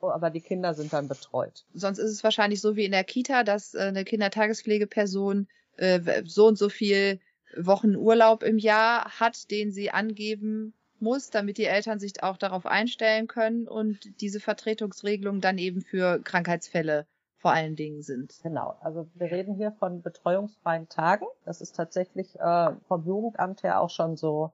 aber 0.00 0.30
die 0.30 0.40
Kinder 0.40 0.74
sind 0.74 0.92
dann 0.92 1.08
betreut. 1.08 1.64
Sonst 1.74 1.98
ist 1.98 2.10
es 2.10 2.24
wahrscheinlich 2.24 2.60
so 2.60 2.76
wie 2.76 2.84
in 2.84 2.92
der 2.92 3.04
Kita, 3.04 3.44
dass 3.44 3.74
äh, 3.74 3.80
eine 3.80 4.04
Kindertagespflegeperson 4.04 5.46
äh, 5.76 6.22
so 6.24 6.48
und 6.48 6.58
so 6.58 6.68
viel 6.68 7.20
Wochen 7.56 7.96
Urlaub 7.96 8.42
im 8.42 8.58
Jahr 8.58 9.20
hat, 9.20 9.50
den 9.50 9.72
sie 9.72 9.90
angeben 9.90 10.74
muss, 10.98 11.30
damit 11.30 11.58
die 11.58 11.64
Eltern 11.64 11.98
sich 11.98 12.22
auch 12.22 12.36
darauf 12.36 12.64
einstellen 12.64 13.26
können 13.26 13.66
und 13.66 14.20
diese 14.20 14.40
Vertretungsregelung 14.40 15.40
dann 15.40 15.58
eben 15.58 15.82
für 15.82 16.20
Krankheitsfälle 16.22 17.06
vor 17.42 17.52
allen 17.52 17.74
Dingen 17.74 18.02
sind. 18.02 18.32
Genau, 18.42 18.76
also 18.80 19.08
wir 19.14 19.30
reden 19.30 19.56
hier 19.56 19.72
von 19.72 20.00
betreuungsfreien 20.00 20.88
Tagen. 20.88 21.26
Das 21.44 21.60
ist 21.60 21.74
tatsächlich 21.76 22.38
äh, 22.38 22.70
vom 22.86 23.04
Jugendamt 23.04 23.64
her 23.64 23.80
auch 23.80 23.90
schon 23.90 24.16
so 24.16 24.52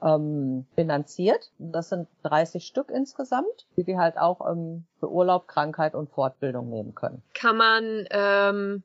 ähm, 0.00 0.64
finanziert. 0.76 1.50
Das 1.58 1.88
sind 1.88 2.08
30 2.22 2.64
Stück 2.64 2.90
insgesamt, 2.90 3.66
die 3.76 3.82
die 3.82 3.98
halt 3.98 4.16
auch 4.16 4.48
ähm, 4.48 4.86
für 5.00 5.10
Urlaub, 5.10 5.48
Krankheit 5.48 5.96
und 5.96 6.08
Fortbildung 6.08 6.70
nehmen 6.70 6.94
können. 6.94 7.20
Kann 7.34 7.56
man, 7.56 8.06
ähm, 8.10 8.84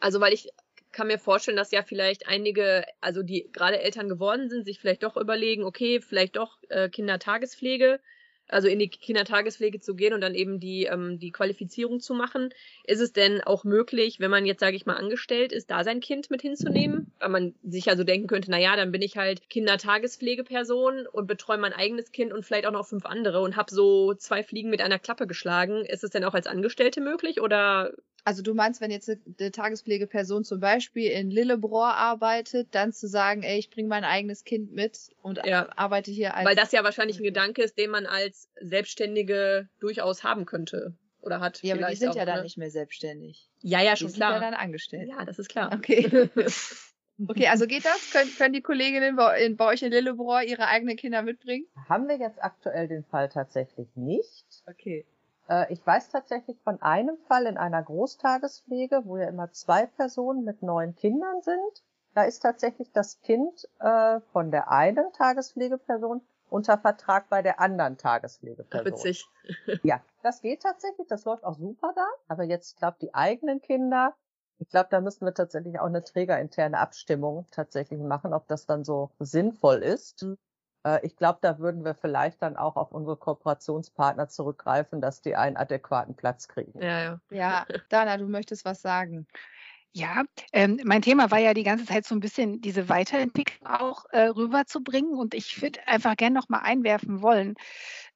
also 0.00 0.20
weil 0.20 0.32
ich 0.32 0.50
kann 0.90 1.08
mir 1.08 1.18
vorstellen, 1.18 1.58
dass 1.58 1.70
ja 1.70 1.82
vielleicht 1.82 2.26
einige, 2.26 2.86
also 3.02 3.22
die 3.22 3.50
gerade 3.52 3.80
Eltern 3.82 4.08
geworden 4.08 4.48
sind, 4.48 4.64
sich 4.64 4.80
vielleicht 4.80 5.02
doch 5.02 5.18
überlegen, 5.18 5.62
okay, 5.62 6.00
vielleicht 6.00 6.36
doch 6.36 6.56
äh, 6.70 6.88
Kindertagespflege 6.88 8.00
also 8.48 8.68
in 8.68 8.78
die 8.78 8.88
Kindertagespflege 8.88 9.80
zu 9.80 9.94
gehen 9.94 10.14
und 10.14 10.20
dann 10.20 10.34
eben 10.34 10.58
die, 10.60 10.84
ähm, 10.84 11.18
die 11.18 11.30
Qualifizierung 11.30 12.00
zu 12.00 12.14
machen. 12.14 12.50
Ist 12.84 13.00
es 13.00 13.12
denn 13.12 13.42
auch 13.42 13.64
möglich, 13.64 14.20
wenn 14.20 14.30
man 14.30 14.46
jetzt, 14.46 14.60
sage 14.60 14.76
ich 14.76 14.86
mal, 14.86 14.96
angestellt 14.96 15.52
ist, 15.52 15.70
da 15.70 15.84
sein 15.84 16.00
Kind 16.00 16.30
mit 16.30 16.42
hinzunehmen? 16.42 17.12
Weil 17.18 17.28
man 17.28 17.54
sich 17.62 17.88
also 17.88 18.04
denken 18.04 18.26
könnte, 18.26 18.50
na 18.50 18.58
ja, 18.58 18.76
dann 18.76 18.92
bin 18.92 19.02
ich 19.02 19.16
halt 19.16 19.48
Kindertagespflegeperson 19.50 21.06
und 21.06 21.26
betreue 21.26 21.58
mein 21.58 21.72
eigenes 21.72 22.12
Kind 22.12 22.32
und 22.32 22.44
vielleicht 22.44 22.66
auch 22.66 22.72
noch 22.72 22.86
fünf 22.86 23.06
andere 23.06 23.40
und 23.40 23.56
habe 23.56 23.72
so 23.72 24.14
zwei 24.14 24.42
Fliegen 24.42 24.70
mit 24.70 24.80
einer 24.80 24.98
Klappe 24.98 25.26
geschlagen. 25.26 25.84
Ist 25.84 26.04
es 26.04 26.10
denn 26.10 26.24
auch 26.24 26.34
als 26.34 26.46
Angestellte 26.46 27.00
möglich 27.00 27.40
oder 27.40 27.92
also 28.28 28.42
du 28.42 28.52
meinst, 28.52 28.82
wenn 28.82 28.90
jetzt 28.90 29.08
eine 29.08 29.50
Tagespflegeperson 29.50 30.44
zum 30.44 30.60
Beispiel 30.60 31.10
in 31.10 31.30
Lillebrohr 31.30 31.94
arbeitet, 31.94 32.68
dann 32.72 32.92
zu 32.92 33.08
sagen, 33.08 33.42
ey, 33.42 33.58
ich 33.58 33.70
bringe 33.70 33.88
mein 33.88 34.04
eigenes 34.04 34.44
Kind 34.44 34.70
mit 34.70 35.08
und 35.22 35.40
ja. 35.46 35.66
arbeite 35.76 36.10
hier 36.10 36.34
als. 36.34 36.46
Weil 36.46 36.54
das 36.54 36.70
ja 36.72 36.84
wahrscheinlich 36.84 37.18
ein 37.18 37.22
Gedanke 37.22 37.62
ist, 37.62 37.78
den 37.78 37.90
man 37.90 38.04
als 38.04 38.50
Selbstständige 38.60 39.70
durchaus 39.80 40.24
haben 40.24 40.44
könnte 40.44 40.92
oder 41.22 41.40
hat. 41.40 41.62
Ja, 41.62 41.74
aber 41.74 41.86
die 41.86 41.96
sind 41.96 42.10
auch, 42.10 42.16
ja 42.16 42.26
dann 42.26 42.36
ne? 42.36 42.42
nicht 42.42 42.58
mehr 42.58 42.70
selbstständig. 42.70 43.48
Ja, 43.62 43.80
ja, 43.80 43.96
schon 43.96 44.08
die 44.08 44.12
klar. 44.12 44.32
Die 44.32 44.34
sind 44.34 44.44
ja 44.44 44.50
dann 44.50 44.60
angestellt. 44.60 45.08
Ja, 45.08 45.24
das 45.24 45.38
ist 45.38 45.48
klar. 45.48 45.72
Okay. 45.72 46.28
okay, 47.28 47.46
also 47.46 47.66
geht 47.66 47.86
das? 47.86 48.10
Können, 48.10 48.30
können 48.36 48.52
die 48.52 48.60
Kolleginnen 48.60 49.16
bei, 49.16 49.42
in, 49.42 49.56
bei 49.56 49.64
euch 49.64 49.82
in 49.82 49.90
Lillebrohr 49.90 50.42
ihre 50.42 50.66
eigenen 50.66 50.96
Kinder 50.98 51.22
mitbringen? 51.22 51.66
Haben 51.88 52.08
wir 52.08 52.18
jetzt 52.18 52.44
aktuell 52.44 52.88
den 52.88 53.04
Fall 53.04 53.30
tatsächlich 53.30 53.88
nicht. 53.96 54.44
Okay. 54.66 55.06
Äh, 55.48 55.72
ich 55.72 55.84
weiß 55.84 56.10
tatsächlich 56.10 56.60
von 56.62 56.80
einem 56.82 57.16
Fall 57.26 57.46
in 57.46 57.56
einer 57.56 57.82
Großtagespflege, 57.82 59.02
wo 59.04 59.16
ja 59.16 59.28
immer 59.28 59.50
zwei 59.52 59.86
Personen 59.86 60.44
mit 60.44 60.62
neun 60.62 60.94
Kindern 60.94 61.42
sind. 61.42 61.84
Da 62.14 62.24
ist 62.24 62.40
tatsächlich 62.40 62.92
das 62.92 63.20
Kind 63.20 63.68
äh, 63.80 64.20
von 64.32 64.50
der 64.50 64.70
einen 64.70 65.12
Tagespflegeperson 65.12 66.22
unter 66.50 66.78
Vertrag 66.78 67.28
bei 67.28 67.42
der 67.42 67.60
anderen 67.60 67.98
Tagespflegeperson. 67.98 68.86
Witzig. 68.86 69.26
ja, 69.82 70.00
das 70.22 70.40
geht 70.40 70.62
tatsächlich, 70.62 71.06
das 71.08 71.24
läuft 71.24 71.44
auch 71.44 71.54
super 71.54 71.92
da. 71.94 72.06
Aber 72.28 72.44
jetzt, 72.44 72.72
ich 72.72 72.76
glaube, 72.78 72.96
die 73.00 73.14
eigenen 73.14 73.60
Kinder, 73.60 74.14
ich 74.58 74.68
glaube, 74.70 74.88
da 74.90 75.00
müssen 75.00 75.24
wir 75.24 75.34
tatsächlich 75.34 75.78
auch 75.78 75.86
eine 75.86 76.02
trägerinterne 76.02 76.78
Abstimmung 76.78 77.46
tatsächlich 77.50 78.00
machen, 78.00 78.32
ob 78.32 78.48
das 78.48 78.66
dann 78.66 78.84
so 78.84 79.10
sinnvoll 79.18 79.82
ist. 79.82 80.22
Mhm. 80.22 80.38
Äh, 80.88 81.06
ich 81.06 81.16
glaube, 81.16 81.38
da 81.42 81.58
würden 81.58 81.84
wir 81.84 81.94
vielleicht 81.94 82.42
dann 82.42 82.56
auch 82.56 82.76
auf 82.76 82.92
unsere 82.92 83.16
Kooperationspartner 83.16 84.28
zurückgreifen, 84.28 85.00
dass 85.00 85.20
die 85.20 85.36
einen 85.36 85.56
adäquaten 85.56 86.14
Platz 86.14 86.48
kriegen. 86.48 86.80
Ja, 86.80 87.02
ja. 87.02 87.20
Ja, 87.30 87.66
Dana, 87.88 88.16
du 88.16 88.26
möchtest 88.26 88.64
was 88.64 88.80
sagen. 88.80 89.26
Ja, 89.92 90.24
ähm, 90.52 90.78
mein 90.84 91.00
Thema 91.02 91.30
war 91.30 91.38
ja 91.38 91.54
die 91.54 91.62
ganze 91.62 91.86
Zeit 91.86 92.04
so 92.04 92.14
ein 92.14 92.20
bisschen 92.20 92.60
diese 92.60 92.88
Weiterentwicklung 92.88 93.66
auch 93.66 94.04
äh, 94.10 94.26
rüberzubringen 94.26 95.14
und 95.14 95.34
ich 95.34 95.60
würde 95.62 95.80
einfach 95.88 96.14
gerne 96.16 96.34
noch 96.34 96.48
mal 96.50 96.60
einwerfen 96.60 97.22
wollen. 97.22 97.54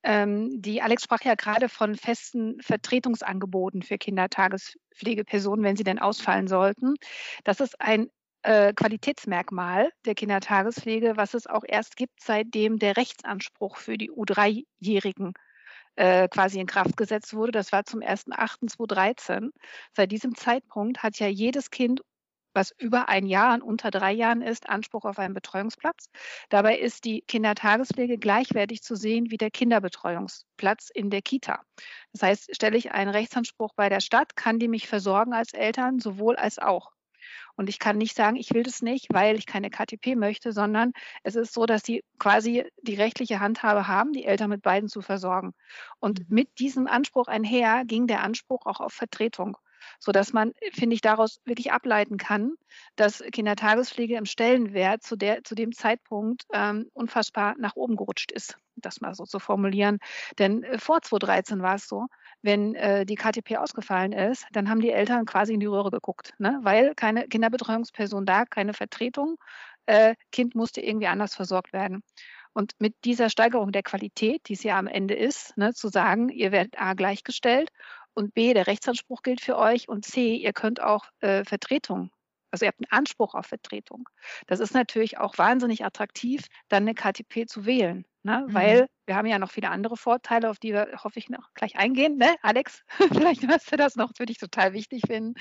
Ähm, 0.02 0.60
die 0.60 0.82
Alex 0.82 1.04
sprach 1.04 1.22
ja 1.22 1.34
gerade 1.34 1.68
von 1.68 1.96
festen 1.96 2.60
Vertretungsangeboten 2.60 3.82
für 3.82 3.96
Kindertagespflegepersonen, 3.96 5.64
wenn 5.64 5.76
sie 5.76 5.84
denn 5.84 5.98
ausfallen 5.98 6.46
sollten. 6.46 6.94
Das 7.42 7.58
ist 7.58 7.80
ein 7.80 8.10
äh, 8.42 8.72
Qualitätsmerkmal 8.72 9.90
der 10.04 10.14
Kindertagespflege, 10.14 11.16
was 11.16 11.34
es 11.34 11.46
auch 11.46 11.64
erst 11.66 11.96
gibt, 11.96 12.20
seitdem 12.20 12.78
der 12.78 12.96
Rechtsanspruch 12.96 13.76
für 13.76 13.96
die 13.98 14.10
U3-Jährigen 14.10 15.32
äh, 15.96 16.28
quasi 16.28 16.60
in 16.60 16.66
Kraft 16.66 16.96
gesetzt 16.96 17.34
wurde. 17.34 17.52
Das 17.52 17.72
war 17.72 17.84
zum 17.84 18.00
1.8.2013. 18.00 19.50
Seit 19.96 20.10
diesem 20.10 20.34
Zeitpunkt 20.34 21.02
hat 21.02 21.18
ja 21.18 21.28
jedes 21.28 21.70
Kind 21.70 22.02
was 22.54 22.72
über 22.78 23.08
ein 23.08 23.26
Jahr 23.26 23.54
und 23.54 23.62
unter 23.62 23.90
drei 23.90 24.12
Jahren 24.12 24.42
ist, 24.42 24.68
Anspruch 24.68 25.04
auf 25.04 25.18
einen 25.18 25.34
Betreuungsplatz. 25.34 26.10
Dabei 26.50 26.78
ist 26.78 27.04
die 27.04 27.22
Kindertagespflege 27.22 28.18
gleichwertig 28.18 28.82
zu 28.82 28.94
sehen 28.94 29.30
wie 29.30 29.38
der 29.38 29.50
Kinderbetreuungsplatz 29.50 30.90
in 30.90 31.10
der 31.10 31.22
Kita. 31.22 31.62
Das 32.12 32.22
heißt, 32.22 32.54
stelle 32.54 32.76
ich 32.76 32.92
einen 32.92 33.10
Rechtsanspruch 33.10 33.72
bei 33.74 33.88
der 33.88 34.00
Stadt, 34.00 34.36
kann 34.36 34.58
die 34.58 34.68
mich 34.68 34.88
versorgen 34.88 35.32
als 35.32 35.54
Eltern, 35.54 35.98
sowohl 35.98 36.36
als 36.36 36.58
auch. 36.58 36.92
Und 37.56 37.68
ich 37.68 37.78
kann 37.78 37.98
nicht 37.98 38.16
sagen, 38.16 38.36
ich 38.36 38.52
will 38.54 38.62
das 38.62 38.82
nicht, 38.82 39.06
weil 39.12 39.36
ich 39.36 39.46
keine 39.46 39.70
KTP 39.70 40.16
möchte, 40.16 40.52
sondern 40.52 40.92
es 41.22 41.36
ist 41.36 41.52
so, 41.52 41.66
dass 41.66 41.82
sie 41.82 42.04
quasi 42.18 42.64
die 42.82 42.94
rechtliche 42.94 43.40
Handhabe 43.40 43.88
haben, 43.88 44.12
die 44.12 44.24
Eltern 44.24 44.50
mit 44.50 44.62
beiden 44.62 44.88
zu 44.88 45.02
versorgen. 45.02 45.52
Und 45.98 46.20
mhm. 46.20 46.26
mit 46.28 46.58
diesem 46.58 46.86
Anspruch 46.86 47.28
einher 47.28 47.84
ging 47.84 48.06
der 48.06 48.22
Anspruch 48.22 48.66
auch 48.66 48.80
auf 48.80 48.92
Vertretung 48.92 49.56
sodass 49.98 50.32
man, 50.32 50.52
finde 50.72 50.94
ich, 50.94 51.00
daraus 51.00 51.40
wirklich 51.44 51.72
ableiten 51.72 52.16
kann, 52.16 52.54
dass 52.96 53.22
Kindertagespflege 53.32 54.16
im 54.16 54.26
Stellenwert 54.26 55.02
zu, 55.02 55.16
der, 55.16 55.44
zu 55.44 55.54
dem 55.54 55.72
Zeitpunkt 55.72 56.44
ähm, 56.52 56.88
unfassbar 56.92 57.54
nach 57.58 57.76
oben 57.76 57.96
gerutscht 57.96 58.32
ist, 58.32 58.56
das 58.76 59.00
mal 59.00 59.14
so 59.14 59.24
zu 59.24 59.38
formulieren. 59.38 59.98
Denn 60.38 60.62
äh, 60.62 60.78
vor 60.78 61.02
2013 61.02 61.62
war 61.62 61.76
es 61.76 61.86
so, 61.86 62.06
wenn 62.42 62.74
äh, 62.74 63.06
die 63.06 63.14
KTP 63.14 63.56
ausgefallen 63.56 64.12
ist, 64.12 64.46
dann 64.52 64.68
haben 64.68 64.80
die 64.80 64.90
Eltern 64.90 65.24
quasi 65.24 65.54
in 65.54 65.60
die 65.60 65.66
Röhre 65.66 65.90
geguckt, 65.90 66.34
ne? 66.38 66.58
weil 66.62 66.94
keine 66.94 67.26
Kinderbetreuungsperson 67.28 68.26
da, 68.26 68.44
keine 68.44 68.74
Vertretung. 68.74 69.36
Äh, 69.86 70.14
kind 70.30 70.54
musste 70.54 70.80
irgendwie 70.80 71.08
anders 71.08 71.34
versorgt 71.34 71.72
werden. 71.72 72.02
Und 72.52 72.74
mit 72.78 72.94
dieser 73.04 73.30
Steigerung 73.30 73.72
der 73.72 73.82
Qualität, 73.82 74.48
die 74.48 74.52
es 74.52 74.62
ja 74.62 74.78
am 74.78 74.86
Ende 74.86 75.14
ist, 75.14 75.56
ne, 75.56 75.72
zu 75.72 75.88
sagen, 75.88 76.28
ihr 76.28 76.52
werdet 76.52 76.78
A 76.80 76.94
gleichgestellt 76.94 77.70
und 78.14 78.34
B, 78.34 78.52
der 78.52 78.66
Rechtsanspruch 78.66 79.22
gilt 79.22 79.40
für 79.40 79.56
euch 79.56 79.88
und 79.88 80.04
C, 80.04 80.36
ihr 80.36 80.52
könnt 80.52 80.82
auch 80.82 81.06
äh, 81.20 81.44
Vertretung 81.44 82.10
also 82.52 82.64
ihr 82.64 82.68
habt 82.68 82.78
einen 82.78 82.98
Anspruch 82.98 83.34
auf 83.34 83.46
Vertretung. 83.46 84.08
Das 84.46 84.60
ist 84.60 84.74
natürlich 84.74 85.18
auch 85.18 85.36
wahnsinnig 85.38 85.84
attraktiv, 85.84 86.46
dann 86.68 86.84
eine 86.84 86.94
KTP 86.94 87.48
zu 87.48 87.66
wählen, 87.66 88.04
ne? 88.22 88.46
Mhm. 88.46 88.54
weil 88.54 88.86
wir 89.06 89.16
haben 89.16 89.26
ja 89.26 89.38
noch 89.38 89.50
viele 89.50 89.70
andere 89.70 89.96
Vorteile, 89.96 90.48
auf 90.48 90.58
die 90.58 90.72
wir, 90.72 90.88
hoffe 91.02 91.18
ich, 91.18 91.28
noch 91.28 91.52
gleich 91.54 91.76
eingehen. 91.76 92.16
Ne? 92.18 92.36
Alex, 92.42 92.84
vielleicht 93.12 93.46
hörst 93.48 93.72
du 93.72 93.76
das 93.76 93.96
noch, 93.96 94.10
das 94.10 94.20
würde 94.20 94.32
ich 94.32 94.38
total 94.38 94.72
wichtig 94.72 95.02
finden, 95.06 95.34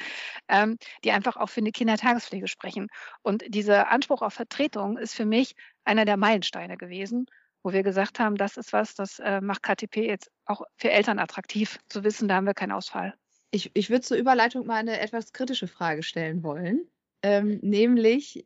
ähm, 0.48 0.78
die 1.04 1.12
einfach 1.12 1.38
auch 1.38 1.50
für 1.50 1.62
eine 1.62 1.72
Kindertagespflege 1.72 2.48
sprechen. 2.48 2.88
Und 3.22 3.44
dieser 3.48 3.90
Anspruch 3.92 4.22
auf 4.22 4.34
Vertretung 4.34 4.98
ist 4.98 5.14
für 5.14 5.26
mich 5.26 5.56
einer 5.84 6.06
der 6.06 6.18
Meilensteine 6.18 6.78
gewesen, 6.78 7.28
wo 7.64 7.74
wir 7.74 7.84
gesagt 7.84 8.20
haben, 8.20 8.36
das 8.36 8.58
ist 8.58 8.74
was, 8.74 8.96
das 8.96 9.20
äh, 9.20 9.42
macht 9.42 9.64
KTP 9.64 9.98
jetzt 9.98 10.32
auch 10.46 10.64
für 10.78 10.90
Eltern 10.90 11.20
attraktiv, 11.20 11.80
zu 11.90 12.04
wissen, 12.04 12.28
da 12.28 12.36
haben 12.36 12.48
wir 12.48 12.54
keinen 12.54 12.72
Ausfall. 12.72 13.14
Ich, 13.52 13.70
ich 13.74 13.90
würde 13.90 14.02
zur 14.02 14.18
Überleitung 14.18 14.66
mal 14.66 14.78
eine 14.78 15.00
etwas 15.00 15.34
kritische 15.34 15.68
Frage 15.68 16.04
stellen 16.04 16.42
wollen. 16.42 16.88
Ähm, 17.24 17.60
nämlich, 17.62 18.46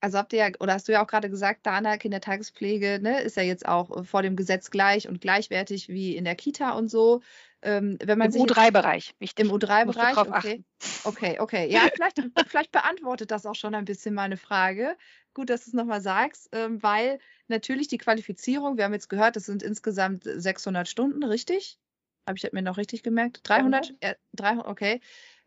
also 0.00 0.18
habt 0.18 0.32
ihr 0.32 0.40
ja, 0.40 0.48
oder 0.60 0.74
hast 0.74 0.86
du 0.88 0.92
ja 0.92 1.02
auch 1.02 1.06
gerade 1.06 1.30
gesagt, 1.30 1.66
Dana, 1.66 1.96
Kindertagespflege, 1.96 3.00
ne, 3.00 3.22
ist 3.22 3.36
ja 3.36 3.42
jetzt 3.42 3.66
auch 3.66 4.04
vor 4.04 4.22
dem 4.22 4.36
Gesetz 4.36 4.70
gleich 4.70 5.08
und 5.08 5.20
gleichwertig 5.20 5.88
wie 5.88 6.16
in 6.16 6.24
der 6.24 6.34
Kita 6.34 6.72
und 6.72 6.88
so. 6.88 7.22
Ähm, 7.62 7.98
wenn 8.04 8.18
man 8.18 8.30
Im 8.30 8.42
U3-Bereich, 8.42 9.14
Im 9.38 9.50
U3-Bereich, 9.50 10.16
okay. 10.18 10.64
Okay, 11.04 11.40
okay. 11.40 11.68
Ja, 11.70 11.88
vielleicht, 11.94 12.22
vielleicht 12.46 12.72
beantwortet 12.72 13.30
das 13.30 13.46
auch 13.46 13.54
schon 13.54 13.74
ein 13.74 13.86
bisschen 13.86 14.14
meine 14.14 14.36
Frage. 14.36 14.96
Gut, 15.32 15.48
dass 15.48 15.64
du 15.64 15.70
es 15.70 15.74
nochmal 15.74 16.02
sagst, 16.02 16.50
ähm, 16.52 16.82
weil 16.82 17.18
natürlich 17.48 17.88
die 17.88 17.98
Qualifizierung, 17.98 18.76
wir 18.76 18.84
haben 18.84 18.92
jetzt 18.92 19.08
gehört, 19.08 19.36
das 19.36 19.46
sind 19.46 19.62
insgesamt 19.62 20.24
600 20.24 20.86
Stunden, 20.86 21.24
richtig? 21.24 21.78
Habe 22.26 22.38
ich 22.38 22.52
mir 22.52 22.62
noch 22.62 22.76
richtig 22.76 23.02
gemerkt? 23.02 23.40
300? 23.44 23.94
Äh, 24.00 24.14
300 24.34 24.66
okay. 24.66 25.00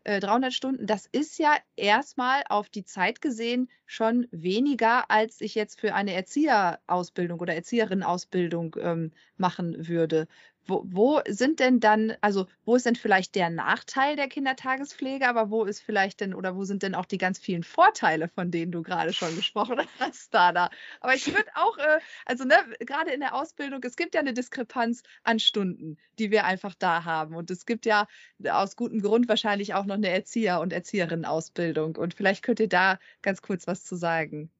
300 0.08 0.50
äh, 0.50 0.54
Stunden, 0.54 0.86
das 0.86 1.06
ist 1.06 1.38
ja 1.38 1.56
erstmal 1.76 2.42
auf 2.48 2.68
die 2.68 2.84
Zeit 2.84 3.20
gesehen 3.20 3.68
schon 3.86 4.26
weniger, 4.30 5.10
als 5.10 5.40
ich 5.40 5.54
jetzt 5.54 5.80
für 5.80 5.94
eine 5.94 6.14
Erzieherausbildung 6.14 7.40
oder 7.40 7.54
Erzieherinnenausbildung 7.54 8.76
ähm, 8.80 9.12
machen 9.36 9.88
würde 9.88 10.26
wo, 10.68 10.84
wo 10.86 11.20
sind 11.26 11.60
denn 11.60 11.80
dann, 11.80 12.14
also 12.20 12.46
wo 12.64 12.76
ist 12.76 12.84
denn 12.84 12.94
vielleicht 12.94 13.34
der 13.34 13.48
Nachteil 13.48 14.16
der 14.16 14.28
Kindertagespflege, 14.28 15.26
aber 15.26 15.50
wo 15.50 15.64
ist 15.64 15.80
vielleicht 15.80 16.20
denn 16.20 16.34
oder 16.34 16.54
wo 16.56 16.64
sind 16.64 16.82
denn 16.82 16.94
auch 16.94 17.06
die 17.06 17.16
ganz 17.18 17.38
vielen 17.38 17.62
Vorteile, 17.62 18.28
von 18.28 18.50
denen 18.50 18.70
du 18.70 18.82
gerade 18.82 19.14
schon 19.14 19.34
gesprochen 19.34 19.80
hast, 19.98 20.32
Dana? 20.34 20.70
Aber 21.00 21.14
ich 21.14 21.26
würde 21.26 21.50
auch, 21.54 21.78
äh, 21.78 22.00
also 22.26 22.44
ne, 22.44 22.56
gerade 22.80 23.10
in 23.12 23.20
der 23.20 23.34
Ausbildung, 23.34 23.80
es 23.82 23.96
gibt 23.96 24.14
ja 24.14 24.20
eine 24.20 24.34
Diskrepanz 24.34 25.02
an 25.24 25.40
Stunden, 25.40 25.96
die 26.18 26.30
wir 26.30 26.44
einfach 26.44 26.74
da 26.74 27.04
haben. 27.04 27.34
Und 27.34 27.50
es 27.50 27.64
gibt 27.64 27.86
ja 27.86 28.06
aus 28.48 28.76
gutem 28.76 29.00
Grund 29.00 29.28
wahrscheinlich 29.28 29.74
auch 29.74 29.86
noch 29.86 29.94
eine 29.94 30.10
Erzieher- 30.10 30.60
und 30.60 30.72
Erzieherinnenausbildung. 30.72 31.96
Und 31.96 32.12
vielleicht 32.12 32.44
könnt 32.44 32.60
ihr 32.60 32.68
da 32.68 32.98
ganz 33.22 33.40
kurz 33.40 33.66
was 33.66 33.84
zu 33.84 33.96
sagen. 33.96 34.50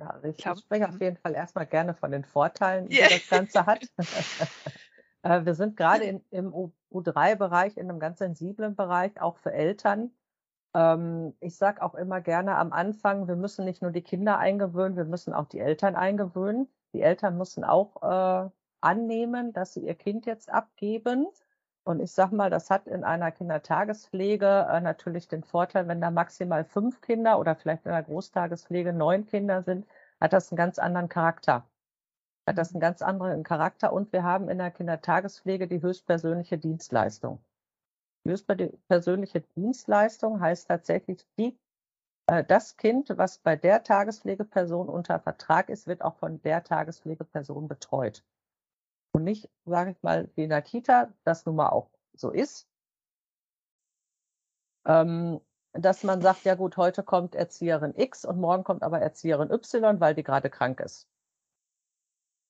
Also 0.00 0.28
ich, 0.28 0.38
ich 0.38 0.58
spreche 0.60 0.88
auf 0.88 1.00
jeden 1.00 1.16
Fall 1.16 1.34
erstmal 1.34 1.66
gerne 1.66 1.94
von 1.94 2.10
den 2.10 2.24
Vorteilen, 2.24 2.88
die 2.88 2.96
yeah. 2.96 3.08
das 3.10 3.28
Ganze 3.28 3.66
hat. 3.66 3.86
Äh, 5.22 5.44
wir 5.44 5.54
sind 5.54 5.76
gerade 5.76 6.22
im 6.30 6.52
U3-Bereich, 6.92 7.76
in 7.76 7.88
einem 7.88 8.00
ganz 8.00 8.18
sensiblen 8.18 8.76
Bereich, 8.76 9.20
auch 9.20 9.38
für 9.38 9.52
Eltern. 9.52 10.12
Ähm, 10.74 11.34
ich 11.40 11.56
sage 11.56 11.82
auch 11.82 11.94
immer 11.94 12.20
gerne 12.20 12.56
am 12.56 12.72
Anfang, 12.72 13.28
wir 13.28 13.36
müssen 13.36 13.64
nicht 13.64 13.82
nur 13.82 13.90
die 13.92 14.02
Kinder 14.02 14.38
eingewöhnen, 14.38 14.96
wir 14.96 15.04
müssen 15.04 15.34
auch 15.34 15.46
die 15.46 15.60
Eltern 15.60 15.96
eingewöhnen. 15.96 16.68
Die 16.94 17.02
Eltern 17.02 17.38
müssen 17.38 17.64
auch 17.64 18.02
äh, 18.02 18.50
annehmen, 18.80 19.52
dass 19.52 19.74
sie 19.74 19.86
ihr 19.86 19.94
Kind 19.94 20.26
jetzt 20.26 20.50
abgeben. 20.50 21.26
Und 21.84 22.00
ich 22.00 22.12
sage 22.12 22.34
mal, 22.36 22.50
das 22.50 22.70
hat 22.70 22.86
in 22.86 23.02
einer 23.04 23.32
Kindertagespflege 23.32 24.68
äh, 24.70 24.80
natürlich 24.80 25.28
den 25.28 25.42
Vorteil, 25.42 25.88
wenn 25.88 26.00
da 26.00 26.10
maximal 26.10 26.64
fünf 26.64 27.00
Kinder 27.00 27.38
oder 27.40 27.56
vielleicht 27.56 27.86
in 27.86 27.92
der 27.92 28.02
Großtagespflege 28.02 28.92
neun 28.92 29.26
Kinder 29.26 29.62
sind, 29.62 29.86
hat 30.20 30.32
das 30.32 30.52
einen 30.52 30.56
ganz 30.56 30.78
anderen 30.78 31.08
Charakter. 31.08 31.66
Hat 32.52 32.58
das 32.58 32.74
einen 32.74 32.80
ganz 32.80 33.00
anderen 33.00 33.44
Charakter 33.44 33.94
und 33.94 34.12
wir 34.12 34.24
haben 34.24 34.50
in 34.50 34.58
der 34.58 34.70
Kindertagespflege 34.70 35.66
die 35.66 35.80
höchstpersönliche 35.80 36.58
Dienstleistung. 36.58 37.42
Die 38.26 38.30
höchstpersönliche 38.30 39.40
Dienstleistung 39.56 40.38
heißt 40.38 40.68
tatsächlich, 40.68 41.26
die, 41.38 41.58
äh, 42.26 42.44
das 42.44 42.76
Kind, 42.76 43.08
was 43.16 43.38
bei 43.38 43.56
der 43.56 43.82
Tagespflegeperson 43.82 44.90
unter 44.90 45.18
Vertrag 45.18 45.70
ist, 45.70 45.86
wird 45.86 46.02
auch 46.02 46.16
von 46.16 46.42
der 46.42 46.62
Tagespflegeperson 46.62 47.68
betreut. 47.68 48.22
Und 49.12 49.24
nicht, 49.24 49.48
sage 49.64 49.92
ich 49.92 50.02
mal, 50.02 50.28
wie 50.34 50.44
in 50.44 50.50
der 50.50 50.60
Kita, 50.60 51.10
das 51.24 51.46
nun 51.46 51.56
mal 51.56 51.70
auch 51.70 51.88
so 52.12 52.30
ist, 52.30 52.68
ähm, 54.84 55.40
dass 55.72 56.04
man 56.04 56.20
sagt, 56.20 56.44
ja 56.44 56.54
gut, 56.54 56.76
heute 56.76 57.02
kommt 57.02 57.34
Erzieherin 57.34 57.94
X 57.96 58.26
und 58.26 58.38
morgen 58.38 58.62
kommt 58.62 58.82
aber 58.82 59.00
Erzieherin 59.00 59.50
Y, 59.50 60.00
weil 60.00 60.14
die 60.14 60.22
gerade 60.22 60.50
krank 60.50 60.80
ist. 60.80 61.08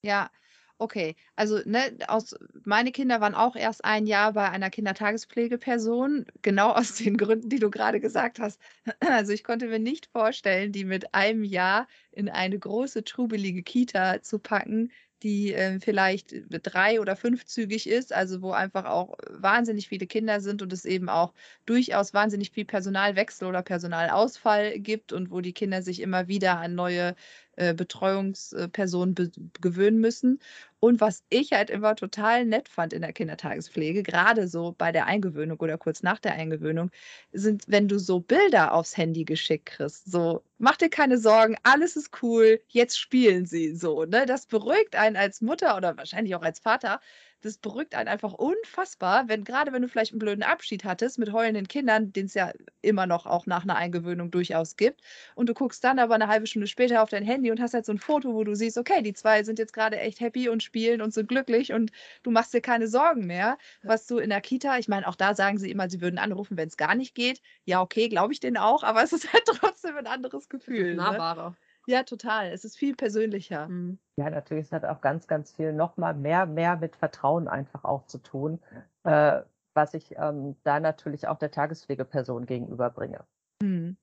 Ja, 0.05 0.31
okay. 0.79 1.15
Also, 1.37 1.61
ne, 1.65 1.97
aus 2.09 2.35
meine 2.65 2.91
Kinder 2.93 3.21
waren 3.21 3.35
auch 3.35 3.55
erst 3.57 3.85
ein 3.85 4.07
Jahr 4.07 4.33
bei 4.33 4.49
einer 4.51 4.71
Kindertagespflegeperson, 4.71 6.27
genau 6.43 6.71
aus 6.73 6.97
den 6.97 7.17
Gründen, 7.17 7.49
die 7.49 7.59
du 7.61 7.71
gerade 7.71 8.01
gesagt 8.01 8.39
hast. 8.41 8.61
Also, 9.01 9.33
ich 9.33 9.45
konnte 9.45 9.69
mir 9.69 9.79
nicht 9.79 10.07
vorstellen, 10.07 10.73
die 10.73 10.85
mit 10.85 11.15
einem 11.15 11.45
Jahr 11.45 11.87
in 12.11 12.29
eine 12.29 12.59
große, 12.59 13.05
trubelige 13.05 13.63
Kita 13.63 14.23
zu 14.23 14.39
packen, 14.41 14.91
die 15.23 15.55
äh, 15.55 15.79
vielleicht 15.79 16.35
drei- 16.51 17.01
oder 17.01 17.15
fünfzügig 17.15 17.89
ist, 17.89 18.13
also 18.13 18.43
wo 18.43 18.51
einfach 18.51 18.87
auch 18.87 19.15
wahnsinnig 19.31 19.87
viele 19.89 20.09
Kinder 20.09 20.41
sind 20.41 20.63
und 20.63 20.73
es 20.73 20.85
eben 20.85 21.09
auch 21.09 21.33
durchaus 21.65 22.13
wahnsinnig 22.13 22.51
viel 22.51 22.65
Personalwechsel 22.65 23.47
oder 23.47 23.63
Personalausfall 23.63 24.81
gibt 24.81 25.13
und 25.13 25.31
wo 25.31 25.41
die 25.41 25.53
Kinder 25.53 25.81
sich 25.83 26.01
immer 26.01 26.27
wieder 26.27 26.59
an 26.59 26.75
neue 26.75 27.15
äh, 27.57 27.75
Betreuungspersonen 27.75 29.15
be 29.15 29.31
gewöhnen 29.61 30.01
müssen. 30.01 30.41
Und 30.81 31.01
was 31.01 31.23
ich 31.29 31.53
halt 31.53 31.71
immer 31.71 31.95
total 31.95 32.45
nett 32.45 32.69
fand 32.69 32.93
in 32.93 33.03
der 33.03 33.13
Kindertagespflege, 33.13 34.03
gerade 34.03 34.49
so 34.49 34.75
bei 34.77 34.91
der 34.93 35.07
Eingewöhnung 35.07 35.59
oder 35.61 35.79
kurz 35.79 36.03
nach 36.03 36.19
der 36.19 36.33
Eingewöhnung, 36.35 36.91
sind, 37.33 37.65
wenn 37.69 37.89
du 37.89 37.99
so 37.99 38.21
Bilder 38.21 38.73
aufs 38.75 38.97
Handy 38.97 39.25
geschickt 39.25 39.67
kriegst, 39.67 40.11
so, 40.11 40.43
mach 40.59 40.77
dir 40.77 40.91
keine 40.91 41.19
Sorgen, 41.19 41.57
alles 41.63 41.97
ist 41.97 42.23
cool, 42.23 42.61
jetzt 42.69 42.99
spielen 42.99 43.47
sie 43.47 43.75
so, 43.77 44.05
ne? 44.05 44.27
Das 44.27 44.47
beruhigt 44.47 44.97
einen 44.97 45.17
als 45.17 45.41
Mutter 45.41 45.77
oder 45.77 45.97
wahrscheinlich 45.97 46.35
auch 46.35 46.43
als 46.43 46.59
Vater, 46.61 47.01
das 47.43 47.59
beruhigt 47.59 47.95
einen 47.95 48.09
einfach 48.09 48.33
unfassbar, 48.33 49.29
wenn 49.29 49.45
gerade 49.45 49.73
wenn 49.73 49.83
du 49.83 49.89
vielleicht 49.89 50.13
einen 50.13 50.21
blöden 50.21 50.43
Abschied 50.43 50.85
hattest 50.85 51.19
mit 51.19 51.33
heulenden 51.33 51.69
Kindern, 51.69 52.13
den 52.13 52.27
es 52.27 52.35
ja 52.35 52.53
immer 52.81 53.07
noch 53.07 53.27
auch 53.27 53.47
nach 53.47 53.65
einer 53.65 53.77
Eingewöhnung 53.77 54.31
durchaus 54.31 54.77
gibt, 54.77 55.03
und 55.35 55.49
du 55.49 55.55
guckst 55.55 55.83
dann 55.85 55.99
aber 55.99 56.15
eine 56.15 56.29
halbe 56.29 56.47
Stunde 56.47 56.67
später 56.69 57.03
auf 57.03 57.11
dein 57.11 57.25
Handy 57.25 57.51
und 57.51 57.61
hast 57.61 57.75
halt 57.75 57.85
so 57.85 57.93
ein 57.93 57.99
Foto, 57.99 58.35
wo 58.35 58.45
du 58.45 58.55
siehst, 58.55 58.79
okay, 58.79 59.03
die 59.03 59.13
zwei 59.13 59.43
sind 59.43 59.59
jetzt 59.59 59.73
gerade 59.73 59.99
echt 59.99 60.21
happy 60.21 60.49
und 60.49 60.63
spielen 60.63 61.03
und 61.03 61.13
sind 61.13 61.29
glücklich 61.29 61.73
und 61.73 61.91
du 62.23 62.31
machst 62.31 62.55
dir 62.55 62.61
keine 62.61 62.89
Sorgen 62.89 63.27
mehr, 63.27 63.59
was 63.83 64.07
du 64.07 64.19
in 64.19 64.31
der 64.31 64.41
Kita, 64.41 64.79
ich 64.79 64.89
meine, 64.89 65.07
auch 65.09 65.17
da 65.17 65.35
sagen 65.35 65.59
sie 65.59 65.71
immer, 65.71 65.89
sie 65.91 66.01
würden 66.01 66.19
anrufen, 66.19 66.57
wenn 66.57 66.69
es 66.69 66.77
gar 66.77 66.95
nicht 66.95 67.15
geht. 67.15 67.43
Ja, 67.65 67.83
okay, 67.83 68.09
glaube 68.09 68.33
ich 68.33 68.41
denen 68.41 68.57
auch, 68.57 68.83
aber 68.83 69.03
es 69.03 69.13
ist 69.13 69.33
halt 69.33 69.45
trotzdem 69.47 69.97
ein 69.97 70.07
anderes 70.07 70.49
Gefühl. 70.49 70.91
Ne? 70.91 70.97
Nahbarer. 70.97 71.51
Ne? 71.51 71.57
Ja, 71.87 72.05
total. 72.05 72.51
Es 72.53 72.65
ist 72.65 72.77
viel 72.77 72.95
persönlicher. 72.95 73.69
Mhm. 73.69 73.99
Ja, 74.17 74.31
natürlich, 74.31 74.67
es 74.67 74.73
hat 74.73 74.85
auch 74.85 75.01
ganz, 75.01 75.27
ganz 75.27 75.53
viel 75.53 75.73
nochmal 75.73 76.15
mehr, 76.15 76.47
mehr 76.47 76.77
mit 76.77 76.97
Vertrauen 76.97 77.49
einfach 77.49 77.85
auch 77.85 78.07
zu 78.07 78.19
tun, 78.19 78.61
äh, 79.05 79.41
was 79.75 79.95
ich 79.95 80.15
ähm, 80.17 80.57
da 80.65 80.81
natürlich 80.81 81.27
auch 81.27 81.39
der 81.39 81.51
Tagespflegeperson 81.51 82.47
gegenüberbringe. 82.47 83.25
Mhm. 83.63 83.97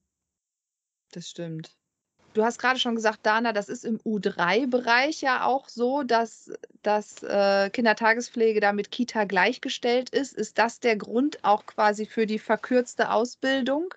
Das 1.11 1.29
stimmt. 1.29 1.75
Du 2.33 2.43
hast 2.43 2.59
gerade 2.59 2.79
schon 2.79 2.95
gesagt, 2.95 3.25
Dana, 3.25 3.53
das 3.53 3.69
ist 3.69 3.83
im 3.83 3.97
U3-Bereich 3.99 5.21
ja 5.21 5.45
auch 5.45 5.67
so, 5.67 6.03
dass, 6.03 6.51
dass 6.83 7.23
äh, 7.23 7.71
Kindertagespflege 7.71 8.59
da 8.59 8.71
mit 8.71 8.91
Kita 8.91 9.23
gleichgestellt 9.23 10.11
ist. 10.11 10.33
Ist 10.33 10.59
das 10.59 10.79
der 10.79 10.95
Grund 10.95 11.43
auch 11.43 11.65
quasi 11.65 12.05
für 12.05 12.27
die 12.27 12.37
verkürzte 12.37 13.11
Ausbildung? 13.11 13.93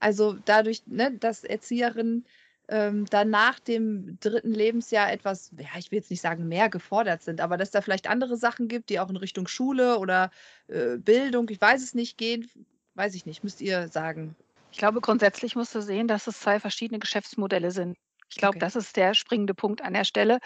Also 0.00 0.34
dadurch, 0.46 0.86
ne, 0.86 1.12
dass 1.18 1.44
Erzieherinnen 1.44 2.26
ähm, 2.68 3.06
dann 3.06 3.30
nach 3.30 3.58
dem 3.60 4.18
dritten 4.20 4.52
Lebensjahr 4.52 5.12
etwas, 5.12 5.52
ja, 5.58 5.68
ich 5.78 5.90
will 5.90 5.98
jetzt 5.98 6.10
nicht 6.10 6.20
sagen 6.20 6.48
mehr 6.48 6.68
gefordert 6.68 7.22
sind, 7.22 7.40
aber 7.40 7.56
dass 7.56 7.70
da 7.70 7.82
vielleicht 7.82 8.08
andere 8.08 8.36
Sachen 8.36 8.68
gibt, 8.68 8.90
die 8.90 9.00
auch 9.00 9.10
in 9.10 9.16
Richtung 9.16 9.46
Schule 9.46 9.98
oder 9.98 10.30
äh, 10.68 10.96
Bildung, 10.96 11.48
ich 11.50 11.60
weiß 11.60 11.82
es 11.82 11.94
nicht, 11.94 12.16
gehen, 12.16 12.50
weiß 12.94 13.14
ich 13.14 13.26
nicht, 13.26 13.44
müsst 13.44 13.60
ihr 13.60 13.88
sagen. 13.88 14.34
Ich 14.72 14.78
glaube, 14.78 15.00
grundsätzlich 15.00 15.56
musst 15.56 15.74
du 15.74 15.82
sehen, 15.82 16.08
dass 16.08 16.26
es 16.26 16.40
zwei 16.40 16.58
verschiedene 16.58 16.98
Geschäftsmodelle 16.98 17.70
sind. 17.70 17.96
Ich 18.30 18.36
glaube, 18.36 18.56
okay. 18.56 18.60
das 18.60 18.76
ist 18.76 18.96
der 18.96 19.14
springende 19.14 19.54
Punkt 19.54 19.82
an 19.82 19.94
der 19.94 20.04
Stelle, 20.04 20.38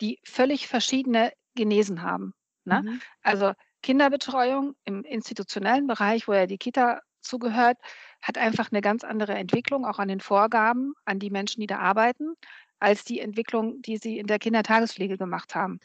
die 0.00 0.18
völlig 0.24 0.66
verschiedene 0.66 1.32
Genesen 1.54 2.02
haben. 2.02 2.34
Ne? 2.64 2.82
Mhm. 2.82 3.00
Also 3.22 3.52
Kinderbetreuung 3.82 4.74
im 4.84 5.04
institutionellen 5.04 5.86
Bereich, 5.86 6.26
wo 6.26 6.32
ja 6.32 6.46
die 6.46 6.58
Kita 6.58 7.00
zugehört, 7.26 7.78
hat 8.22 8.38
einfach 8.38 8.70
eine 8.70 8.80
ganz 8.80 9.04
andere 9.04 9.34
Entwicklung, 9.34 9.84
auch 9.84 9.98
an 9.98 10.08
den 10.08 10.20
Vorgaben, 10.20 10.94
an 11.04 11.18
die 11.18 11.30
Menschen, 11.30 11.60
die 11.60 11.66
da 11.66 11.78
arbeiten, 11.78 12.34
als 12.78 13.04
die 13.04 13.20
Entwicklung, 13.20 13.80
die 13.82 13.96
sie 13.96 14.18
in 14.18 14.26
der 14.26 14.38
Kindertagespflege 14.38 15.16
gemacht 15.16 15.54
haben. 15.54 15.80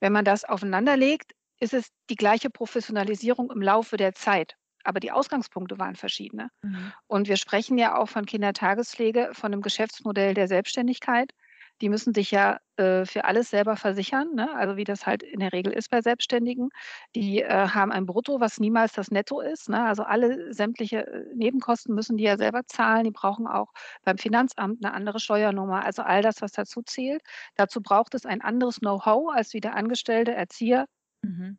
Wenn 0.00 0.12
man 0.12 0.24
das 0.24 0.44
aufeinanderlegt, 0.44 1.32
ist 1.58 1.74
es 1.74 1.88
die 2.10 2.16
gleiche 2.16 2.50
Professionalisierung 2.50 3.50
im 3.50 3.62
Laufe 3.62 3.96
der 3.96 4.14
Zeit. 4.14 4.56
Aber 4.84 5.00
die 5.00 5.10
Ausgangspunkte 5.10 5.78
waren 5.78 5.96
verschiedene. 5.96 6.50
Mhm. 6.62 6.92
Und 7.06 7.28
wir 7.28 7.36
sprechen 7.36 7.78
ja 7.78 7.96
auch 7.96 8.08
von 8.08 8.26
Kindertagespflege, 8.26 9.30
von 9.32 9.52
einem 9.52 9.62
Geschäftsmodell 9.62 10.34
der 10.34 10.48
Selbstständigkeit 10.48 11.32
die 11.80 11.88
müssen 11.88 12.14
sich 12.14 12.30
ja 12.30 12.58
äh, 12.76 13.04
für 13.04 13.24
alles 13.24 13.50
selber 13.50 13.76
versichern, 13.76 14.34
ne? 14.34 14.54
also 14.54 14.76
wie 14.76 14.84
das 14.84 15.06
halt 15.06 15.22
in 15.22 15.40
der 15.40 15.52
Regel 15.52 15.72
ist 15.72 15.90
bei 15.90 16.00
Selbstständigen. 16.00 16.70
Die 17.14 17.42
äh, 17.42 17.68
haben 17.68 17.92
ein 17.92 18.06
Brutto, 18.06 18.40
was 18.40 18.58
niemals 18.58 18.92
das 18.92 19.10
Netto 19.10 19.40
ist. 19.40 19.68
Ne? 19.68 19.84
Also 19.84 20.02
alle 20.02 20.52
sämtliche 20.52 21.06
äh, 21.06 21.34
Nebenkosten 21.34 21.94
müssen 21.94 22.16
die 22.16 22.24
ja 22.24 22.36
selber 22.36 22.62
zahlen. 22.66 23.04
Die 23.04 23.10
brauchen 23.10 23.46
auch 23.46 23.72
beim 24.04 24.18
Finanzamt 24.18 24.84
eine 24.84 24.94
andere 24.94 25.20
Steuernummer. 25.20 25.84
Also 25.84 26.02
all 26.02 26.22
das, 26.22 26.40
was 26.42 26.52
dazu 26.52 26.82
zählt. 26.82 27.22
Dazu 27.56 27.80
braucht 27.80 28.14
es 28.14 28.26
ein 28.26 28.40
anderes 28.40 28.80
Know-how 28.80 29.32
als 29.34 29.52
wie 29.52 29.60
der 29.60 29.74
Angestellte 29.74 30.32
Erzieherin. 30.32 30.86
Mhm 31.22 31.58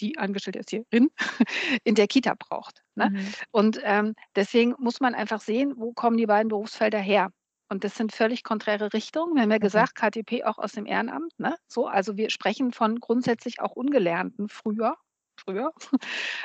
die 0.00 0.18
angestellte 0.18 0.60
Erzieherin 0.60 1.10
in 1.84 1.94
der 1.94 2.06
Kita 2.06 2.34
braucht. 2.38 2.82
Ne? 2.94 3.10
Mhm. 3.10 3.32
Und 3.50 3.80
ähm, 3.82 4.14
deswegen 4.36 4.74
muss 4.78 5.00
man 5.00 5.14
einfach 5.14 5.40
sehen, 5.40 5.74
wo 5.76 5.92
kommen 5.92 6.16
die 6.16 6.26
beiden 6.26 6.48
Berufsfelder 6.48 6.98
her. 6.98 7.30
Und 7.68 7.84
das 7.84 7.94
sind 7.94 8.12
völlig 8.12 8.44
konträre 8.44 8.92
Richtungen. 8.92 9.34
Wir 9.34 9.42
haben 9.42 9.50
ja 9.50 9.58
gesagt, 9.58 9.94
KTP 9.94 10.44
auch 10.44 10.58
aus 10.58 10.72
dem 10.72 10.86
Ehrenamt. 10.86 11.38
Ne? 11.38 11.56
So, 11.66 11.86
also 11.86 12.16
wir 12.16 12.30
sprechen 12.30 12.72
von 12.72 12.98
grundsätzlich 12.98 13.60
auch 13.60 13.72
Ungelernten 13.72 14.48
früher. 14.48 14.96
Früher. 15.36 15.72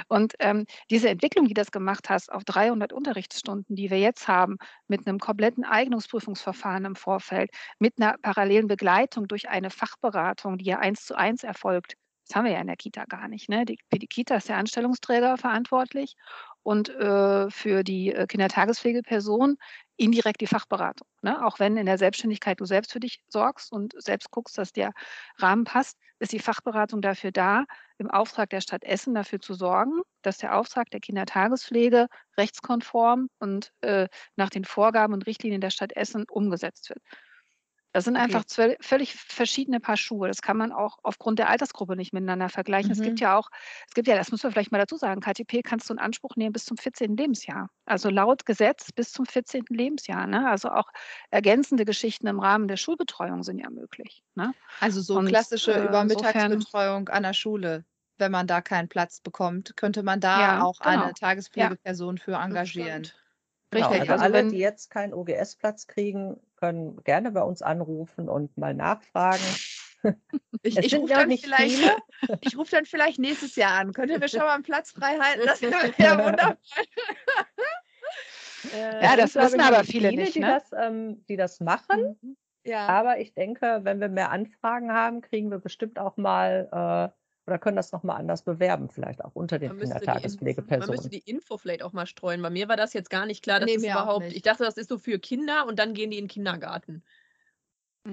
Und 0.08 0.34
ähm, 0.40 0.66
diese 0.92 1.10
Entwicklung, 1.10 1.48
die 1.48 1.54
das 1.56 1.72
gemacht 1.72 2.10
hast, 2.10 2.32
auf 2.32 2.44
300 2.44 2.94
Unterrichtsstunden, 2.94 3.76
die 3.76 3.90
wir 3.90 4.00
jetzt 4.00 4.28
haben, 4.28 4.58
mit 4.88 5.08
einem 5.08 5.18
kompletten 5.18 5.64
Eignungsprüfungsverfahren 5.64 6.86
im 6.86 6.96
Vorfeld, 6.96 7.50
mit 7.80 8.00
einer 8.00 8.18
parallelen 8.22 8.68
Begleitung 8.68 9.28
durch 9.28 9.50
eine 9.50 9.72
Fachberatung, 9.72 10.58
die 10.58 10.66
ja 10.66 10.80
eins 10.80 11.06
zu 11.06 11.16
eins 11.16 11.44
erfolgt, 11.44 11.96
das 12.28 12.36
haben 12.36 12.46
wir 12.46 12.54
ja 12.54 12.62
in 12.62 12.68
der 12.68 12.78
Kita 12.78 13.06
gar 13.06 13.28
nicht. 13.28 13.50
Ne? 13.50 13.66
Die, 13.66 13.78
für 13.92 14.00
die 14.00 14.08
Kita 14.08 14.36
ist 14.36 14.48
der 14.48 14.58
Anstellungsträger 14.58 15.38
verantwortlich 15.38 16.16
und 16.64 16.90
äh, 16.90 17.50
für 17.50 17.84
die 17.84 18.14
äh, 18.14 18.28
Kindertagespflegeperson 18.28 19.58
indirekt 19.98 20.42
die 20.42 20.48
Fachberatung. 20.48 21.08
Ne? 21.22 21.46
Auch 21.46 21.60
wenn 21.60 21.78
in 21.78 21.86
der 21.86 21.98
Selbstständigkeit 21.98 22.60
du 22.60 22.66
selbst 22.66 22.92
für 22.92 23.00
dich 23.00 23.22
sorgst 23.28 23.72
und 23.72 23.94
selbst 24.02 24.32
guckst, 24.32 24.58
dass 24.58 24.72
der 24.72 24.92
Rahmen 25.38 25.64
passt, 25.66 25.98
ist 26.20 26.32
die 26.32 26.40
Fachberatung 26.40 27.02
dafür 27.02 27.32
da, 27.32 27.66
im 27.98 28.10
Auftrag 28.10 28.50
der 28.50 28.62
Stadt 28.62 28.84
Essen 28.84 29.14
dafür 29.14 29.40
zu 29.40 29.54
sorgen, 29.54 30.02
dass 30.22 30.38
der 30.38 30.58
Auftrag 30.58 30.90
der 30.90 31.00
Kindertagespflege 31.00 32.08
rechtskonform 32.38 33.30
und 33.40 33.72
äh, 33.82 34.08
nach 34.36 34.50
den 34.50 34.66
Vorgaben 34.66 35.14
und 35.14 35.28
Richtlinien 35.28 35.62
der 35.62 35.70
Stadt 35.70 35.94
Essen 35.96 36.26
umgesetzt 36.30 36.90
wird. 36.90 37.02
Das 37.94 38.06
sind 38.06 38.16
okay. 38.16 38.24
einfach 38.24 38.44
völlig 38.82 39.14
verschiedene 39.14 39.80
Paar 39.80 39.98
Schuhe. 39.98 40.28
Das 40.28 40.42
kann 40.42 40.58
man 40.58 40.72
auch 40.72 40.98
aufgrund 41.04 41.38
der 41.38 41.50
Altersgruppe 41.50 41.96
nicht 41.96 42.12
miteinander 42.12 42.50
vergleichen. 42.50 42.90
Mhm. 42.90 42.94
Es 42.94 43.02
gibt 43.02 43.20
mhm. 43.20 43.24
ja 43.24 43.38
auch, 43.38 43.50
es 43.88 43.94
gibt 43.94 44.08
ja, 44.08 44.16
das 44.16 44.32
muss 44.32 44.42
man 44.42 44.52
vielleicht 44.52 44.72
mal 44.72 44.80
dazu 44.80 44.98
sagen, 44.98 45.22
KTP 45.22 45.62
kannst 45.64 45.90
du 45.90 45.94
in 45.94 46.00
Anspruch 46.00 46.36
nehmen 46.36 46.52
bis 46.54 46.66
zum 46.66 46.76
14. 46.78 47.16
Lebensjahr. 47.16 47.70
Also 47.86 48.10
laut 48.10 48.46
Gesetz 48.46 48.92
bis 48.92 49.12
zum 49.12 49.26
14. 49.26 49.66
Lebensjahr. 49.70 50.26
Ne? 50.26 50.50
Also 50.50 50.70
auch 50.70 50.90
ergänzende 51.30 51.86
Geschichten 51.86 52.28
im 52.28 52.40
Rahmen 52.40 52.68
der 52.68 52.78
Schulbetreuung 52.78 53.44
sind 53.44 53.60
ja 53.60 53.70
möglich. 53.70 54.24
Ne? 54.34 54.54
Also 54.80 55.02
so 55.02 55.18
Und, 55.18 55.28
klassische 55.28 55.74
äh, 55.74 55.86
Übermittagsbetreuung 55.86 57.10
an 57.10 57.24
der 57.24 57.34
Schule 57.34 57.86
wenn 58.20 58.32
man 58.32 58.48
da 58.48 58.62
keinen 58.62 58.88
Platz 58.90 59.20
bekommt, 59.20 59.76
könnte 59.76 60.04
man 60.04 60.20
da 60.20 60.40
ja, 60.40 60.64
auch 60.64 60.80
genau. 60.80 61.04
eine 61.04 61.14
Tagespflegeperson 61.14 62.18
ja. 62.18 62.24
für 62.24 62.34
engagieren. 62.36 63.08
Genau, 63.74 63.90
Richtig. 63.90 64.02
Also, 64.02 64.14
also 64.14 64.24
alle, 64.24 64.34
wenn, 64.34 64.50
die 64.50 64.60
jetzt 64.60 64.90
keinen 64.90 65.14
OGS-Platz 65.14 65.88
kriegen, 65.88 66.40
können 66.58 67.04
gerne 67.04 67.32
bei 67.32 67.42
uns 67.42 67.62
anrufen 67.62 68.30
und 68.30 68.58
mal 68.58 68.74
nachfragen. 68.74 69.44
Ich, 70.64 70.78
ich 70.78 70.96
rufe 70.96 71.14
dann, 71.14 71.32
vielleicht, 71.38 71.98
ruf 72.58 72.70
dann 72.70 72.86
vielleicht 72.86 73.20
nächstes 73.20 73.56
Jahr 73.56 73.80
an. 73.80 73.94
Könnt 73.94 74.12
ihr 74.12 74.20
mir 74.20 74.28
schon 74.28 74.42
mal 74.42 74.54
einen 74.54 74.64
Platz 74.64 74.92
frei 74.92 75.18
halten? 75.18 75.44
Das 75.46 75.62
wäre 75.62 75.94
ja 75.98 76.18
wunderbar. 76.18 76.58
ja, 79.02 79.16
das 79.16 79.36
wissen 79.36 79.62
aber 79.62 79.86
viele, 79.86 80.10
viele 80.10 80.24
nicht. 80.24 80.36
Die, 80.36 80.40
ne? 80.42 80.48
das, 80.48 80.72
ähm, 80.78 81.26
die 81.28 81.38
das 81.38 81.62
machen. 81.62 82.18
Mhm. 82.22 82.38
Ja. 82.66 82.88
Aber 82.88 83.20
ich 83.20 83.34
denke, 83.34 83.80
wenn 83.84 84.00
wir 84.00 84.10
mehr 84.10 84.32
Anfragen 84.32 84.92
haben, 84.92 85.22
kriegen 85.22 85.52
wir 85.52 85.60
bestimmt 85.60 86.00
auch 86.00 86.18
mal 86.18 87.12
äh, 87.14 87.23
oder 87.46 87.60
können 87.60 87.76
das 87.76 87.92
nochmal 87.92 88.18
anders 88.20 88.44
bewerben, 88.44 88.90
vielleicht 88.90 89.24
auch 89.24 89.32
unter 89.34 89.60
den 89.60 89.78
Kindertagespflegepersonen. 89.78 90.88
Man 90.88 90.96
müsste 90.96 91.10
die 91.10 91.30
Info 91.30 91.58
vielleicht 91.58 91.84
auch 91.84 91.94
mal 91.94 92.06
streuen. 92.06 92.42
Bei 92.42 92.50
mir 92.50 92.70
war 92.70 92.78
das 92.78 92.94
jetzt 92.94 93.10
gar 93.10 93.26
nicht 93.26 93.44
klar, 93.44 93.60
dass 93.60 93.68
nee, 93.68 93.76
das 93.76 93.84
überhaupt. 93.84 94.32
Ich 94.32 94.42
dachte, 94.42 94.64
das 94.64 94.78
ist 94.78 94.90
so 94.90 94.98
für 94.98 95.20
Kinder 95.20 95.66
und 95.68 95.78
dann 95.80 95.94
gehen 95.94 96.12
die 96.12 96.18
in 96.18 96.26
den 96.26 96.30
Kindergarten. 96.30 97.04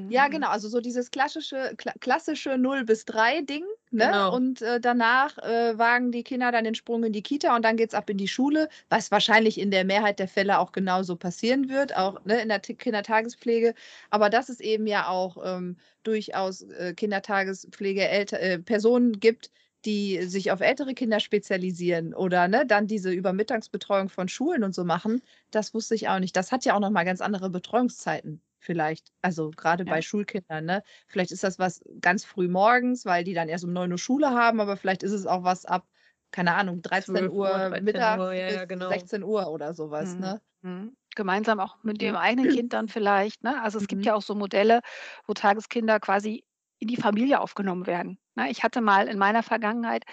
Ja, 0.09 0.27
mhm. 0.27 0.33
genau. 0.33 0.49
Also 0.49 0.69
so 0.69 0.81
dieses 0.81 1.11
klassische, 1.11 1.77
klassische 2.01 2.59
0 2.59 2.85
bis 2.85 3.05
3 3.05 3.43
Ding. 3.43 3.65
Ne? 3.93 4.05
Genau. 4.07 4.35
Und 4.37 4.63
äh, 4.63 4.81
danach 4.81 5.37
äh, 5.39 5.77
wagen 5.77 6.13
die 6.13 6.23
Kinder 6.23 6.53
dann 6.53 6.63
den 6.65 6.77
Sprung 6.77 7.03
in 7.05 7.13
die 7.13 7.23
Kita 7.23 7.57
und 7.57 7.65
dann 7.65 7.77
geht 7.77 7.89
es 7.91 7.95
ab 7.95 8.09
in 8.09 8.19
die 8.19 8.29
Schule, 8.29 8.69
was 8.89 9.11
wahrscheinlich 9.11 9.59
in 9.59 9.73
der 9.73 9.85
Mehrheit 9.85 10.21
der 10.21 10.29
Fälle 10.29 10.61
auch 10.61 10.71
genauso 10.71 11.17
passieren 11.17 11.69
wird, 11.69 11.97
auch 11.97 12.25
ne, 12.25 12.41
in 12.41 12.49
der 12.49 12.61
Kindertagespflege. 12.61 13.75
Aber 14.11 14.31
dass 14.31 14.49
es 14.49 14.61
eben 14.61 14.87
ja 14.87 15.09
auch 15.09 15.37
ähm, 15.45 15.77
durchaus 16.05 16.63
äh, 16.63 16.95
Kindertagespflege 16.95 18.09
äh, 18.09 18.59
Personen 18.61 19.19
gibt, 19.19 19.51
die 19.85 20.23
sich 20.23 20.53
auf 20.53 20.61
ältere 20.61 20.95
Kinder 20.95 21.19
spezialisieren 21.21 22.15
oder 22.15 22.47
ne, 22.49 22.65
dann 22.67 22.87
diese 22.87 23.11
Übermittagsbetreuung 23.11 24.09
von 24.09 24.29
Schulen 24.29 24.63
und 24.63 24.75
so 24.75 24.85
machen, 24.85 25.21
das 25.51 25.75
wusste 25.75 25.95
ich 25.97 26.09
auch 26.09 26.19
nicht. 26.21 26.37
Das 26.37 26.53
hat 26.53 26.65
ja 26.65 26.75
auch 26.77 26.81
nochmal 26.81 27.05
ganz 27.05 27.21
andere 27.21 27.51
Betreuungszeiten 27.51 28.41
vielleicht. 28.61 29.09
Also 29.23 29.51
gerade 29.51 29.85
ja. 29.85 29.91
bei 29.91 30.03
Schulkindern, 30.03 30.65
ne? 30.65 30.83
Vielleicht 31.09 31.33
ist 31.33 31.43
das 31.43 31.59
was 31.59 31.83
ganz 32.01 32.25
früh 32.25 32.49
morgens, 32.49 33.05
weil 33.05 33.25
die 33.25 33.35
dann 33.35 33.49
erst 33.49 33.65
um 33.65 33.73
9 33.73 33.91
Uhr 33.91 33.99
Schule 33.99 34.31
haben, 34.31 34.61
aber 34.61 34.77
vielleicht 34.77 35.03
ist 35.03 35.13
es 35.13 35.27
auch 35.27 35.43
was 35.43 35.65
ab, 35.65 35.87
keine 36.31 36.55
Ahnung, 36.55 36.83
13 36.83 37.29
Uhr, 37.29 37.33
Uhr 37.33 37.81
mittags 37.81 38.21
Uhr, 38.21 38.33
ja, 38.33 38.51
ja, 38.51 38.65
genau. 38.67 38.89
16 38.89 39.25
Uhr 39.25 39.49
oder 39.49 39.75
sowas, 39.75 40.15
mhm. 40.15 40.21
ne? 40.21 40.41
Mhm. 40.63 40.97
Gemeinsam 41.17 41.59
auch 41.59 41.83
mit 41.83 42.01
dem 42.01 42.15
eigenen 42.15 42.51
Kind 42.51 42.73
dann 42.73 42.89
vielleicht, 42.89 43.43
ne? 43.43 43.61
Also 43.63 43.79
es 43.79 43.85
mhm. 43.85 43.89
gibt 43.89 44.07
ja 44.07 44.15
auch 44.15 44.23
so 44.23 44.35
Modelle, 44.35 44.81
wo 45.27 45.35
Tageskinder 45.35 45.99
quasi 45.99 46.45
in 46.81 46.89
die 46.89 46.97
Familie 46.97 47.41
aufgenommen 47.41 47.87
werden. 47.87 48.19
Ne? 48.35 48.51
Ich 48.51 48.65
hatte 48.65 48.81
mal 48.81 49.07
in 49.07 49.19
meiner 49.19 49.43
Vergangenheit 49.43 50.05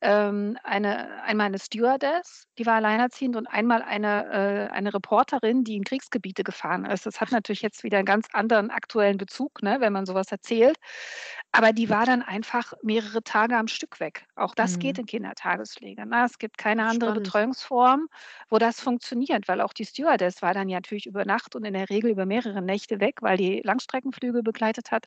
ähm, 0.00 0.58
eine, 0.64 1.22
einmal 1.22 1.46
eine 1.46 1.58
Stewardess, 1.58 2.48
die 2.58 2.66
war 2.66 2.74
alleinerziehend 2.74 3.36
und 3.36 3.46
einmal 3.46 3.80
eine, 3.82 4.68
äh, 4.70 4.72
eine 4.72 4.92
Reporterin, 4.92 5.62
die 5.64 5.76
in 5.76 5.84
Kriegsgebiete 5.84 6.42
gefahren 6.42 6.84
ist. 6.84 7.06
Das 7.06 7.20
hat 7.20 7.30
natürlich 7.30 7.62
jetzt 7.62 7.84
wieder 7.84 7.98
einen 7.98 8.06
ganz 8.06 8.26
anderen 8.32 8.70
aktuellen 8.70 9.18
Bezug, 9.18 9.62
ne, 9.62 9.76
wenn 9.80 9.92
man 9.92 10.04
sowas 10.04 10.30
erzählt. 10.32 10.76
Aber 11.56 11.72
die 11.72 11.88
war 11.88 12.04
dann 12.04 12.22
einfach 12.22 12.74
mehrere 12.82 13.22
Tage 13.22 13.56
am 13.56 13.66
Stück 13.66 13.98
weg. 13.98 14.26
Auch 14.34 14.54
das 14.54 14.76
mhm. 14.76 14.80
geht 14.80 14.98
in 14.98 15.06
Kindertagespflege. 15.06 16.04
Ne? 16.06 16.24
Es 16.24 16.38
gibt 16.38 16.58
keine 16.58 16.82
andere 16.82 17.10
Spannend. 17.10 17.24
Betreuungsform, 17.24 18.08
wo 18.50 18.58
das 18.58 18.80
funktioniert, 18.80 19.48
weil 19.48 19.60
auch 19.60 19.72
die 19.72 19.84
Stewardess 19.84 20.42
war 20.42 20.52
dann 20.52 20.68
ja 20.68 20.76
natürlich 20.76 21.06
über 21.06 21.24
Nacht 21.24 21.56
und 21.56 21.64
in 21.64 21.72
der 21.72 21.88
Regel 21.88 22.10
über 22.10 22.26
mehrere 22.26 22.60
Nächte 22.60 23.00
weg, 23.00 23.22
weil 23.22 23.38
die 23.38 23.62
Langstreckenflüge 23.64 24.42
begleitet 24.42 24.90
hat. 24.90 25.06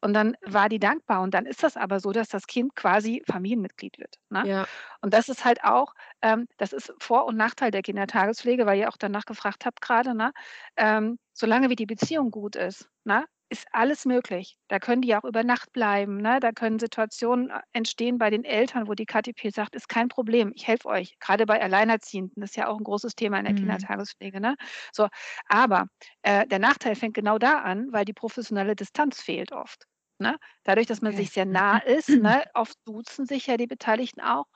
Und 0.00 0.14
dann 0.14 0.36
war 0.46 0.68
die 0.68 0.78
dankbar. 0.78 1.20
Und 1.22 1.34
dann 1.34 1.46
ist 1.46 1.62
das 1.62 1.76
aber 1.76 1.98
so, 1.98 2.12
dass 2.12 2.28
das 2.28 2.46
Kind 2.46 2.76
quasi 2.76 3.22
Familienmitglied 3.26 3.98
wird. 3.98 4.16
Ne? 4.30 4.46
Ja. 4.46 4.66
Und 5.00 5.14
das 5.14 5.28
ist 5.28 5.44
halt 5.44 5.64
auch, 5.64 5.94
ähm, 6.22 6.46
das 6.58 6.72
ist 6.72 6.92
Vor- 6.98 7.26
und 7.26 7.36
Nachteil 7.36 7.70
der 7.70 7.82
Kindertagespflege, 7.82 8.66
weil 8.66 8.78
ihr 8.78 8.88
auch 8.88 8.96
danach 8.96 9.24
gefragt 9.24 9.66
habt 9.66 9.80
gerade, 9.80 10.14
ne? 10.14 10.32
ähm, 10.76 11.18
solange 11.32 11.70
wie 11.70 11.76
die 11.76 11.86
Beziehung 11.86 12.30
gut 12.30 12.56
ist, 12.56 12.88
ne? 13.04 13.24
Ist 13.50 13.66
alles 13.72 14.04
möglich. 14.04 14.58
Da 14.68 14.78
können 14.78 15.02
die 15.02 15.14
auch 15.16 15.24
über 15.24 15.42
Nacht 15.42 15.72
bleiben. 15.72 16.18
Ne? 16.18 16.38
Da 16.40 16.52
können 16.52 16.78
Situationen 16.78 17.50
äh, 17.50 17.60
entstehen 17.72 18.18
bei 18.18 18.30
den 18.30 18.44
Eltern, 18.44 18.88
wo 18.88 18.94
die 18.94 19.06
KTP 19.06 19.50
sagt, 19.50 19.74
ist 19.74 19.88
kein 19.88 20.08
Problem, 20.08 20.52
ich 20.54 20.66
helfe 20.66 20.88
euch. 20.88 21.18
Gerade 21.18 21.46
bei 21.46 21.60
Alleinerziehenden, 21.60 22.40
das 22.40 22.50
ist 22.50 22.56
ja 22.56 22.68
auch 22.68 22.78
ein 22.78 22.84
großes 22.84 23.14
Thema 23.14 23.38
in 23.38 23.44
der 23.44 23.54
mhm. 23.54 23.58
Kindertagespflege. 23.58 24.40
Ne? 24.40 24.56
So, 24.92 25.08
aber 25.48 25.86
äh, 26.22 26.46
der 26.46 26.58
Nachteil 26.58 26.94
fängt 26.94 27.14
genau 27.14 27.38
da 27.38 27.60
an, 27.60 27.88
weil 27.92 28.04
die 28.04 28.12
professionelle 28.12 28.76
Distanz 28.76 29.22
fehlt 29.22 29.52
oft. 29.52 29.86
Ne? 30.20 30.36
Dadurch, 30.64 30.88
dass 30.88 31.00
man 31.00 31.12
okay. 31.12 31.22
sich 31.22 31.30
sehr 31.30 31.46
nah 31.46 31.78
ist, 31.86 32.08
ne? 32.08 32.44
oft 32.54 32.76
duzen 32.84 33.24
sich 33.24 33.46
ja 33.46 33.56
die 33.56 33.66
Beteiligten 33.66 34.20
auch, 34.20 34.46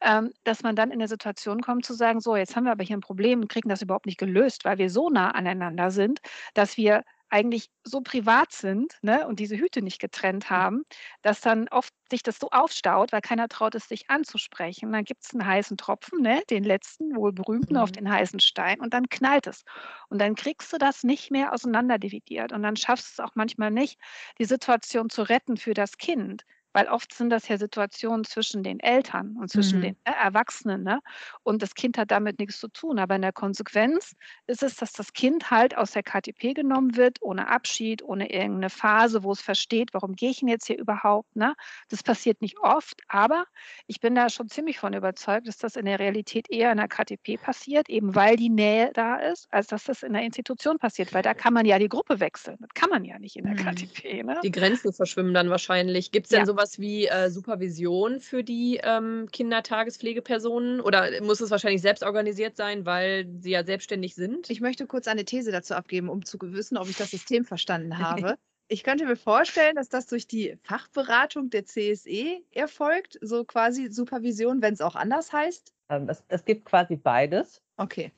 ähm, 0.00 0.32
dass 0.44 0.62
man 0.62 0.76
dann 0.76 0.90
in 0.90 0.98
der 0.98 1.08
Situation 1.08 1.62
kommt 1.62 1.86
zu 1.86 1.94
sagen, 1.94 2.20
so, 2.20 2.36
jetzt 2.36 2.56
haben 2.56 2.64
wir 2.64 2.72
aber 2.72 2.84
hier 2.84 2.96
ein 2.96 3.00
Problem 3.00 3.40
und 3.40 3.48
kriegen 3.48 3.68
das 3.68 3.82
überhaupt 3.82 4.06
nicht 4.06 4.18
gelöst, 4.18 4.64
weil 4.64 4.78
wir 4.78 4.90
so 4.90 5.10
nah 5.10 5.30
aneinander 5.30 5.90
sind, 5.90 6.20
dass 6.54 6.76
wir 6.76 7.04
eigentlich 7.32 7.70
so 7.82 8.02
privat 8.02 8.52
sind 8.52 8.98
ne, 9.02 9.26
und 9.26 9.40
diese 9.40 9.56
Hüte 9.56 9.80
nicht 9.82 10.00
getrennt 10.00 10.50
hm. 10.50 10.56
haben, 10.56 10.82
dass 11.22 11.40
dann 11.40 11.68
oft 11.68 11.92
sich 12.10 12.22
das 12.22 12.38
so 12.38 12.48
aufstaut, 12.50 13.10
weil 13.12 13.22
keiner 13.22 13.48
traut 13.48 13.74
es 13.74 13.88
sich 13.88 14.10
anzusprechen. 14.10 14.92
Dann 14.92 15.04
gibt 15.04 15.24
es 15.24 15.32
einen 15.32 15.46
heißen 15.46 15.78
Tropfen, 15.78 16.20
ne, 16.20 16.42
den 16.50 16.62
letzten, 16.62 17.16
wohl 17.16 17.32
berühmten, 17.32 17.74
mhm. 17.74 17.80
auf 17.80 17.90
den 17.90 18.10
heißen 18.10 18.40
Stein 18.40 18.80
und 18.80 18.92
dann 18.92 19.08
knallt 19.08 19.46
es. 19.46 19.64
Und 20.10 20.20
dann 20.20 20.34
kriegst 20.34 20.72
du 20.72 20.78
das 20.78 21.04
nicht 21.04 21.30
mehr 21.30 21.52
auseinanderdividiert 21.54 22.52
und 22.52 22.62
dann 22.62 22.76
schaffst 22.76 23.18
du 23.18 23.22
es 23.22 23.28
auch 23.28 23.34
manchmal 23.34 23.70
nicht, 23.70 23.98
die 24.38 24.44
Situation 24.44 25.08
zu 25.08 25.22
retten 25.22 25.56
für 25.56 25.74
das 25.74 25.96
Kind 25.96 26.44
weil 26.72 26.88
oft 26.88 27.12
sind 27.12 27.30
das 27.30 27.48
ja 27.48 27.58
Situationen 27.58 28.24
zwischen 28.24 28.62
den 28.62 28.80
Eltern 28.80 29.36
und 29.38 29.50
zwischen 29.50 29.78
mhm. 29.78 29.82
den 29.82 29.96
ne, 30.06 30.14
Erwachsenen. 30.16 30.82
Ne? 30.82 31.00
Und 31.42 31.62
das 31.62 31.74
Kind 31.74 31.98
hat 31.98 32.10
damit 32.10 32.38
nichts 32.38 32.58
zu 32.58 32.68
tun. 32.68 32.98
Aber 32.98 33.16
in 33.16 33.22
der 33.22 33.32
Konsequenz 33.32 34.14
ist 34.46 34.62
es, 34.62 34.76
dass 34.76 34.92
das 34.92 35.12
Kind 35.12 35.50
halt 35.50 35.76
aus 35.76 35.92
der 35.92 36.02
KTP 36.02 36.54
genommen 36.54 36.96
wird, 36.96 37.20
ohne 37.20 37.48
Abschied, 37.48 38.02
ohne 38.02 38.32
irgendeine 38.32 38.70
Phase, 38.70 39.22
wo 39.22 39.32
es 39.32 39.40
versteht, 39.40 39.92
warum 39.92 40.14
gehe 40.14 40.30
ich 40.30 40.40
denn 40.40 40.48
jetzt 40.48 40.66
hier 40.66 40.78
überhaupt. 40.78 41.34
Ne? 41.36 41.54
Das 41.88 42.02
passiert 42.02 42.40
nicht 42.40 42.58
oft, 42.60 43.02
aber 43.08 43.44
ich 43.86 44.00
bin 44.00 44.14
da 44.14 44.30
schon 44.30 44.48
ziemlich 44.48 44.78
von 44.78 44.94
überzeugt, 44.94 45.48
dass 45.48 45.58
das 45.58 45.76
in 45.76 45.84
der 45.86 45.98
Realität 45.98 46.50
eher 46.50 46.72
in 46.72 46.78
der 46.78 46.88
KTP 46.88 47.40
passiert, 47.40 47.88
eben 47.88 48.14
weil 48.14 48.36
die 48.36 48.48
Nähe 48.48 48.90
da 48.94 49.16
ist, 49.16 49.52
als 49.52 49.66
dass 49.66 49.84
das 49.84 50.02
in 50.02 50.12
der 50.12 50.22
Institution 50.22 50.78
passiert. 50.78 51.12
Weil 51.12 51.22
da 51.22 51.34
kann 51.34 51.52
man 51.52 51.66
ja 51.66 51.78
die 51.78 51.88
Gruppe 51.88 52.20
wechseln. 52.20 52.56
Das 52.60 52.70
kann 52.74 52.90
man 52.90 53.04
ja 53.04 53.18
nicht 53.18 53.36
in 53.36 53.44
der 53.44 53.54
mhm. 53.54 53.74
KTP. 53.74 54.22
Ne? 54.24 54.40
Die 54.42 54.50
Grenzen 54.50 54.92
verschwimmen 54.92 55.34
dann 55.34 55.50
wahrscheinlich. 55.50 56.10
Gibt 56.10 56.26
es 56.26 56.30
denn 56.30 56.40
ja. 56.40 56.46
sowas? 56.46 56.61
Sowas 56.62 56.78
wie 56.78 57.06
äh, 57.06 57.30
Supervision 57.30 58.20
für 58.20 58.44
die 58.44 58.80
ähm, 58.82 59.28
Kindertagespflegepersonen? 59.32 60.80
Oder 60.80 61.22
muss 61.22 61.40
es 61.40 61.50
wahrscheinlich 61.50 61.82
selbst 61.82 62.04
organisiert 62.04 62.56
sein, 62.56 62.86
weil 62.86 63.26
sie 63.40 63.50
ja 63.50 63.64
selbstständig 63.64 64.14
sind? 64.14 64.48
Ich 64.50 64.60
möchte 64.60 64.86
kurz 64.86 65.08
eine 65.08 65.24
These 65.24 65.50
dazu 65.50 65.74
abgeben, 65.74 66.08
um 66.08 66.24
zu 66.24 66.38
wissen, 66.40 66.76
ob 66.76 66.88
ich 66.88 66.96
das 66.96 67.10
System 67.10 67.44
verstanden 67.44 67.98
habe. 67.98 68.36
Ich 68.68 68.84
könnte 68.84 69.04
mir 69.04 69.16
vorstellen, 69.16 69.74
dass 69.74 69.88
das 69.88 70.06
durch 70.06 70.26
die 70.26 70.56
Fachberatung 70.62 71.50
der 71.50 71.64
CSE 71.64 72.40
erfolgt, 72.52 73.18
so 73.20 73.44
quasi 73.44 73.90
Supervision, 73.90 74.62
wenn 74.62 74.74
es 74.74 74.80
auch 74.80 74.94
anders 74.94 75.32
heißt. 75.32 75.74
Ähm, 75.90 76.08
es, 76.08 76.22
es 76.28 76.44
gibt 76.44 76.64
quasi 76.64 76.96
beides. 76.96 77.60
Okay. 77.76 78.12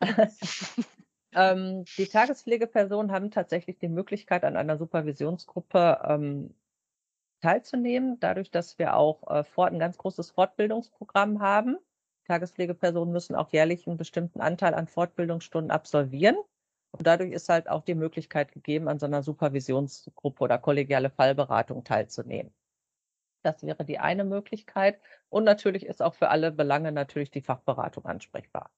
ähm, 1.34 1.84
die 1.96 2.06
Tagespflegepersonen 2.06 3.12
haben 3.12 3.30
tatsächlich 3.30 3.78
die 3.78 3.88
Möglichkeit, 3.88 4.44
an 4.44 4.56
einer 4.56 4.76
Supervisionsgruppe 4.76 6.00
ähm, 6.04 6.54
teilzunehmen, 7.40 8.18
dadurch, 8.20 8.50
dass 8.50 8.78
wir 8.78 8.96
auch 8.96 9.28
äh, 9.30 9.44
fort, 9.44 9.72
ein 9.72 9.78
ganz 9.78 9.98
großes 9.98 10.30
Fortbildungsprogramm 10.30 11.40
haben. 11.40 11.76
Tagespflegepersonen 12.26 13.12
müssen 13.12 13.34
auch 13.34 13.50
jährlich 13.50 13.86
einen 13.86 13.96
bestimmten 13.96 14.40
Anteil 14.40 14.74
an 14.74 14.86
Fortbildungsstunden 14.86 15.70
absolvieren. 15.70 16.36
Und 16.92 17.06
dadurch 17.06 17.32
ist 17.32 17.48
halt 17.48 17.68
auch 17.68 17.82
die 17.82 17.94
Möglichkeit 17.94 18.52
gegeben, 18.52 18.88
an 18.88 18.98
so 18.98 19.06
einer 19.06 19.22
Supervisionsgruppe 19.22 20.44
oder 20.44 20.58
kollegiale 20.58 21.10
Fallberatung 21.10 21.84
teilzunehmen. 21.84 22.52
Das 23.42 23.62
wäre 23.62 23.84
die 23.84 23.98
eine 23.98 24.24
Möglichkeit. 24.24 25.00
Und 25.28 25.44
natürlich 25.44 25.86
ist 25.86 26.02
auch 26.02 26.14
für 26.14 26.28
alle 26.28 26.52
Belange 26.52 26.92
natürlich 26.92 27.30
die 27.30 27.40
Fachberatung 27.40 28.04
ansprechbar. 28.04 28.70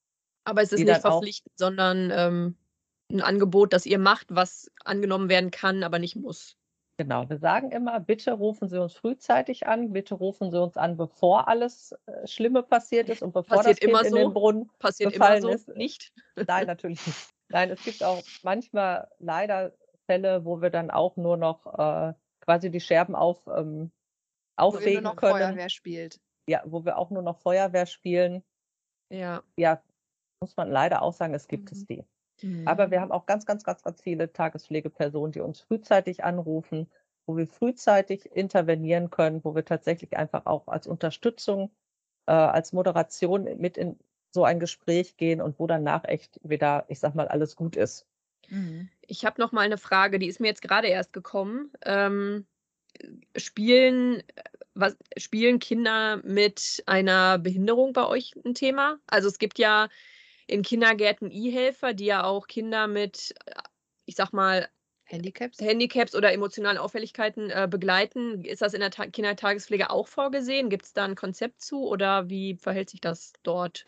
Aber 0.45 0.63
es 0.63 0.73
ist 0.73 0.85
nicht 0.85 1.01
verpflichtend, 1.01 1.57
sondern 1.57 2.11
ähm, 2.11 2.57
ein 3.11 3.21
Angebot, 3.21 3.73
das 3.73 3.87
ihr 3.87 3.99
macht, 3.99 4.27
was 4.31 4.71
angenommen 4.85 5.29
werden 5.29 5.51
kann, 5.51 5.83
aber 5.83 5.99
nicht 5.99 6.17
muss. 6.17 6.57
Genau, 7.03 7.29
wir 7.29 7.39
sagen 7.39 7.73
immer, 7.73 7.99
bitte 7.99 8.33
rufen 8.33 8.69
Sie 8.69 8.81
uns 8.81 8.95
frühzeitig 8.95 9.67
an, 9.67 9.93
bitte 9.93 10.15
rufen 10.15 10.53
Sie 10.53 10.63
uns 10.63 10.77
an, 10.77 10.97
bevor 10.97 11.49
alles 11.49 11.97
äh, 12.07 12.29
Schlimme 12.29 12.63
passiert 12.63 13.09
ist 13.09 13.23
und 13.23 13.33
bevor 13.33 13.57
passiert 13.57 13.83
das 13.83 13.91
Kind 13.91 14.07
in 14.07 14.15
den 14.15 14.33
Brunnen 14.33 14.71
passiert 14.79 15.13
immer 15.13 15.41
so. 15.41 15.49
ist. 15.49 15.67
Nicht? 15.71 16.13
Nein, 16.37 16.69
natürlich 16.69 17.05
nicht. 17.05 17.29
Nein, 17.49 17.71
es 17.71 17.83
gibt 17.83 18.05
auch 18.05 18.23
manchmal 18.45 19.11
leider 19.19 19.73
Fälle, 20.07 20.45
wo 20.45 20.63
wir 20.63 20.71
dann 20.71 20.93
auch 20.93 21.17
nur 21.17 21.37
noch 21.37 21.67
äh, 21.77 22.15
quasi 22.41 22.71
die 22.71 22.81
Scherben 22.81 23.17
auf, 23.17 23.49
ähm, 23.49 23.91
aufregen 24.55 24.99
wo 24.99 25.01
nur 25.01 25.11
noch 25.15 25.17
können. 25.17 25.33
Feuerwehr 25.33 25.69
spielt. 25.71 26.21
Ja, 26.47 26.63
wo 26.67 26.85
wir 26.85 26.99
auch 26.99 27.11
nur 27.11 27.23
noch 27.23 27.41
Feuerwehr 27.41 27.87
spielen. 27.87 28.45
Ja. 29.11 29.43
Ja, 29.57 29.83
muss 30.41 30.57
man 30.57 30.71
leider 30.71 31.03
auch 31.03 31.15
sagen, 31.15 31.35
es 31.35 31.49
gibt 31.49 31.73
mhm. 31.73 31.77
es 31.77 31.85
die. 31.85 32.05
Mhm. 32.43 32.67
Aber 32.67 32.91
wir 32.91 33.01
haben 33.01 33.13
auch 33.13 33.27
ganz, 33.27 33.47
ganz, 33.47 33.65
ganz, 33.65 33.83
ganz 33.83 34.03
viele 34.03 34.33
Tagespflegepersonen, 34.33 35.33
die 35.33 35.41
uns 35.41 35.61
frühzeitig 35.61 36.25
anrufen, 36.25 36.91
wo 37.27 37.37
wir 37.37 37.47
frühzeitig 37.47 38.27
intervenieren 38.33 39.11
können, 39.11 39.45
wo 39.45 39.55
wir 39.55 39.65
tatsächlich 39.65 40.17
einfach 40.17 40.47
auch 40.47 40.69
als 40.69 40.87
Unterstützung, 40.87 41.71
äh, 42.27 42.33
als 42.33 42.73
Moderation 42.73 43.45
mit 43.59 43.77
in 43.77 43.99
so 44.33 44.45
ein 44.45 44.61
Gespräch 44.61 45.17
gehen 45.17 45.41
und 45.41 45.59
wo 45.59 45.67
danach 45.67 46.05
echt 46.05 46.41
wieder, 46.43 46.85
ich 46.89 46.99
sag 46.99 47.15
mal, 47.15 47.29
alles 47.29 47.55
gut 47.55 47.77
ist. 47.77 48.07
Mhm. 48.49 48.89
Ich 49.03 49.25
habe 49.25 49.41
noch 49.41 49.53
mal 49.53 49.61
eine 49.61 49.79
Frage, 49.79 50.19
die 50.19 50.27
ist 50.27 50.41
mir 50.41 50.49
jetzt 50.49 50.63
gerade 50.63 50.89
erst 50.89 51.13
gekommen. 51.13 51.71
Ähm, 51.85 52.47
spielen, 53.37 54.23
was, 54.75 54.97
spielen 55.17 55.59
Kinder 55.59 56.19
mit 56.25 56.83
einer 56.87 57.39
Behinderung 57.39 57.93
bei 57.93 58.07
euch 58.07 58.35
ein 58.45 58.55
Thema? 58.55 58.99
Also 59.07 59.29
es 59.29 59.39
gibt 59.39 59.59
ja 59.59 59.89
in 60.47 60.63
Kindergärten 60.63 61.31
E-Helfer, 61.31 61.95
die 61.95 62.07
ja 62.07 62.25
auch 62.25 62.47
Kinder 62.47 62.87
mit, 62.87 63.35
ich 64.07 64.17
sag 64.17 64.33
mal, 64.33 64.69
Handicaps, 65.05 65.61
Handicaps 65.61 66.15
oder 66.15 66.33
emotionalen 66.33 66.79
Auffälligkeiten 66.79 67.51
äh, 67.51 67.69
begleiten. 67.71 68.45
Ist 68.45 68.63
das 68.63 68.73
in 68.75 68.81
der 68.81 68.91
Ta 68.91 69.07
Kindertagespflege 69.07 69.91
auch 69.91 70.09
vorgesehen? 70.09 70.71
Gibt 70.71 70.87
es 70.87 70.93
da 70.95 71.05
ein 71.05 71.17
Konzept 71.17 71.61
zu 71.61 71.87
oder 71.87 72.31
wie 72.31 72.57
verhält 72.57 72.91
sich 72.91 73.01
das 73.01 73.35
dort? 73.43 73.87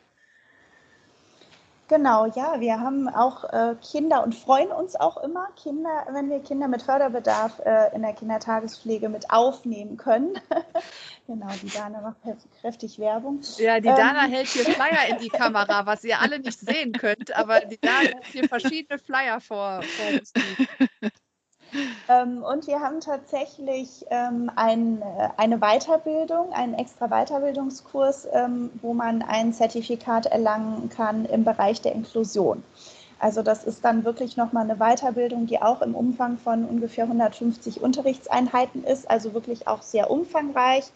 Genau, 1.86 2.26
ja, 2.26 2.60
wir 2.60 2.80
haben 2.80 3.08
auch 3.08 3.44
äh, 3.44 3.74
Kinder 3.82 4.24
und 4.24 4.34
freuen 4.34 4.70
uns 4.70 4.96
auch 4.96 5.18
immer, 5.18 5.48
Kinder, 5.62 6.06
wenn 6.10 6.30
wir 6.30 6.40
Kinder 6.40 6.66
mit 6.66 6.80
Förderbedarf 6.80 7.60
äh, 7.64 7.94
in 7.94 8.00
der 8.00 8.14
Kindertagespflege 8.14 9.10
mit 9.10 9.30
aufnehmen 9.30 9.98
können. 9.98 10.34
genau, 11.26 11.48
die 11.62 11.68
Dana 11.68 12.00
macht 12.00 12.16
kräftig 12.60 12.98
Werbung. 12.98 13.40
Ja, 13.58 13.80
die 13.80 13.88
Dana 13.88 14.24
ähm, 14.24 14.32
hält 14.32 14.46
hier 14.48 14.64
Flyer 14.64 15.08
in 15.10 15.18
die 15.18 15.28
Kamera, 15.28 15.84
was 15.84 16.04
ihr 16.04 16.20
alle 16.20 16.38
nicht 16.38 16.58
sehen 16.58 16.92
könnt, 16.92 17.36
aber 17.36 17.60
die 17.60 17.78
Dana 17.78 18.16
hat 18.16 18.24
hier 18.32 18.48
verschiedene 18.48 18.98
Flyer 18.98 19.40
vor, 19.40 19.82
vor 19.82 20.18
uns. 20.18 20.32
Ähm, 22.08 22.42
und 22.42 22.66
wir 22.66 22.80
haben 22.80 23.00
tatsächlich 23.00 24.04
ähm, 24.10 24.50
ein, 24.56 25.02
äh, 25.02 25.28
eine 25.36 25.58
Weiterbildung, 25.58 26.52
einen 26.52 26.74
extra 26.74 27.08
Weiterbildungskurs, 27.08 28.28
ähm, 28.32 28.70
wo 28.82 28.94
man 28.94 29.22
ein 29.22 29.52
Zertifikat 29.52 30.26
erlangen 30.26 30.88
kann 30.88 31.24
im 31.24 31.44
Bereich 31.44 31.80
der 31.80 31.92
Inklusion. 31.92 32.62
Also 33.18 33.42
das 33.42 33.64
ist 33.64 33.84
dann 33.84 34.04
wirklich 34.04 34.36
nochmal 34.36 34.64
eine 34.64 34.76
Weiterbildung, 34.76 35.46
die 35.46 35.62
auch 35.62 35.80
im 35.82 35.94
Umfang 35.94 36.36
von 36.36 36.64
ungefähr 36.64 37.04
150 37.04 37.80
Unterrichtseinheiten 37.80 38.84
ist, 38.84 39.10
also 39.10 39.32
wirklich 39.32 39.66
auch 39.66 39.82
sehr 39.82 40.10
umfangreich 40.10 40.92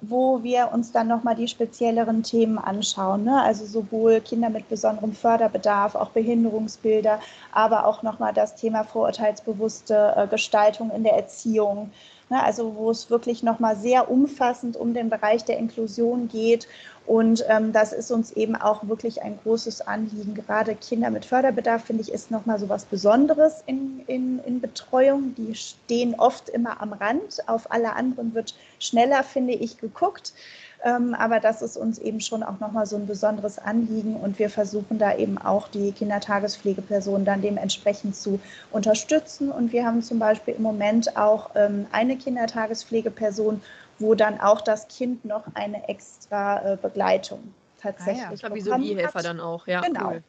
wo 0.00 0.42
wir 0.42 0.70
uns 0.72 0.92
dann 0.92 1.08
nochmal 1.08 1.34
die 1.34 1.48
spezielleren 1.48 2.22
Themen 2.22 2.58
anschauen. 2.58 3.24
Ne? 3.24 3.42
Also 3.42 3.64
sowohl 3.64 4.20
Kinder 4.20 4.50
mit 4.50 4.68
besonderem 4.68 5.12
Förderbedarf, 5.12 5.94
auch 5.94 6.10
Behinderungsbilder, 6.10 7.20
aber 7.52 7.86
auch 7.86 8.02
nochmal 8.02 8.32
das 8.32 8.56
Thema 8.56 8.84
vorurteilsbewusste 8.84 10.14
äh, 10.16 10.26
Gestaltung 10.26 10.90
in 10.90 11.04
der 11.04 11.14
Erziehung. 11.14 11.90
Ne? 12.28 12.42
Also 12.42 12.74
wo 12.76 12.90
es 12.90 13.10
wirklich 13.10 13.42
nochmal 13.42 13.76
sehr 13.76 14.10
umfassend 14.10 14.76
um 14.76 14.94
den 14.94 15.10
Bereich 15.10 15.44
der 15.44 15.58
Inklusion 15.58 16.28
geht 16.28 16.68
und 17.06 17.44
ähm, 17.48 17.72
das 17.72 17.92
ist 17.92 18.10
uns 18.10 18.32
eben 18.32 18.56
auch 18.56 18.88
wirklich 18.88 19.22
ein 19.22 19.38
großes 19.42 19.82
Anliegen. 19.82 20.34
Gerade 20.34 20.74
Kinder 20.74 21.10
mit 21.10 21.24
Förderbedarf, 21.24 21.84
finde 21.84 22.02
ich, 22.02 22.12
ist 22.12 22.32
nochmal 22.32 22.58
so 22.58 22.68
was 22.68 22.84
Besonderes 22.84 23.62
in, 23.66 24.00
in, 24.08 24.40
in 24.40 24.60
Betreuung. 24.60 25.34
Die 25.36 25.54
stehen 25.54 26.14
oft 26.18 26.48
immer 26.48 26.80
am 26.82 26.92
Rand. 26.92 27.46
Auf 27.46 27.70
alle 27.70 27.94
anderen 27.94 28.34
wird 28.34 28.54
schneller, 28.80 29.22
finde 29.22 29.52
ich, 29.52 29.78
geguckt. 29.78 30.32
Ähm, 30.84 31.14
aber 31.14 31.40
das 31.40 31.62
ist 31.62 31.76
uns 31.76 31.98
eben 31.98 32.20
schon 32.20 32.42
auch 32.42 32.60
nochmal 32.60 32.86
so 32.86 32.96
ein 32.96 33.06
besonderes 33.06 33.58
Anliegen 33.58 34.16
und 34.16 34.38
wir 34.38 34.50
versuchen 34.50 34.98
da 34.98 35.16
eben 35.16 35.38
auch 35.38 35.68
die 35.68 35.92
Kindertagespflegepersonen 35.92 37.24
dann 37.24 37.40
dementsprechend 37.40 38.14
zu 38.14 38.40
unterstützen. 38.72 39.50
Und 39.50 39.72
wir 39.72 39.86
haben 39.86 40.02
zum 40.02 40.18
Beispiel 40.18 40.54
im 40.54 40.62
Moment 40.62 41.16
auch 41.16 41.50
ähm, 41.54 41.86
eine 41.92 42.16
Kindertagespflegeperson, 42.16 43.62
wo 43.98 44.14
dann 44.14 44.40
auch 44.40 44.60
das 44.60 44.88
Kind 44.88 45.24
noch 45.24 45.44
eine 45.54 45.88
extra 45.88 46.72
äh, 46.72 46.76
Begleitung 46.76 47.54
tatsächlich 47.80 48.24
ah 48.24 48.30
ja, 48.32 48.36
das 48.36 48.54
wie 48.54 48.60
so 48.60 49.22
dann 49.22 49.40
auch, 49.40 49.66
ja. 49.66 49.80
Genau. 49.80 50.10
Cool. 50.10 50.22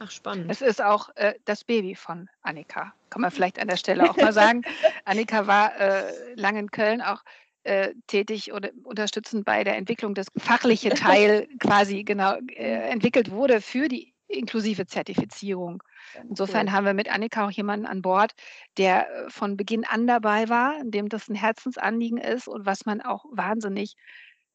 Ach, 0.00 0.10
spannend. 0.10 0.50
Es 0.50 0.60
ist 0.60 0.82
auch 0.82 1.10
äh, 1.14 1.34
das 1.44 1.64
Baby 1.64 1.94
von 1.94 2.28
Annika, 2.42 2.92
kann 3.10 3.22
man 3.22 3.30
vielleicht 3.30 3.60
an 3.60 3.68
der 3.68 3.76
Stelle 3.76 4.10
auch 4.10 4.16
mal 4.16 4.32
sagen. 4.32 4.62
Annika 5.04 5.46
war 5.46 5.78
äh, 5.78 6.34
lange 6.34 6.58
in 6.58 6.70
Köln 6.70 7.00
auch 7.00 7.22
äh, 7.62 7.94
tätig 8.08 8.52
oder 8.52 8.70
unterstützend 8.82 9.44
bei 9.44 9.64
der 9.64 9.76
Entwicklung 9.76 10.14
des 10.14 10.26
fachliche 10.36 10.90
Teil 10.90 11.48
quasi 11.60 12.02
genau 12.04 12.36
äh, 12.48 12.90
entwickelt 12.90 13.30
wurde 13.30 13.60
für 13.60 13.88
die 13.88 14.13
inklusive 14.28 14.86
Zertifizierung. 14.86 15.82
Insofern 16.28 16.72
haben 16.72 16.86
wir 16.86 16.94
mit 16.94 17.12
Annika 17.12 17.46
auch 17.46 17.50
jemanden 17.50 17.86
an 17.86 18.02
Bord, 18.02 18.32
der 18.76 19.10
äh, 19.10 19.30
von 19.30 19.56
Beginn 19.56 19.84
an 19.84 20.06
dabei 20.06 20.48
war, 20.48 20.82
dem 20.84 21.08
das 21.08 21.28
ein 21.28 21.34
Herzensanliegen 21.34 22.18
ist 22.18 22.48
und 22.48 22.66
was 22.66 22.86
man 22.86 23.00
auch 23.00 23.24
wahnsinnig 23.30 23.96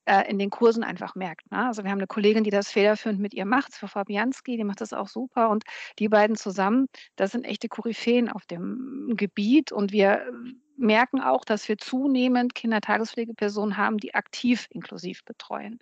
äh, 0.05 0.29
in 0.29 0.39
den 0.39 0.49
Kursen 0.49 0.83
einfach 0.83 1.15
merkt. 1.15 1.51
Ne? 1.51 1.67
Also 1.67 1.83
wir 1.83 1.91
haben 1.91 1.99
eine 1.99 2.07
Kollegin, 2.07 2.43
die 2.43 2.49
das 2.49 2.71
federführend 2.71 3.19
mit 3.19 3.33
ihr 3.33 3.45
macht, 3.45 3.75
Frau 3.75 3.87
Fabianski, 3.87 4.57
die 4.57 4.63
macht 4.63 4.81
das 4.81 4.93
auch 4.93 5.07
super 5.07 5.49
und 5.49 5.63
die 5.99 6.09
beiden 6.09 6.35
zusammen, 6.35 6.87
das 7.15 7.31
sind 7.31 7.45
echte 7.45 7.67
Koryphäen 7.67 8.29
auf 8.29 8.45
dem 8.45 9.13
Gebiet 9.15 9.71
und 9.71 9.91
wir 9.91 10.25
merken 10.77 11.21
auch, 11.21 11.45
dass 11.45 11.67
wir 11.67 11.77
zunehmend 11.77 12.55
Kindertagespflegepersonen 12.55 13.77
haben, 13.77 13.97
die 13.97 14.15
aktiv 14.15 14.67
inklusiv 14.71 15.23
betreuen. 15.25 15.79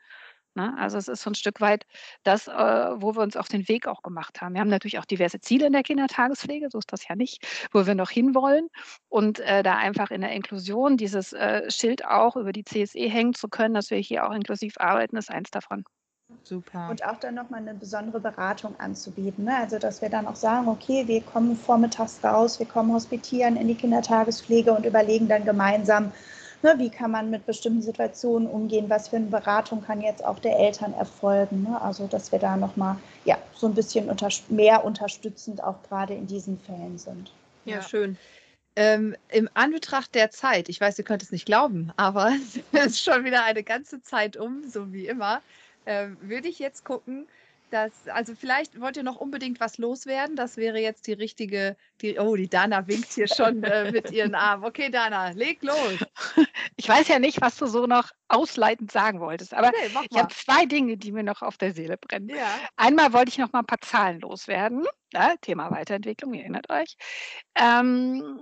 Ne? 0.58 0.76
Also 0.78 0.98
es 0.98 1.08
ist 1.08 1.22
so 1.22 1.30
ein 1.30 1.36
Stück 1.36 1.62
weit 1.62 1.86
das, 2.24 2.48
äh, 2.48 2.52
wo 2.52 3.16
wir 3.16 3.22
uns 3.22 3.38
auf 3.38 3.48
den 3.48 3.68
Weg 3.70 3.88
auch 3.88 4.02
gemacht 4.02 4.42
haben. 4.42 4.56
Wir 4.56 4.62
haben 4.62 4.70
natürlich 4.70 4.98
auch 4.98 5.06
diverse 5.06 5.40
Ziele 5.40 5.68
in 5.68 5.74
der 5.74 5.84
Kindertagespflege, 5.84 6.70
so 6.72 6.80
ist 6.80 6.92
das 6.92 7.08
ja 7.08 7.16
nicht, 7.16 7.46
wo 7.72 7.86
wir 7.86 7.94
noch 7.94 8.10
hinwollen. 8.10 8.68
Und 9.08 9.40
äh, 9.40 9.62
da 9.62 9.78
einfach 9.78 10.10
in 10.10 10.22
der 10.22 10.32
Inklusion 10.32 10.98
dieses 10.98 11.32
äh, 11.32 11.70
Schild 11.70 12.04
auch 12.04 12.36
über 12.36 12.52
die 12.52 12.64
CSE 12.64 13.08
hängen 13.08 13.36
zu 13.36 13.48
können, 13.50 13.76
dass 13.76 13.92
wir 13.92 14.00
hier 14.00 14.28
auch 14.28 14.34
inklusiv 14.34 14.74
arbeiten, 14.78 15.16
ist 15.16 15.30
eins 15.30 15.52
davon. 15.52 15.84
Super. 16.44 16.90
Und 16.90 17.06
auch 17.06 17.18
dann 17.20 17.36
nochmal 17.36 17.62
eine 17.62 17.76
besondere 17.76 18.20
Beratung 18.20 18.78
anzubieten. 18.80 19.46
Ne? 19.46 19.56
Also, 19.56 19.78
dass 19.78 20.02
wir 20.02 20.10
dann 20.10 20.26
auch 20.26 20.36
sagen, 20.36 20.68
okay, 20.68 21.08
wir 21.08 21.22
kommen 21.22 21.56
vormittags 21.56 22.20
raus, 22.24 22.60
wir 22.60 22.66
kommen 22.66 22.92
hospitieren 22.92 23.56
in 23.56 23.68
die 23.68 23.76
Kindertagespflege 23.76 24.74
und 24.74 24.86
überlegen 24.86 25.28
dann 25.28 25.46
gemeinsam, 25.46 26.12
Ne, 26.64 26.74
wie 26.78 26.90
kann 26.90 27.12
man 27.12 27.30
mit 27.30 27.46
bestimmten 27.46 27.82
Situationen 27.82 28.48
umgehen? 28.48 28.90
Was 28.90 29.10
für 29.10 29.18
eine 29.18 29.28
Beratung 29.28 29.84
kann 29.84 30.02
jetzt 30.02 30.26
auch 30.26 30.40
der 30.40 30.58
Eltern 30.58 30.94
erfolgen? 30.94 31.64
Ne? 31.64 31.80
Also, 31.80 32.08
dass 32.08 32.32
wir 32.32 32.40
da 32.40 32.58
nochmal 32.58 32.98
ja, 33.26 33.38
so 33.54 33.68
ein 33.68 33.76
bisschen 33.76 34.10
unter, 34.10 34.30
mehr 34.50 34.84
unterstützend 34.84 35.64
auch 35.64 35.82
gerade 35.84 36.16
in 36.16 36.26
diesen 36.26 36.60
Fällen 36.60 36.98
sind. 36.98 37.32
Ja, 37.66 37.76
ja. 37.76 37.82
schön. 37.84 38.18
Ähm, 38.76 39.16
Im 39.30 39.50
Anbetracht 39.54 40.14
der 40.16 40.32
Zeit, 40.32 40.70
ich 40.70 40.80
weiß, 40.82 40.98
ihr 40.98 41.04
könnt 41.04 41.24
es 41.24 41.32
nicht 41.32 41.46
glauben, 41.46 41.92
aber 41.96 42.32
es 42.72 42.86
ist 42.86 43.04
schon 43.04 43.24
wieder 43.24 43.44
eine 43.44 43.64
ganze 43.64 44.02
Zeit 44.02 44.38
um, 44.38 44.64
so 44.68 44.92
wie 44.92 45.08
immer, 45.08 45.42
ähm, 45.86 46.18
würde 46.22 46.48
ich 46.48 46.60
jetzt 46.60 46.86
gucken, 46.86 47.28
das, 47.70 47.92
also 48.08 48.34
vielleicht 48.36 48.80
wollt 48.80 48.98
ihr 48.98 49.04
noch 49.04 49.18
unbedingt 49.18 49.60
was 49.60 49.78
loswerden. 49.78 50.36
Das 50.36 50.58
wäre 50.58 50.80
jetzt 50.80 51.08
die 51.08 51.14
richtige, 51.14 51.76
die, 52.02 52.18
oh, 52.18 52.36
die 52.36 52.50
Dana 52.50 52.88
winkt 52.88 53.12
hier 53.14 53.28
schon 53.28 53.64
äh, 53.64 53.92
mit 53.92 54.12
ihren 54.12 54.36
Armen. 54.36 54.64
Okay, 54.64 54.90
Dana, 54.90 55.30
leg 55.32 55.62
los. 55.62 56.06
Ich 56.76 56.88
weiß 56.88 57.08
ja 57.08 57.20
nicht, 57.20 57.42
was 57.42 57.58
du 57.58 57.66
so 57.66 57.86
noch 57.86 58.12
ausleitend 58.28 58.92
sagen 58.92 59.20
wolltest, 59.20 59.54
aber 59.54 59.70
okay, 59.70 60.08
ich 60.10 60.18
habe 60.18 60.34
zwei 60.34 60.66
Dinge, 60.66 60.98
die 60.98 61.12
mir 61.12 61.24
noch 61.24 61.42
auf 61.42 61.58
der 61.58 61.74
Seele 61.74 61.98
brennen. 61.98 62.30
Ja. 62.30 62.48
Einmal 62.76 63.14
wollte 63.14 63.30
ich 63.30 63.38
noch 63.38 63.52
mal 63.52 63.60
ein 63.60 63.66
paar 63.66 63.82
Zahlen 63.82 64.20
loswerden. 64.20 64.86
Ja, 65.14 65.36
Thema 65.42 65.72
Weiterentwicklung, 65.72 66.34
ihr 66.34 66.42
erinnert 66.42 66.70
euch. 66.70 66.96
Ähm, 67.56 68.42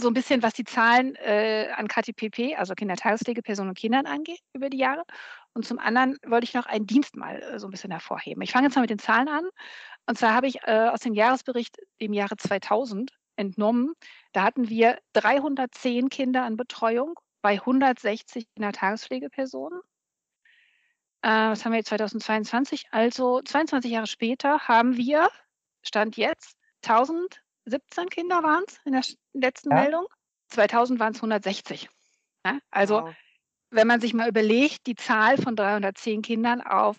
so 0.00 0.08
ein 0.08 0.14
bisschen, 0.14 0.42
was 0.42 0.54
die 0.54 0.64
Zahlen 0.64 1.14
äh, 1.16 1.68
an 1.76 1.88
KTPP, 1.88 2.56
also 2.56 2.74
Kindertagespflegepersonen 2.74 3.70
und 3.70 3.78
Kindern 3.78 4.06
angeht, 4.06 4.40
über 4.52 4.70
die 4.70 4.78
Jahre. 4.78 5.04
Und 5.54 5.66
zum 5.66 5.78
anderen 5.78 6.16
wollte 6.24 6.44
ich 6.44 6.54
noch 6.54 6.66
einen 6.66 6.86
Dienst 6.86 7.16
mal 7.16 7.42
äh, 7.42 7.58
so 7.58 7.66
ein 7.66 7.70
bisschen 7.70 7.90
hervorheben. 7.90 8.42
Ich 8.42 8.52
fange 8.52 8.66
jetzt 8.66 8.76
mal 8.76 8.82
mit 8.82 8.90
den 8.90 8.98
Zahlen 8.98 9.28
an. 9.28 9.48
Und 10.06 10.18
zwar 10.18 10.34
habe 10.34 10.46
ich 10.46 10.62
äh, 10.62 10.88
aus 10.88 11.00
dem 11.00 11.14
Jahresbericht 11.14 11.76
im 11.98 12.12
Jahre 12.12 12.36
2000 12.36 13.12
entnommen, 13.36 13.94
da 14.32 14.42
hatten 14.42 14.68
wir 14.68 14.98
310 15.14 16.10
Kinder 16.10 16.46
in 16.46 16.56
Betreuung 16.56 17.18
bei 17.42 17.54
160 17.54 18.46
Kindertagespflegepersonen. 18.54 19.80
Äh, 21.22 21.28
was 21.28 21.64
haben 21.64 21.72
wir 21.72 21.78
jetzt 21.78 21.88
2022? 21.88 22.86
Also 22.90 23.40
22 23.42 23.90
Jahre 23.90 24.06
später 24.06 24.68
haben 24.68 24.96
wir, 24.96 25.30
Stand 25.82 26.16
jetzt, 26.16 26.56
1017 26.84 28.08
Kinder 28.10 28.42
waren 28.42 28.64
es 28.66 28.78
in 28.84 28.92
der 28.92 29.04
letzten 29.32 29.70
ja. 29.70 29.82
Meldung. 29.82 30.06
2000 30.48 31.00
waren 31.00 31.12
es 31.12 31.18
160. 31.18 31.88
Ja, 32.44 32.58
also 32.70 33.02
wow 33.02 33.14
wenn 33.70 33.86
man 33.86 34.00
sich 34.00 34.14
mal 34.14 34.28
überlegt, 34.28 34.86
die 34.86 34.94
Zahl 34.94 35.36
von 35.36 35.56
310 35.56 36.22
Kindern 36.22 36.60
auf 36.60 36.98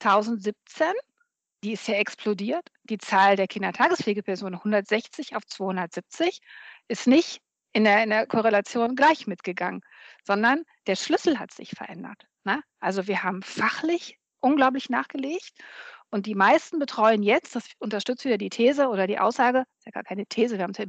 1017, 0.00 0.86
die 1.62 1.72
ist 1.72 1.88
ja 1.88 1.94
explodiert. 1.94 2.68
Die 2.84 2.98
Zahl 2.98 3.36
der 3.36 3.48
Kindertagespflegepersonen 3.48 4.54
160 4.54 5.36
auf 5.36 5.46
270 5.46 6.40
ist 6.88 7.06
nicht 7.06 7.40
in 7.72 7.84
der, 7.84 8.02
in 8.02 8.10
der 8.10 8.26
Korrelation 8.26 8.96
gleich 8.96 9.26
mitgegangen, 9.26 9.82
sondern 10.24 10.62
der 10.86 10.96
Schlüssel 10.96 11.38
hat 11.38 11.52
sich 11.52 11.70
verändert. 11.70 12.26
Ne? 12.44 12.62
Also 12.80 13.06
wir 13.06 13.22
haben 13.22 13.42
fachlich 13.42 14.18
unglaublich 14.40 14.88
nachgelegt 14.88 15.52
und 16.10 16.26
die 16.26 16.34
meisten 16.34 16.78
betreuen 16.78 17.22
jetzt, 17.22 17.56
das 17.56 17.68
unterstützt 17.78 18.24
wieder 18.24 18.38
die 18.38 18.48
These 18.48 18.88
oder 18.88 19.06
die 19.06 19.18
Aussage, 19.18 19.64
ist 19.78 19.86
ja 19.86 19.92
gar 19.92 20.04
keine 20.04 20.26
These, 20.26 20.56
wir 20.56 20.64
haben 20.64 20.70
es 20.70 20.78
ja 20.78 20.86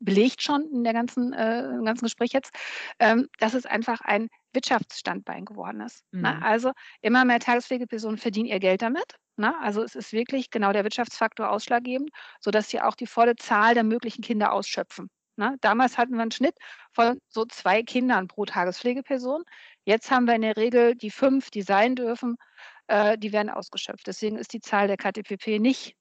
belegt 0.00 0.42
schon 0.42 0.68
in 0.72 0.82
der 0.82 0.92
ganzen, 0.92 1.32
äh, 1.32 1.64
im 1.64 1.84
ganzen 1.84 2.06
Gespräch 2.06 2.32
jetzt, 2.32 2.52
ähm, 2.98 3.28
dass 3.38 3.54
es 3.54 3.66
einfach 3.66 4.00
ein 4.00 4.28
Wirtschaftsstandbein 4.52 5.44
geworden 5.44 5.80
ist. 5.82 6.02
Ne? 6.10 6.32
Mhm. 6.32 6.38
Ne? 6.38 6.42
Also 6.44 6.72
immer 7.02 7.24
mehr 7.24 7.38
Tagespflegepersonen 7.38 8.18
verdienen 8.18 8.48
ihr 8.48 8.58
Geld 8.58 8.82
damit. 8.82 9.14
Ne? 9.36 9.54
Also 9.60 9.82
es 9.82 9.94
ist 9.94 10.12
wirklich 10.12 10.50
genau 10.50 10.72
der 10.72 10.84
Wirtschaftsfaktor 10.84 11.50
ausschlaggebend, 11.50 12.10
sodass 12.40 12.68
sie 12.68 12.80
auch 12.80 12.94
die 12.94 13.06
volle 13.06 13.36
Zahl 13.36 13.74
der 13.74 13.84
möglichen 13.84 14.22
Kinder 14.22 14.52
ausschöpfen. 14.52 15.08
Ne? 15.36 15.56
Damals 15.60 15.96
hatten 15.96 16.14
wir 16.14 16.22
einen 16.22 16.32
Schnitt 16.32 16.56
von 16.92 17.18
so 17.28 17.44
zwei 17.44 17.82
Kindern 17.82 18.28
pro 18.28 18.44
Tagespflegeperson. 18.44 19.44
Jetzt 19.84 20.10
haben 20.10 20.26
wir 20.26 20.34
in 20.34 20.42
der 20.42 20.56
Regel 20.56 20.94
die 20.94 21.10
fünf, 21.10 21.50
die 21.50 21.62
sein 21.62 21.94
dürfen, 21.94 22.36
äh, 22.88 23.16
die 23.16 23.32
werden 23.32 23.50
ausgeschöpft. 23.50 24.06
Deswegen 24.06 24.36
ist 24.36 24.52
die 24.52 24.60
Zahl 24.60 24.88
der 24.88 24.96
KTPP 24.96 25.58
nicht 25.58 25.94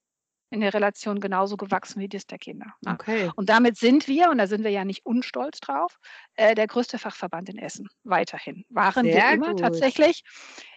in 0.51 0.61
der 0.61 0.73
Relation 0.73 1.19
genauso 1.19 1.57
gewachsen 1.57 1.99
wie 1.99 2.07
das 2.07 2.25
der 2.25 2.39
Kinder. 2.39 2.73
Okay. 2.85 3.29
Und 3.35 3.49
damit 3.49 3.77
sind 3.77 4.07
wir, 4.07 4.29
und 4.29 4.39
da 4.39 4.47
sind 4.47 4.63
wir 4.63 4.71
ja 4.71 4.83
nicht 4.83 5.05
unstolz 5.05 5.59
drauf, 5.59 5.99
äh, 6.35 6.55
der 6.55 6.67
größte 6.67 6.97
Fachverband 6.97 7.49
in 7.49 7.57
Essen. 7.57 7.87
Weiterhin. 8.03 8.65
Waren 8.69 9.05
Sehr 9.05 9.15
wir 9.15 9.31
immer 9.33 9.49
gut. 9.49 9.59
tatsächlich. 9.59 10.23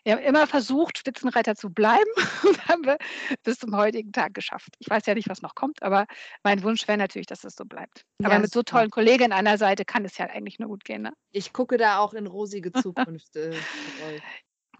Wir 0.04 0.14
haben 0.14 0.22
immer 0.22 0.46
versucht, 0.46 0.98
Spitzenreiter 0.98 1.54
zu 1.54 1.70
bleiben 1.70 2.10
und 2.42 2.68
haben 2.68 2.84
wir 2.84 2.98
bis 3.44 3.58
zum 3.58 3.76
heutigen 3.76 4.12
Tag 4.12 4.34
geschafft. 4.34 4.74
Ich 4.78 4.90
weiß 4.90 5.06
ja 5.06 5.14
nicht, 5.14 5.28
was 5.28 5.42
noch 5.42 5.54
kommt, 5.54 5.82
aber 5.82 6.06
mein 6.42 6.62
Wunsch 6.62 6.86
wäre 6.86 6.98
natürlich, 6.98 7.26
dass 7.26 7.44
es 7.44 7.54
so 7.54 7.64
bleibt. 7.64 8.04
Ja, 8.20 8.28
aber 8.28 8.40
mit 8.40 8.52
so 8.52 8.62
tollen 8.62 8.90
Kollegen 8.90 9.32
an 9.32 9.44
der 9.44 9.58
Seite 9.58 9.84
kann 9.84 10.04
es 10.04 10.18
ja 10.18 10.26
eigentlich 10.26 10.58
nur 10.58 10.68
gut 10.68 10.84
gehen. 10.84 11.02
Ne? 11.02 11.12
Ich 11.30 11.52
gucke 11.52 11.76
da 11.76 11.98
auch 11.98 12.14
in 12.14 12.26
rosige 12.26 12.72
Zukunft. 12.72 13.36
äh, 13.36 13.52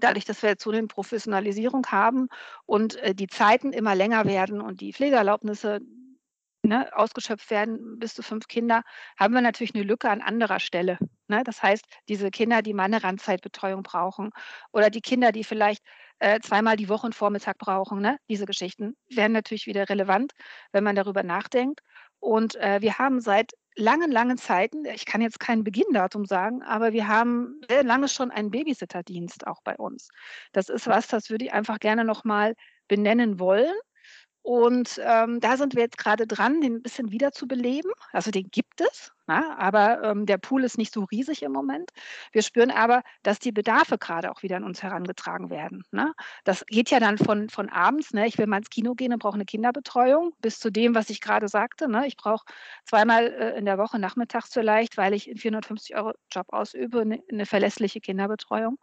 dadurch, 0.03 0.25
dass 0.25 0.43
wir 0.43 0.59
zunehmend 0.59 0.93
Professionalisierung 0.93 1.87
haben 1.87 2.29
und 2.67 2.97
äh, 2.97 3.15
die 3.15 3.27
Zeiten 3.27 3.73
immer 3.73 3.95
länger 3.95 4.25
werden 4.25 4.61
und 4.61 4.81
die 4.81 4.93
Pflegeerlaubnisse 4.93 5.81
ne, 6.65 6.89
ausgeschöpft 6.97 7.51
werden, 7.51 7.99
bis 7.99 8.15
zu 8.15 8.23
fünf 8.23 8.49
Kinder, 8.49 8.83
haben 9.19 9.35
wir 9.35 9.41
natürlich 9.41 9.75
eine 9.75 9.85
Lücke 9.85 10.09
an 10.11 10.23
anderer 10.23 10.61
Stelle. 10.61 10.99
Ne? 11.29 11.43
Das 11.45 11.63
heißt, 11.63 11.85
diese 12.09 12.31
Kinder, 12.31 12.63
die 12.63 12.75
mal 12.75 12.85
eine 12.85 13.03
Randzeitbetreuung 13.03 13.83
brauchen 13.83 14.31
oder 14.73 14.91
die 14.91 15.01
Kinder, 15.01 15.33
die 15.33 15.45
vielleicht 15.45 15.83
äh, 16.19 16.41
zweimal 16.41 16.77
die 16.77 16.89
Woche 16.89 17.05
einen 17.05 17.13
Vormittag 17.13 17.59
brauchen, 17.59 18.01
ne? 18.01 18.19
diese 18.29 18.47
Geschichten 18.47 18.97
werden 19.09 19.33
natürlich 19.33 19.67
wieder 19.67 19.89
relevant, 19.89 20.33
wenn 20.73 20.85
man 20.85 20.97
darüber 20.97 21.23
nachdenkt. 21.23 21.81
Und 22.21 22.55
äh, 22.57 22.81
wir 22.81 22.99
haben 22.99 23.21
seit 23.21 23.53
langen, 23.77 24.11
langen 24.11 24.39
Zeiten, 24.39 24.85
ich 24.85 25.07
kann 25.07 25.21
jetzt 25.21 25.41
kein 25.41 25.65
Beginndatum 25.65 26.25
sagen, 26.25 26.63
aber 26.63 26.93
wir 26.93 27.09
haben 27.09 27.61
sehr 27.69 27.85
lange 27.85 28.09
schon 28.09 28.31
einen 28.31 28.51
Babysitterdienst 28.51 29.47
auch 29.47 29.63
bei 29.63 29.77
uns. 29.77 30.09
Das 30.53 30.69
ist 30.69 30.87
was, 30.87 31.09
das 31.09 31.31
würde 31.31 31.47
ich 31.47 31.53
einfach 31.53 31.79
gerne 31.79 32.05
nochmal 32.05 32.55
benennen 32.89 33.39
wollen. 33.39 33.73
Und 34.43 35.01
ähm, 35.05 35.39
da 35.39 35.57
sind 35.57 35.77
wir 35.77 35.83
jetzt 35.83 35.99
gerade 35.99 36.27
dran, 36.27 36.61
den 36.61 36.77
ein 36.77 36.83
bisschen 36.83 37.13
wiederzubeleben. 37.13 37.93
Also 38.13 38.33
den 38.33 38.51
gibt 38.51 38.81
es, 38.81 39.13
na, 39.27 39.41
ne? 39.41 39.59
aber 39.59 40.03
ähm, 40.03 40.27
der 40.27 40.39
Pool 40.39 40.65
ist 40.65 40.79
nicht 40.79 40.93
so 40.93 41.05
riesig 41.05 41.43
im 41.43 41.53
Moment. 41.53 41.91
Wir 42.33 42.43
spüren 42.43 42.73
aber, 42.73 43.03
dass 43.23 43.39
die 43.39 43.53
Bedarfe 43.53 43.99
gerade 43.99 44.33
auch 44.33 44.43
wieder 44.43 44.57
an 44.57 44.65
uns 44.65 44.83
herangetragen 44.83 45.49
werden. 45.49 45.85
Ne? 45.93 46.13
Das 46.43 46.67
geht 46.67 46.91
ja 46.91 46.99
dann 46.99 47.19
von, 47.19 47.49
von 47.51 47.69
abends, 47.69 48.13
ne? 48.13 48.27
ich 48.27 48.37
will 48.37 48.49
mal 48.49 48.59
ins 48.59 48.71
Kino 48.71 48.95
gehen 48.95 49.13
und 49.13 49.21
brauche 49.21 49.35
eine 49.35 49.45
Kinderbetreuung, 49.45 50.33
bis 50.41 50.59
zu 50.59 50.71
dem, 50.71 50.97
was 50.97 51.09
ich 51.11 51.21
gerade 51.21 51.47
sagte. 51.47 51.89
Ne? 51.89 52.09
Ich 52.09 52.17
brauche 52.17 52.45
zweimal 52.85 53.27
äh, 53.27 53.59
in 53.59 53.65
der 53.65 53.79
Woche 53.79 54.01
nachmittags 54.01 54.53
vielleicht, 54.53 54.97
weil 54.97 55.15
ich 55.15 55.29
einen 55.29 55.39
450 55.39 55.95
Euro 55.95 56.13
Job 56.33 56.47
ausübe, 56.53 57.03
eine, 57.03 57.23
eine 57.31 57.47
verlässliche 57.47 58.01
Kinderbetreuung. 58.01 58.79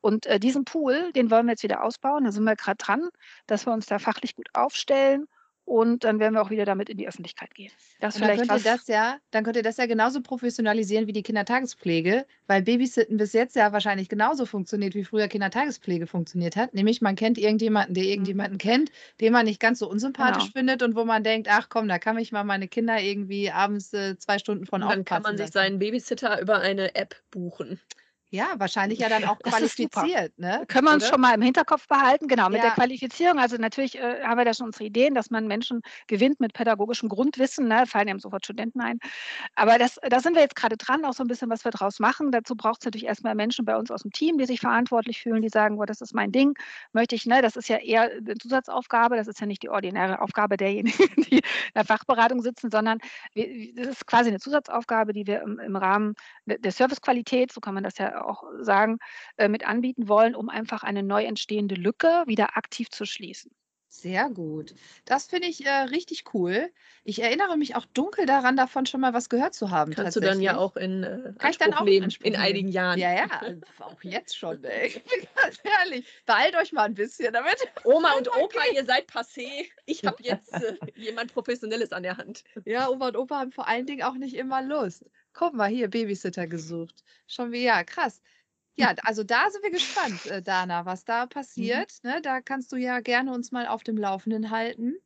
Und 0.00 0.26
äh, 0.26 0.38
diesen 0.38 0.64
Pool, 0.64 1.12
den 1.12 1.30
wollen 1.30 1.46
wir 1.46 1.52
jetzt 1.52 1.62
wieder 1.62 1.82
ausbauen. 1.82 2.24
Da 2.24 2.32
sind 2.32 2.44
wir 2.44 2.56
gerade 2.56 2.78
dran, 2.78 3.08
dass 3.46 3.66
wir 3.66 3.72
uns 3.72 3.86
da 3.86 3.98
fachlich 3.98 4.36
gut 4.36 4.48
aufstellen. 4.52 5.26
Und 5.66 6.04
dann 6.04 6.20
werden 6.20 6.34
wir 6.34 6.42
auch 6.42 6.50
wieder 6.50 6.64
damit 6.64 6.88
in 6.88 6.96
die 6.96 7.08
Öffentlichkeit 7.08 7.52
gehen. 7.52 7.72
Das 7.98 8.14
und 8.14 8.22
vielleicht 8.22 8.42
dann 8.42 8.46
könnt, 8.46 8.64
ihr 8.64 8.72
das 8.72 8.86
ja, 8.86 9.16
dann 9.32 9.42
könnt 9.42 9.56
ihr 9.56 9.64
das 9.64 9.78
ja 9.78 9.86
genauso 9.86 10.22
professionalisieren 10.22 11.08
wie 11.08 11.12
die 11.12 11.24
Kindertagespflege, 11.24 12.24
weil 12.46 12.62
Babysitten 12.62 13.16
bis 13.16 13.32
jetzt 13.32 13.56
ja 13.56 13.72
wahrscheinlich 13.72 14.08
genauso 14.08 14.46
funktioniert, 14.46 14.94
wie 14.94 15.02
früher 15.02 15.26
Kindertagespflege 15.26 16.06
funktioniert 16.06 16.54
hat. 16.54 16.72
Nämlich 16.72 17.00
man 17.00 17.16
kennt 17.16 17.36
irgendjemanden, 17.36 17.94
der 17.94 18.04
mhm. 18.04 18.10
irgendjemanden 18.10 18.58
kennt, 18.58 18.92
den 19.20 19.32
man 19.32 19.44
nicht 19.44 19.58
ganz 19.58 19.80
so 19.80 19.90
unsympathisch 19.90 20.44
genau. 20.44 20.52
findet 20.52 20.84
und 20.84 20.94
wo 20.94 21.04
man 21.04 21.24
denkt, 21.24 21.48
ach 21.50 21.68
komm, 21.68 21.88
da 21.88 21.98
kann 21.98 22.16
ich 22.18 22.30
mal 22.30 22.44
meine 22.44 22.68
Kinder 22.68 23.00
irgendwie 23.00 23.50
abends 23.50 23.92
äh, 23.92 24.16
zwei 24.18 24.38
Stunden 24.38 24.66
von 24.66 24.84
und 24.84 24.88
Dann 24.88 25.04
kann 25.04 25.22
man 25.22 25.36
sich 25.36 25.50
seinen 25.50 25.80
Babysitter 25.80 26.40
über 26.40 26.60
eine 26.60 26.94
App 26.94 27.16
buchen. 27.32 27.80
Ja, 28.36 28.48
wahrscheinlich 28.58 28.98
ja 28.98 29.08
dann 29.08 29.24
auch 29.24 29.38
qualifiziert. 29.38 30.38
Ne? 30.38 30.64
Können 30.68 30.86
wir 30.86 30.92
uns 30.92 31.04
Oder? 31.04 31.12
schon 31.12 31.20
mal 31.22 31.34
im 31.34 31.40
Hinterkopf 31.40 31.88
behalten. 31.88 32.28
Genau, 32.28 32.48
mit 32.48 32.58
ja. 32.58 32.64
der 32.64 32.70
Qualifizierung. 32.72 33.38
Also 33.38 33.56
natürlich 33.56 33.98
äh, 33.98 34.22
haben 34.22 34.36
wir 34.36 34.44
da 34.44 34.52
schon 34.52 34.66
unsere 34.66 34.84
Ideen, 34.84 35.14
dass 35.14 35.30
man 35.30 35.46
Menschen 35.46 35.80
gewinnt 36.06 36.38
mit 36.38 36.52
pädagogischem 36.52 37.08
Grundwissen. 37.08 37.68
Ne? 37.68 37.86
Fallen 37.86 38.08
ja 38.08 38.18
sofort 38.18 38.44
Studenten 38.44 38.80
ein. 38.82 38.98
Aber 39.54 39.78
das, 39.78 39.98
da 40.08 40.20
sind 40.20 40.34
wir 40.34 40.42
jetzt 40.42 40.54
gerade 40.54 40.76
dran, 40.76 41.04
auch 41.06 41.14
so 41.14 41.24
ein 41.24 41.28
bisschen, 41.28 41.48
was 41.48 41.64
wir 41.64 41.70
daraus 41.70 41.98
machen. 41.98 42.30
Dazu 42.30 42.54
braucht 42.54 42.80
es 42.80 42.84
natürlich 42.84 43.06
erstmal 43.06 43.34
Menschen 43.34 43.64
bei 43.64 43.76
uns 43.76 43.90
aus 43.90 44.02
dem 44.02 44.12
Team, 44.12 44.36
die 44.36 44.44
sich 44.44 44.60
verantwortlich 44.60 45.22
fühlen, 45.22 45.40
die 45.40 45.48
sagen, 45.48 45.76
boah, 45.76 45.86
das 45.86 46.02
ist 46.02 46.14
mein 46.14 46.30
Ding, 46.30 46.54
möchte 46.92 47.14
ich, 47.14 47.24
ne? 47.24 47.40
das 47.40 47.56
ist 47.56 47.68
ja 47.68 47.78
eher 47.78 48.02
eine 48.02 48.34
Zusatzaufgabe, 48.34 49.16
das 49.16 49.28
ist 49.28 49.40
ja 49.40 49.46
nicht 49.46 49.62
die 49.62 49.70
ordinäre 49.70 50.20
Aufgabe 50.20 50.56
derjenigen, 50.56 51.08
die 51.30 51.38
in 51.38 51.42
der 51.74 51.84
Fachberatung 51.84 52.42
sitzen, 52.42 52.70
sondern 52.70 52.98
das 53.34 53.86
ist 53.86 54.06
quasi 54.06 54.28
eine 54.28 54.40
Zusatzaufgabe, 54.40 55.12
die 55.12 55.26
wir 55.26 55.42
im, 55.42 55.58
im 55.58 55.76
Rahmen 55.76 56.14
der 56.44 56.72
Servicequalität, 56.72 57.52
so 57.52 57.60
kann 57.60 57.74
man 57.74 57.84
das 57.84 57.98
ja 57.98 58.25
auch 58.26 58.44
sagen, 58.60 58.98
äh, 59.36 59.48
mit 59.48 59.66
anbieten 59.66 60.08
wollen, 60.08 60.34
um 60.34 60.48
einfach 60.48 60.82
eine 60.82 61.02
neu 61.02 61.24
entstehende 61.24 61.74
Lücke 61.74 62.24
wieder 62.26 62.56
aktiv 62.56 62.90
zu 62.90 63.04
schließen. 63.04 63.50
Sehr 64.00 64.28
gut. 64.28 64.74
Das 65.06 65.26
finde 65.26 65.48
ich 65.48 65.64
äh, 65.64 65.70
richtig 65.70 66.24
cool. 66.34 66.70
Ich 67.02 67.22
erinnere 67.22 67.56
mich 67.56 67.76
auch 67.76 67.86
dunkel 67.86 68.26
daran, 68.26 68.54
davon 68.54 68.84
schon 68.84 69.00
mal 69.00 69.14
was 69.14 69.30
gehört 69.30 69.54
zu 69.54 69.70
haben. 69.70 69.94
Kannst 69.94 70.16
du 70.16 70.20
dann 70.20 70.42
ja 70.42 70.58
auch 70.58 70.76
in 70.76 71.02
äh, 71.02 71.32
Kann 71.38 71.50
ich 71.50 71.58
dann 71.58 71.72
auch 71.72 71.84
nehmen, 71.84 72.12
in 72.22 72.36
einigen 72.36 72.68
Jahren. 72.68 72.98
Ja, 72.98 73.14
ja, 73.14 73.26
auch 73.80 74.02
jetzt 74.02 74.36
schon. 74.36 74.62
Ey. 74.64 75.02
Ganz 75.34 75.60
ehrlich, 75.80 76.06
beeilt 76.26 76.56
euch 76.56 76.72
mal 76.72 76.82
ein 76.82 76.94
bisschen 76.94 77.32
damit. 77.32 77.56
Oma 77.84 78.12
und 78.18 78.28
Opa, 78.36 78.60
ihr 78.74 78.84
seid 78.84 79.08
passé. 79.08 79.66
Ich 79.86 80.04
habe 80.04 80.22
jetzt 80.22 80.52
äh, 80.52 80.76
jemand 80.94 81.32
Professionelles 81.32 81.92
an 81.92 82.02
der 82.02 82.18
Hand. 82.18 82.44
Ja, 82.66 82.90
Oma 82.90 83.08
und 83.08 83.16
Opa 83.16 83.38
haben 83.38 83.52
vor 83.52 83.66
allen 83.66 83.86
Dingen 83.86 84.02
auch 84.02 84.14
nicht 84.14 84.34
immer 84.34 84.60
Lust. 84.60 85.04
Guck 85.38 85.52
mal, 85.52 85.68
hier, 85.68 85.88
Babysitter 85.88 86.46
gesucht. 86.46 87.04
Schon 87.26 87.52
wie, 87.52 87.64
ja, 87.64 87.84
krass. 87.84 88.22
Ja, 88.74 88.94
also 89.02 89.22
da 89.22 89.50
sind 89.50 89.62
wir 89.62 89.70
gespannt, 89.70 90.26
äh, 90.26 90.42
Dana, 90.42 90.86
was 90.86 91.04
da 91.04 91.24
mhm. 91.24 91.28
passiert. 91.28 91.92
Mhm. 92.02 92.10
Ne? 92.10 92.22
Da 92.22 92.40
kannst 92.40 92.72
du 92.72 92.76
ja 92.76 93.00
gerne 93.00 93.32
uns 93.32 93.52
mal 93.52 93.66
auf 93.66 93.82
dem 93.82 93.98
Laufenden 93.98 94.50
halten, 94.50 94.96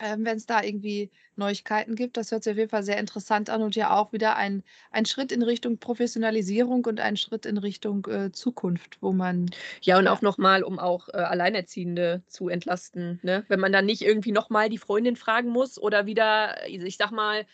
ähm, 0.00 0.24
wenn 0.24 0.36
es 0.36 0.46
da 0.46 0.64
irgendwie 0.64 1.12
Neuigkeiten 1.36 1.94
gibt. 1.94 2.16
Das 2.16 2.32
hört 2.32 2.42
sich 2.42 2.52
auf 2.52 2.58
jeden 2.58 2.70
Fall 2.70 2.82
sehr 2.82 2.98
interessant 2.98 3.48
an 3.48 3.62
und 3.62 3.76
ja 3.76 3.96
auch 3.96 4.12
wieder 4.12 4.34
ein, 4.34 4.64
ein 4.90 5.06
Schritt 5.06 5.30
in 5.30 5.42
Richtung 5.42 5.78
Professionalisierung 5.78 6.84
und 6.84 6.98
ein 6.98 7.16
Schritt 7.16 7.46
in 7.46 7.58
Richtung 7.58 8.04
äh, 8.06 8.32
Zukunft, 8.32 8.98
wo 9.00 9.12
man. 9.12 9.48
Ja, 9.80 9.96
und 9.96 10.06
ja. 10.06 10.12
auch 10.12 10.22
nochmal, 10.22 10.64
um 10.64 10.80
auch 10.80 11.08
äh, 11.10 11.18
Alleinerziehende 11.18 12.24
zu 12.26 12.48
entlasten. 12.48 13.20
Ne? 13.22 13.44
Wenn 13.46 13.60
man 13.60 13.72
dann 13.72 13.86
nicht 13.86 14.02
irgendwie 14.02 14.32
nochmal 14.32 14.70
die 14.70 14.78
Freundin 14.78 15.14
fragen 15.14 15.50
muss 15.50 15.78
oder 15.78 16.06
wieder, 16.06 16.66
ich 16.66 16.96
sag 16.96 17.12
mal, 17.12 17.46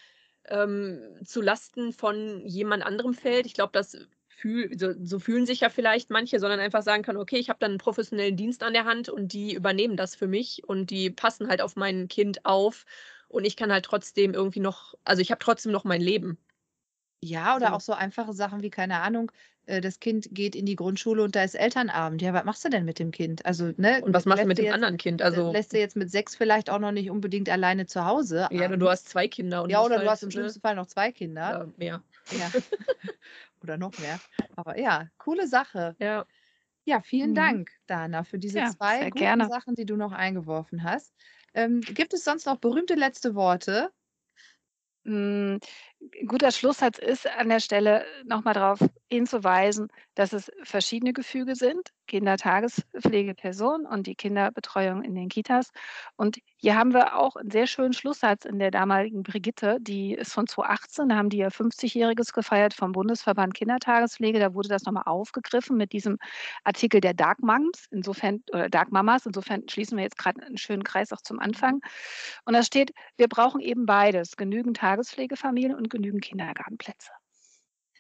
ähm, 0.49 1.01
zu 1.25 1.41
Lasten 1.41 1.93
von 1.93 2.47
jemand 2.47 2.85
anderem 2.85 3.15
fällt. 3.15 3.47
Ich 3.47 3.55
glaube, 3.55 3.73
das 3.73 3.97
fühl, 4.29 4.77
so, 4.77 4.93
so, 5.03 5.19
fühlen 5.19 5.47
sich 5.47 5.61
ja 5.61 5.71
vielleicht 5.71 6.11
manche, 6.11 6.41
sondern 6.41 6.59
einfach 6.59 6.83
sagen 6.83 7.03
kann, 7.03 7.17
okay, 7.17 7.37
ich 7.37 7.49
habe 7.49 7.61
dann 7.61 7.73
einen 7.73 7.79
professionellen 7.79 8.37
Dienst 8.37 8.63
an 8.63 8.73
der 8.73 8.85
Hand 8.85 9.09
und 9.09 9.33
die 9.33 9.55
übernehmen 9.55 9.97
das 9.97 10.17
für 10.17 10.27
mich 10.27 10.65
und 10.67 10.91
die 10.91 11.11
passen 11.11 11.49
halt 11.49 11.63
auf 11.63 11.77
mein 11.77 12.09
Kind 12.09 12.45
auf 12.45 12.85
und 13.29 13.45
ich 13.45 13.57
kann 13.57 13.73
halt 13.73 13.85
trotzdem 13.85 14.35
irgendwie 14.35 14.61
noch, 14.61 14.95
also 15.05 15.23
ich 15.23 15.31
habe 15.31 15.39
trotzdem 15.39 15.71
noch 15.71 15.85
mein 15.85 16.01
Leben. 16.01 16.39
Ja, 17.21 17.57
oder 17.57 17.69
so. 17.69 17.75
auch 17.75 17.81
so 17.81 17.93
einfache 17.93 18.33
Sachen 18.33 18.63
wie, 18.63 18.71
keine 18.71 19.01
Ahnung, 19.01 19.31
das 19.67 20.01
Kind 20.01 20.29
geht 20.33 20.57
in 20.57 20.67
die 20.67 20.77
Grundschule 20.77 21.23
und 21.23 21.37
da 21.37 21.45
ist 21.45 21.55
Elternabend. 21.55 22.21
Ja, 22.21 22.33
was 22.33 22.45
machst 22.45 22.65
du 22.65 22.69
denn 22.69 22.85
mit 22.85 22.99
dem 22.99 23.11
Kind? 23.13 23.47
Also, 23.47 23.73
ne? 23.77 24.03
Und 24.03 24.13
was 24.13 24.25
machst 24.25 24.43
du 24.43 24.49
mit 24.49 24.59
dem 24.59 24.67
jetzt, 24.67 24.75
anderen 24.75 24.97
Kind? 24.97 25.23
Also 25.23 25.53
lässt 25.53 25.73
du 25.73 25.79
jetzt 25.79 25.97
mit 25.97 26.11
sechs 26.11 26.35
vielleicht 26.35 26.69
auch 26.69 26.79
noch 26.81 26.93
nicht 26.93 27.11
unbedingt 27.11 27.49
alleine 27.49 27.87
zu 27.87 28.05
Hause. 28.05 28.49
Ja, 28.51 28.69
du 28.69 28.89
hast 28.89 29.09
zwei 29.09 29.29
Kinder. 29.29 29.63
Und 29.63 29.71
ja, 29.71 29.81
oder 29.81 29.97
du 29.97 30.01
halt, 30.01 30.11
hast 30.11 30.23
im 30.23 30.29
ne? 30.29 30.33
schlimmsten 30.33 30.61
Fall 30.61 30.75
noch 30.75 30.87
zwei 30.87 31.13
Kinder. 31.13 31.41
Ja, 31.41 31.67
mehr. 31.77 32.03
Ja. 32.31 32.51
oder 33.63 33.77
noch 33.77 33.97
mehr. 33.99 34.19
Aber 34.57 34.79
ja, 34.79 35.09
coole 35.19 35.47
Sache. 35.47 35.95
Ja. 35.99 36.27
Ja, 36.85 37.01
vielen 37.01 37.31
mhm. 37.31 37.37
Dank, 37.37 37.71
Dana, 37.87 38.25
für 38.25 38.39
diese 38.39 38.59
ja, 38.59 38.71
zwei 38.71 39.05
guten 39.05 39.19
gerne. 39.19 39.49
Sachen, 39.49 39.77
die 39.77 39.87
du 39.87 39.97
noch 39.97 40.11
eingeworfen 40.11 40.83
hast. 40.83 41.15
Ähm, 41.55 41.81
gibt 41.81 42.13
es 42.13 42.25
sonst 42.25 42.47
noch 42.47 42.57
berühmte 42.57 42.95
letzte 42.95 43.37
Worte? 43.37 43.93
Guter 46.27 46.51
Schlusssatz 46.51 46.99
ist 46.99 47.29
an 47.29 47.49
der 47.49 47.61
Stelle 47.61 48.05
nochmal 48.25 48.55
darauf 48.55 48.79
hinzuweisen, 49.11 49.89
dass 50.15 50.33
es 50.33 50.51
verschiedene 50.63 51.13
Gefüge 51.13 51.55
sind, 51.55 51.91
Kindertagespflegepersonen 52.07 53.87
und 53.87 54.07
die 54.07 54.15
Kinderbetreuung 54.15 55.03
in 55.03 55.15
den 55.15 55.29
Kitas. 55.29 55.71
Und 56.17 56.39
hier 56.57 56.77
haben 56.77 56.93
wir 56.93 57.17
auch 57.17 57.37
einen 57.37 57.51
sehr 57.51 57.67
schönen 57.67 57.93
Schlusssatz 57.93 58.45
in 58.45 58.59
der 58.59 58.71
damaligen 58.71 59.23
Brigitte, 59.23 59.79
die 59.81 60.15
ist 60.15 60.33
von 60.33 60.47
2018, 60.47 61.09
da 61.09 61.17
haben 61.17 61.29
die 61.29 61.39
ja 61.39 61.49
50-Jähriges 61.49 62.33
gefeiert 62.33 62.75
vom 62.75 62.93
Bundesverband 62.93 63.55
Kindertagespflege. 63.55 64.39
Da 64.39 64.55
wurde 64.55 64.69
das 64.69 64.85
nochmal 64.85 65.05
aufgegriffen 65.07 65.77
mit 65.77 65.93
diesem 65.93 66.19
Artikel 66.65 67.01
der 67.01 67.15
Dark 67.15 67.43
Moms, 67.43 67.87
insofern, 67.91 68.43
oder 68.51 68.69
Dark 68.69 68.93
Mamas. 68.93 69.27
Insofern 69.27 69.69
schließen 69.69 69.97
wir 69.97 70.05
jetzt 70.05 70.19
gerade 70.19 70.43
einen 70.43 70.59
schönen 70.59 70.85
Kreis 70.85 71.13
auch 71.13 71.23
zum 71.23 71.39
Anfang. 71.39 71.81
Und 72.45 72.55
da 72.55 72.63
steht, 72.63 72.93
wir 73.17 73.29
brauchen 73.29 73.61
eben 73.61 73.87
beides, 73.87 74.37
genügend 74.37 74.79
Tagespflegefamilien 74.79 75.75
und 75.75 75.91
genügend 75.93 76.25
Kindergartenplätze. 76.25 77.13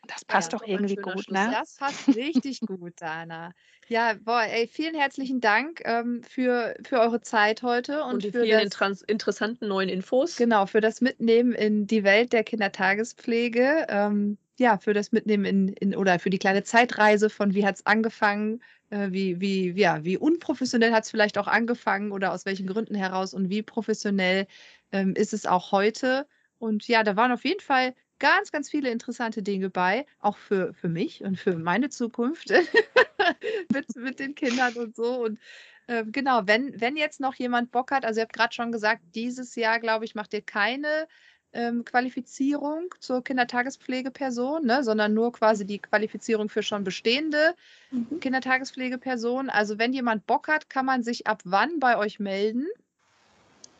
Das 0.08 0.24
passt 0.24 0.52
ja, 0.52 0.58
doch 0.58 0.66
irgendwie 0.66 0.96
gut, 0.96 1.30
ne? 1.30 1.48
Das 1.52 1.76
passt 1.76 2.08
richtig 2.08 2.60
gut, 2.60 2.94
Dana. 2.96 3.52
Ja, 3.86 4.14
boah, 4.20 4.42
ey, 4.42 4.66
vielen 4.66 4.96
herzlichen 4.96 5.40
Dank 5.40 5.80
ähm, 5.84 6.22
für, 6.24 6.74
für 6.84 6.98
eure 6.98 7.20
Zeit 7.20 7.62
heute 7.62 8.02
und, 8.02 8.14
und 8.14 8.24
die 8.24 8.32
für 8.32 8.42
vielen 8.42 8.68
das, 8.68 9.02
interessanten 9.02 9.68
neuen 9.68 9.88
Infos. 9.88 10.36
Genau, 10.36 10.66
für 10.66 10.80
das 10.80 11.00
Mitnehmen 11.00 11.52
in 11.52 11.86
die 11.86 12.02
Welt 12.02 12.32
der 12.32 12.42
Kindertagespflege. 12.42 13.86
Ähm, 13.88 14.38
ja, 14.58 14.76
für 14.78 14.92
das 14.92 15.12
Mitnehmen 15.12 15.44
in, 15.44 15.68
in 15.68 15.96
oder 15.96 16.18
für 16.18 16.30
die 16.30 16.38
kleine 16.38 16.64
Zeitreise 16.64 17.30
von 17.30 17.54
wie 17.54 17.64
hat 17.64 17.76
es 17.76 17.86
angefangen, 17.86 18.60
äh, 18.90 19.10
wie, 19.10 19.40
wie, 19.40 19.70
ja, 19.70 20.04
wie 20.04 20.18
unprofessionell 20.18 20.92
hat 20.92 21.04
es 21.04 21.10
vielleicht 21.10 21.38
auch 21.38 21.48
angefangen 21.48 22.12
oder 22.12 22.32
aus 22.32 22.44
welchen 22.44 22.66
Gründen 22.66 22.94
heraus 22.94 23.34
und 23.34 23.50
wie 23.50 23.62
professionell 23.62 24.46
ähm, 24.90 25.14
ist 25.14 25.32
es 25.32 25.46
auch 25.46 25.72
heute. 25.72 26.26
Und 26.62 26.86
ja, 26.86 27.02
da 27.02 27.16
waren 27.16 27.32
auf 27.32 27.44
jeden 27.44 27.60
Fall 27.60 27.92
ganz, 28.20 28.52
ganz 28.52 28.70
viele 28.70 28.88
interessante 28.88 29.42
Dinge 29.42 29.68
bei, 29.68 30.06
auch 30.20 30.36
für, 30.36 30.72
für 30.74 30.88
mich 30.88 31.24
und 31.24 31.36
für 31.36 31.58
meine 31.58 31.88
Zukunft 31.88 32.50
mit, 33.72 33.96
mit 33.96 34.20
den 34.20 34.36
Kindern 34.36 34.72
und 34.74 34.94
so. 34.94 35.24
Und 35.24 35.40
äh, 35.88 36.04
genau, 36.06 36.42
wenn, 36.44 36.80
wenn 36.80 36.96
jetzt 36.96 37.18
noch 37.18 37.34
jemand 37.34 37.72
Bock 37.72 37.90
hat, 37.90 38.04
also 38.04 38.20
ihr 38.20 38.22
habt 38.22 38.32
gerade 38.32 38.54
schon 38.54 38.70
gesagt, 38.70 39.02
dieses 39.16 39.56
Jahr, 39.56 39.80
glaube 39.80 40.04
ich, 40.04 40.14
macht 40.14 40.32
ihr 40.34 40.40
keine 40.40 41.08
ähm, 41.52 41.84
Qualifizierung 41.84 42.94
zur 43.00 43.24
Kindertagespflegeperson, 43.24 44.64
ne, 44.64 44.84
sondern 44.84 45.14
nur 45.14 45.32
quasi 45.32 45.66
die 45.66 45.80
Qualifizierung 45.80 46.48
für 46.48 46.62
schon 46.62 46.84
bestehende 46.84 47.56
mhm. 47.90 48.20
Kindertagespflegepersonen. 48.20 49.50
Also 49.50 49.80
wenn 49.80 49.92
jemand 49.92 50.28
Bock 50.28 50.46
hat, 50.46 50.70
kann 50.70 50.86
man 50.86 51.02
sich 51.02 51.26
ab 51.26 51.42
wann 51.44 51.80
bei 51.80 51.98
euch 51.98 52.20
melden? 52.20 52.68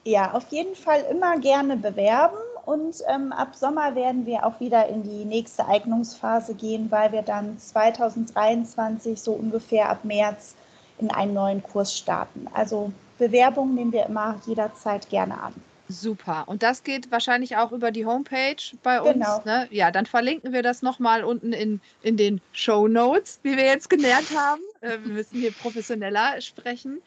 Ja, 0.03 0.33
auf 0.33 0.49
jeden 0.49 0.74
Fall 0.74 1.07
immer 1.09 1.39
gerne 1.39 1.76
bewerben 1.76 2.39
und 2.64 2.96
ähm, 3.08 3.32
ab 3.32 3.54
Sommer 3.56 3.94
werden 3.94 4.24
wir 4.24 4.46
auch 4.46 4.60
wieder 4.60 4.88
in 4.88 5.02
die 5.02 5.24
nächste 5.24 5.66
Eignungsphase 5.66 6.54
gehen, 6.54 6.90
weil 6.90 7.12
wir 7.12 7.22
dann 7.22 7.58
2023 7.58 9.20
so 9.20 9.32
ungefähr 9.32 9.88
ab 9.88 10.04
März 10.04 10.54
in 10.98 11.10
einen 11.10 11.34
neuen 11.34 11.62
Kurs 11.62 11.96
starten. 11.96 12.46
Also 12.54 12.92
Bewerbungen 13.18 13.74
nehmen 13.74 13.92
wir 13.92 14.06
immer 14.06 14.40
jederzeit 14.46 15.08
gerne 15.08 15.40
an. 15.40 15.54
Super. 15.88 16.44
Und 16.46 16.62
das 16.62 16.84
geht 16.84 17.10
wahrscheinlich 17.10 17.56
auch 17.56 17.72
über 17.72 17.90
die 17.90 18.06
Homepage 18.06 18.56
bei 18.82 19.00
uns. 19.00 19.12
Genau. 19.12 19.42
Ne? 19.44 19.68
Ja, 19.70 19.90
dann 19.90 20.06
verlinken 20.06 20.52
wir 20.52 20.62
das 20.62 20.82
nochmal 20.82 21.24
unten 21.24 21.52
in, 21.52 21.80
in 22.02 22.16
den 22.16 22.40
Show 22.52 22.88
Notes, 22.88 23.40
wie 23.42 23.56
wir 23.56 23.64
jetzt 23.64 23.90
gelernt 23.90 24.28
haben. 24.34 24.62
Äh, 24.80 24.98
wir 25.02 25.12
müssen 25.12 25.38
hier 25.38 25.52
professioneller 25.52 26.40
sprechen. 26.40 27.02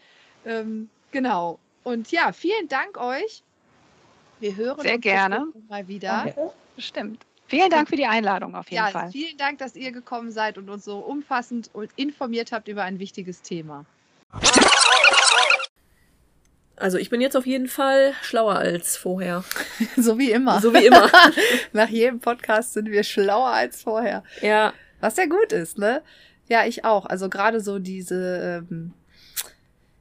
Ähm, 0.45 0.89
genau. 1.12 1.60
Und 1.84 2.12
ja, 2.12 2.32
vielen 2.32 2.68
Dank 2.68 2.97
euch. 2.97 3.43
Wir 4.40 4.56
hören 4.56 4.82
Sehr 4.82 4.96
uns 4.96 5.02
gerne. 5.04 5.48
mal 5.70 5.88
wieder. 5.88 6.24
Danke. 6.26 6.52
Bestimmt. 6.76 7.26
Vielen 7.48 7.70
Dank 7.70 7.90
für 7.90 7.96
die 7.96 8.08
Einladung 8.08 8.56
auf 8.56 8.70
jeden 8.70 8.84
ja, 8.84 8.90
Fall. 8.90 9.12
Vielen 9.12 9.38
Dank, 9.38 9.60
dass 9.60 9.76
ihr 9.76 9.92
gekommen 9.92 10.32
seid 10.32 10.58
und 10.58 10.70
uns 10.70 10.84
so 10.84 10.98
umfassend 10.98 11.70
und 11.74 11.92
informiert 11.96 12.52
habt 12.52 12.68
über 12.68 12.84
ein 12.84 13.00
wichtiges 13.00 13.44
Thema. 13.44 13.86
Also 16.76 16.98
ich 16.98 17.10
bin 17.10 17.22
jetzt 17.22 17.38
auf 17.38 17.46
jeden 17.46 17.68
Fall 17.68 18.14
schlauer 18.22 18.56
als 18.56 18.98
vorher. 18.98 19.44
so 19.96 20.18
wie 20.18 20.32
immer. 20.32 20.60
So 20.60 20.74
wie 20.74 20.86
immer. 20.86 21.10
Nach 21.74 21.88
jedem 21.88 22.20
Podcast 22.20 22.74
sind 22.74 22.90
wir 22.90 23.04
schlauer 23.04 23.50
als 23.50 23.84
vorher. 23.84 24.24
Ja. 24.42 24.74
Was 25.00 25.18
ja 25.18 25.26
gut 25.26 25.52
ist, 25.52 25.78
ne? 25.78 26.02
Ja, 26.48 26.66
ich 26.66 26.84
auch. 26.84 27.06
Also 27.06 27.30
gerade 27.30 27.62
so 27.62 27.80
diese 27.80 28.66
ähm, 28.70 28.94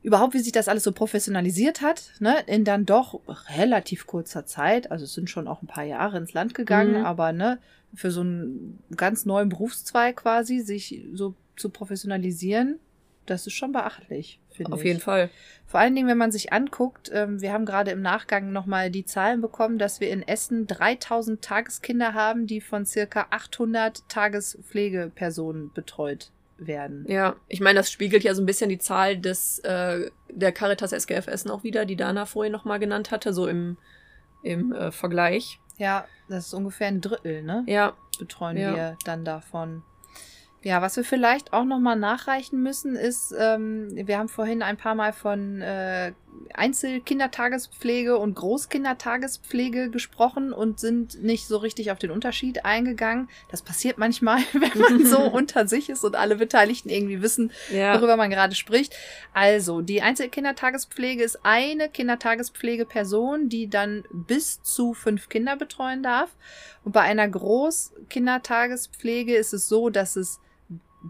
überhaupt, 0.04 0.34
wie 0.34 0.38
sich 0.40 0.52
das 0.52 0.68
alles 0.68 0.84
so 0.84 0.92
professionalisiert 0.92 1.80
hat, 1.80 2.12
ne, 2.20 2.36
in 2.46 2.64
dann 2.64 2.84
doch 2.84 3.20
relativ 3.56 4.06
kurzer 4.06 4.44
Zeit, 4.44 4.90
also 4.90 5.06
es 5.06 5.14
sind 5.14 5.30
schon 5.30 5.48
auch 5.48 5.62
ein 5.62 5.66
paar 5.66 5.84
Jahre 5.84 6.18
ins 6.18 6.34
Land 6.34 6.54
gegangen, 6.54 7.00
mhm. 7.00 7.06
aber 7.06 7.32
ne, 7.32 7.58
für 7.94 8.10
so 8.10 8.20
einen 8.20 8.82
ganz 8.96 9.24
neuen 9.24 9.48
Berufszweig 9.48 10.16
quasi, 10.16 10.60
sich 10.60 11.02
so 11.14 11.34
zu 11.56 11.70
professionalisieren, 11.70 12.78
das 13.24 13.46
ist 13.46 13.54
schon 13.54 13.72
beachtlich, 13.72 14.40
finde 14.50 14.72
ich. 14.72 14.74
Auf 14.74 14.84
jeden 14.84 15.00
Fall. 15.00 15.30
Vor 15.64 15.80
allen 15.80 15.94
Dingen, 15.94 16.08
wenn 16.08 16.18
man 16.18 16.32
sich 16.32 16.52
anguckt, 16.52 17.10
ähm, 17.14 17.40
wir 17.40 17.54
haben 17.54 17.64
gerade 17.64 17.90
im 17.90 18.02
Nachgang 18.02 18.52
nochmal 18.52 18.90
die 18.90 19.06
Zahlen 19.06 19.40
bekommen, 19.40 19.78
dass 19.78 20.00
wir 20.00 20.10
in 20.10 20.22
Essen 20.22 20.66
3000 20.66 21.40
Tageskinder 21.40 22.12
haben, 22.12 22.46
die 22.46 22.60
von 22.60 22.84
circa 22.84 23.28
800 23.30 24.06
Tagespflegepersonen 24.10 25.72
betreut 25.72 26.30
werden. 26.58 27.04
Ja, 27.08 27.36
ich 27.48 27.60
meine, 27.60 27.78
das 27.78 27.90
spiegelt 27.90 28.24
ja 28.24 28.34
so 28.34 28.42
ein 28.42 28.46
bisschen 28.46 28.68
die 28.68 28.78
Zahl 28.78 29.18
des 29.18 29.58
äh, 29.60 30.10
der 30.28 30.52
Caritas 30.52 30.92
SGF 30.92 31.26
Essen 31.26 31.50
auch 31.50 31.64
wieder, 31.64 31.84
die 31.84 31.96
Dana 31.96 32.26
vorhin 32.26 32.52
nochmal 32.52 32.78
genannt 32.78 33.10
hatte, 33.10 33.32
so 33.32 33.46
im, 33.46 33.76
im 34.42 34.72
äh, 34.72 34.90
Vergleich. 34.90 35.60
Ja, 35.78 36.06
das 36.28 36.46
ist 36.46 36.54
ungefähr 36.54 36.88
ein 36.88 37.00
Drittel, 37.00 37.42
ne? 37.42 37.64
Ja. 37.66 37.94
Betreuen 38.18 38.56
ja. 38.56 38.74
wir 38.74 38.98
dann 39.04 39.24
davon. 39.24 39.82
Ja, 40.62 40.80
was 40.80 40.96
wir 40.96 41.04
vielleicht 41.04 41.52
auch 41.52 41.64
nochmal 41.64 41.96
nachreichen 41.96 42.62
müssen, 42.62 42.96
ist, 42.96 43.34
ähm, 43.38 43.88
wir 43.92 44.18
haben 44.18 44.28
vorhin 44.28 44.62
ein 44.62 44.78
paar 44.78 44.94
Mal 44.94 45.12
von 45.12 45.60
äh, 45.60 46.12
Einzelkindertagespflege 46.54 48.16
und 48.16 48.34
Großkindertagespflege 48.34 49.90
gesprochen 49.90 50.52
und 50.52 50.78
sind 50.78 51.22
nicht 51.22 51.46
so 51.46 51.56
richtig 51.58 51.90
auf 51.90 51.98
den 51.98 52.10
Unterschied 52.10 52.64
eingegangen. 52.64 53.28
Das 53.50 53.62
passiert 53.62 53.98
manchmal, 53.98 54.38
wenn 54.52 54.78
man 54.78 55.06
so 55.06 55.20
unter 55.32 55.66
sich 55.66 55.90
ist 55.90 56.04
und 56.04 56.16
alle 56.16 56.36
Beteiligten 56.36 56.90
irgendwie 56.90 57.22
wissen, 57.22 57.52
ja. 57.72 57.98
worüber 57.98 58.16
man 58.16 58.30
gerade 58.30 58.54
spricht. 58.54 58.94
Also, 59.32 59.80
die 59.80 60.02
Einzelkindertagespflege 60.02 61.22
ist 61.22 61.44
eine 61.44 61.88
Kindertagespflegeperson, 61.88 63.48
die 63.48 63.68
dann 63.68 64.04
bis 64.12 64.62
zu 64.62 64.94
fünf 64.94 65.28
Kinder 65.28 65.56
betreuen 65.56 66.02
darf. 66.02 66.30
Und 66.84 66.92
bei 66.92 67.00
einer 67.00 67.28
Großkindertagespflege 67.28 69.34
ist 69.34 69.52
es 69.52 69.68
so, 69.68 69.90
dass 69.90 70.16
es 70.16 70.40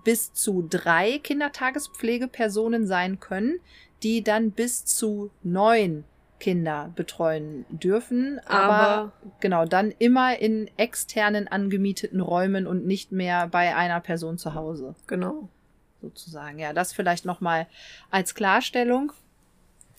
bis 0.02 0.32
zu 0.32 0.66
drei 0.68 1.18
Kindertagespflegepersonen 1.18 2.86
sein 2.86 3.20
können, 3.20 3.60
die 4.02 4.22
dann 4.22 4.50
bis 4.50 4.84
zu 4.84 5.30
neun 5.42 6.04
Kinder 6.40 6.92
betreuen 6.94 7.64
dürfen, 7.70 8.38
aber, 8.46 8.72
aber, 8.72 9.12
genau, 9.40 9.64
dann 9.64 9.92
immer 9.98 10.38
in 10.38 10.68
externen 10.76 11.48
angemieteten 11.48 12.20
Räumen 12.20 12.66
und 12.66 12.86
nicht 12.86 13.12
mehr 13.12 13.46
bei 13.46 13.74
einer 13.74 14.00
Person 14.00 14.36
zu 14.36 14.54
Hause. 14.54 14.94
Genau. 15.06 15.48
Sozusagen. 16.02 16.58
Ja, 16.58 16.74
das 16.74 16.92
vielleicht 16.92 17.24
nochmal 17.24 17.66
als 18.10 18.34
Klarstellung. 18.34 19.12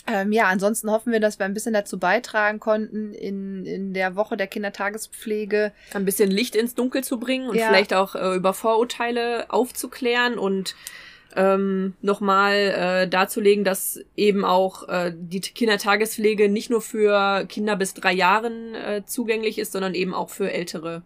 Ähm, 0.07 0.31
ja, 0.31 0.45
ansonsten 0.45 0.91
hoffen 0.91 1.11
wir, 1.11 1.19
dass 1.19 1.39
wir 1.39 1.47
ein 1.47 1.55
bisschen 1.55 1.73
dazu 1.73 1.97
beitragen 1.97 2.59
konnten, 2.59 3.13
in, 3.13 3.65
in 3.65 3.93
der 3.93 4.15
Woche 4.15 4.37
der 4.37 4.45
Kindertagespflege 4.45 5.71
ein 5.95 6.05
bisschen 6.05 6.29
Licht 6.29 6.55
ins 6.55 6.75
Dunkel 6.75 7.03
zu 7.03 7.19
bringen 7.19 7.49
und 7.49 7.55
ja. 7.55 7.67
vielleicht 7.67 7.93
auch 7.93 8.13
äh, 8.13 8.35
über 8.35 8.53
Vorurteile 8.53 9.45
aufzuklären 9.49 10.37
und 10.37 10.75
ähm, 11.35 11.93
nochmal 12.01 12.53
äh, 12.55 13.07
darzulegen, 13.07 13.63
dass 13.63 13.99
eben 14.15 14.45
auch 14.45 14.87
äh, 14.87 15.13
die 15.15 15.41
Kindertagespflege 15.41 16.49
nicht 16.49 16.69
nur 16.69 16.81
für 16.81 17.45
Kinder 17.47 17.75
bis 17.75 17.93
drei 17.93 18.13
Jahren 18.13 18.73
äh, 18.75 19.03
zugänglich 19.05 19.59
ist, 19.59 19.73
sondern 19.73 19.93
eben 19.93 20.13
auch 20.13 20.29
für 20.29 20.51
ältere 20.51 21.03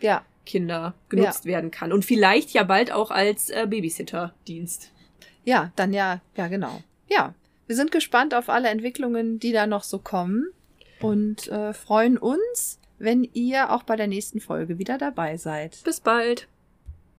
ja. 0.00 0.24
Kinder 0.46 0.94
genutzt 1.08 1.44
ja. 1.44 1.52
werden 1.52 1.70
kann. 1.70 1.92
Und 1.92 2.04
vielleicht 2.04 2.50
ja 2.50 2.62
bald 2.62 2.92
auch 2.92 3.10
als 3.10 3.50
äh, 3.50 3.66
Babysitter-Dienst. 3.68 4.92
Ja, 5.44 5.72
dann 5.76 5.92
ja, 5.92 6.20
ja, 6.36 6.48
genau. 6.48 6.82
Ja, 7.08 7.34
wir 7.66 7.76
sind 7.76 7.90
gespannt 7.90 8.34
auf 8.34 8.48
alle 8.48 8.68
Entwicklungen, 8.68 9.40
die 9.40 9.52
da 9.52 9.66
noch 9.66 9.82
so 9.82 9.98
kommen 9.98 10.46
und 11.00 11.48
äh, 11.48 11.72
freuen 11.72 12.18
uns, 12.18 12.78
wenn 12.98 13.28
ihr 13.32 13.72
auch 13.72 13.82
bei 13.82 13.96
der 13.96 14.06
nächsten 14.06 14.40
Folge 14.40 14.78
wieder 14.78 14.98
dabei 14.98 15.36
seid. 15.36 15.82
Bis 15.84 16.00
bald. 16.00 16.46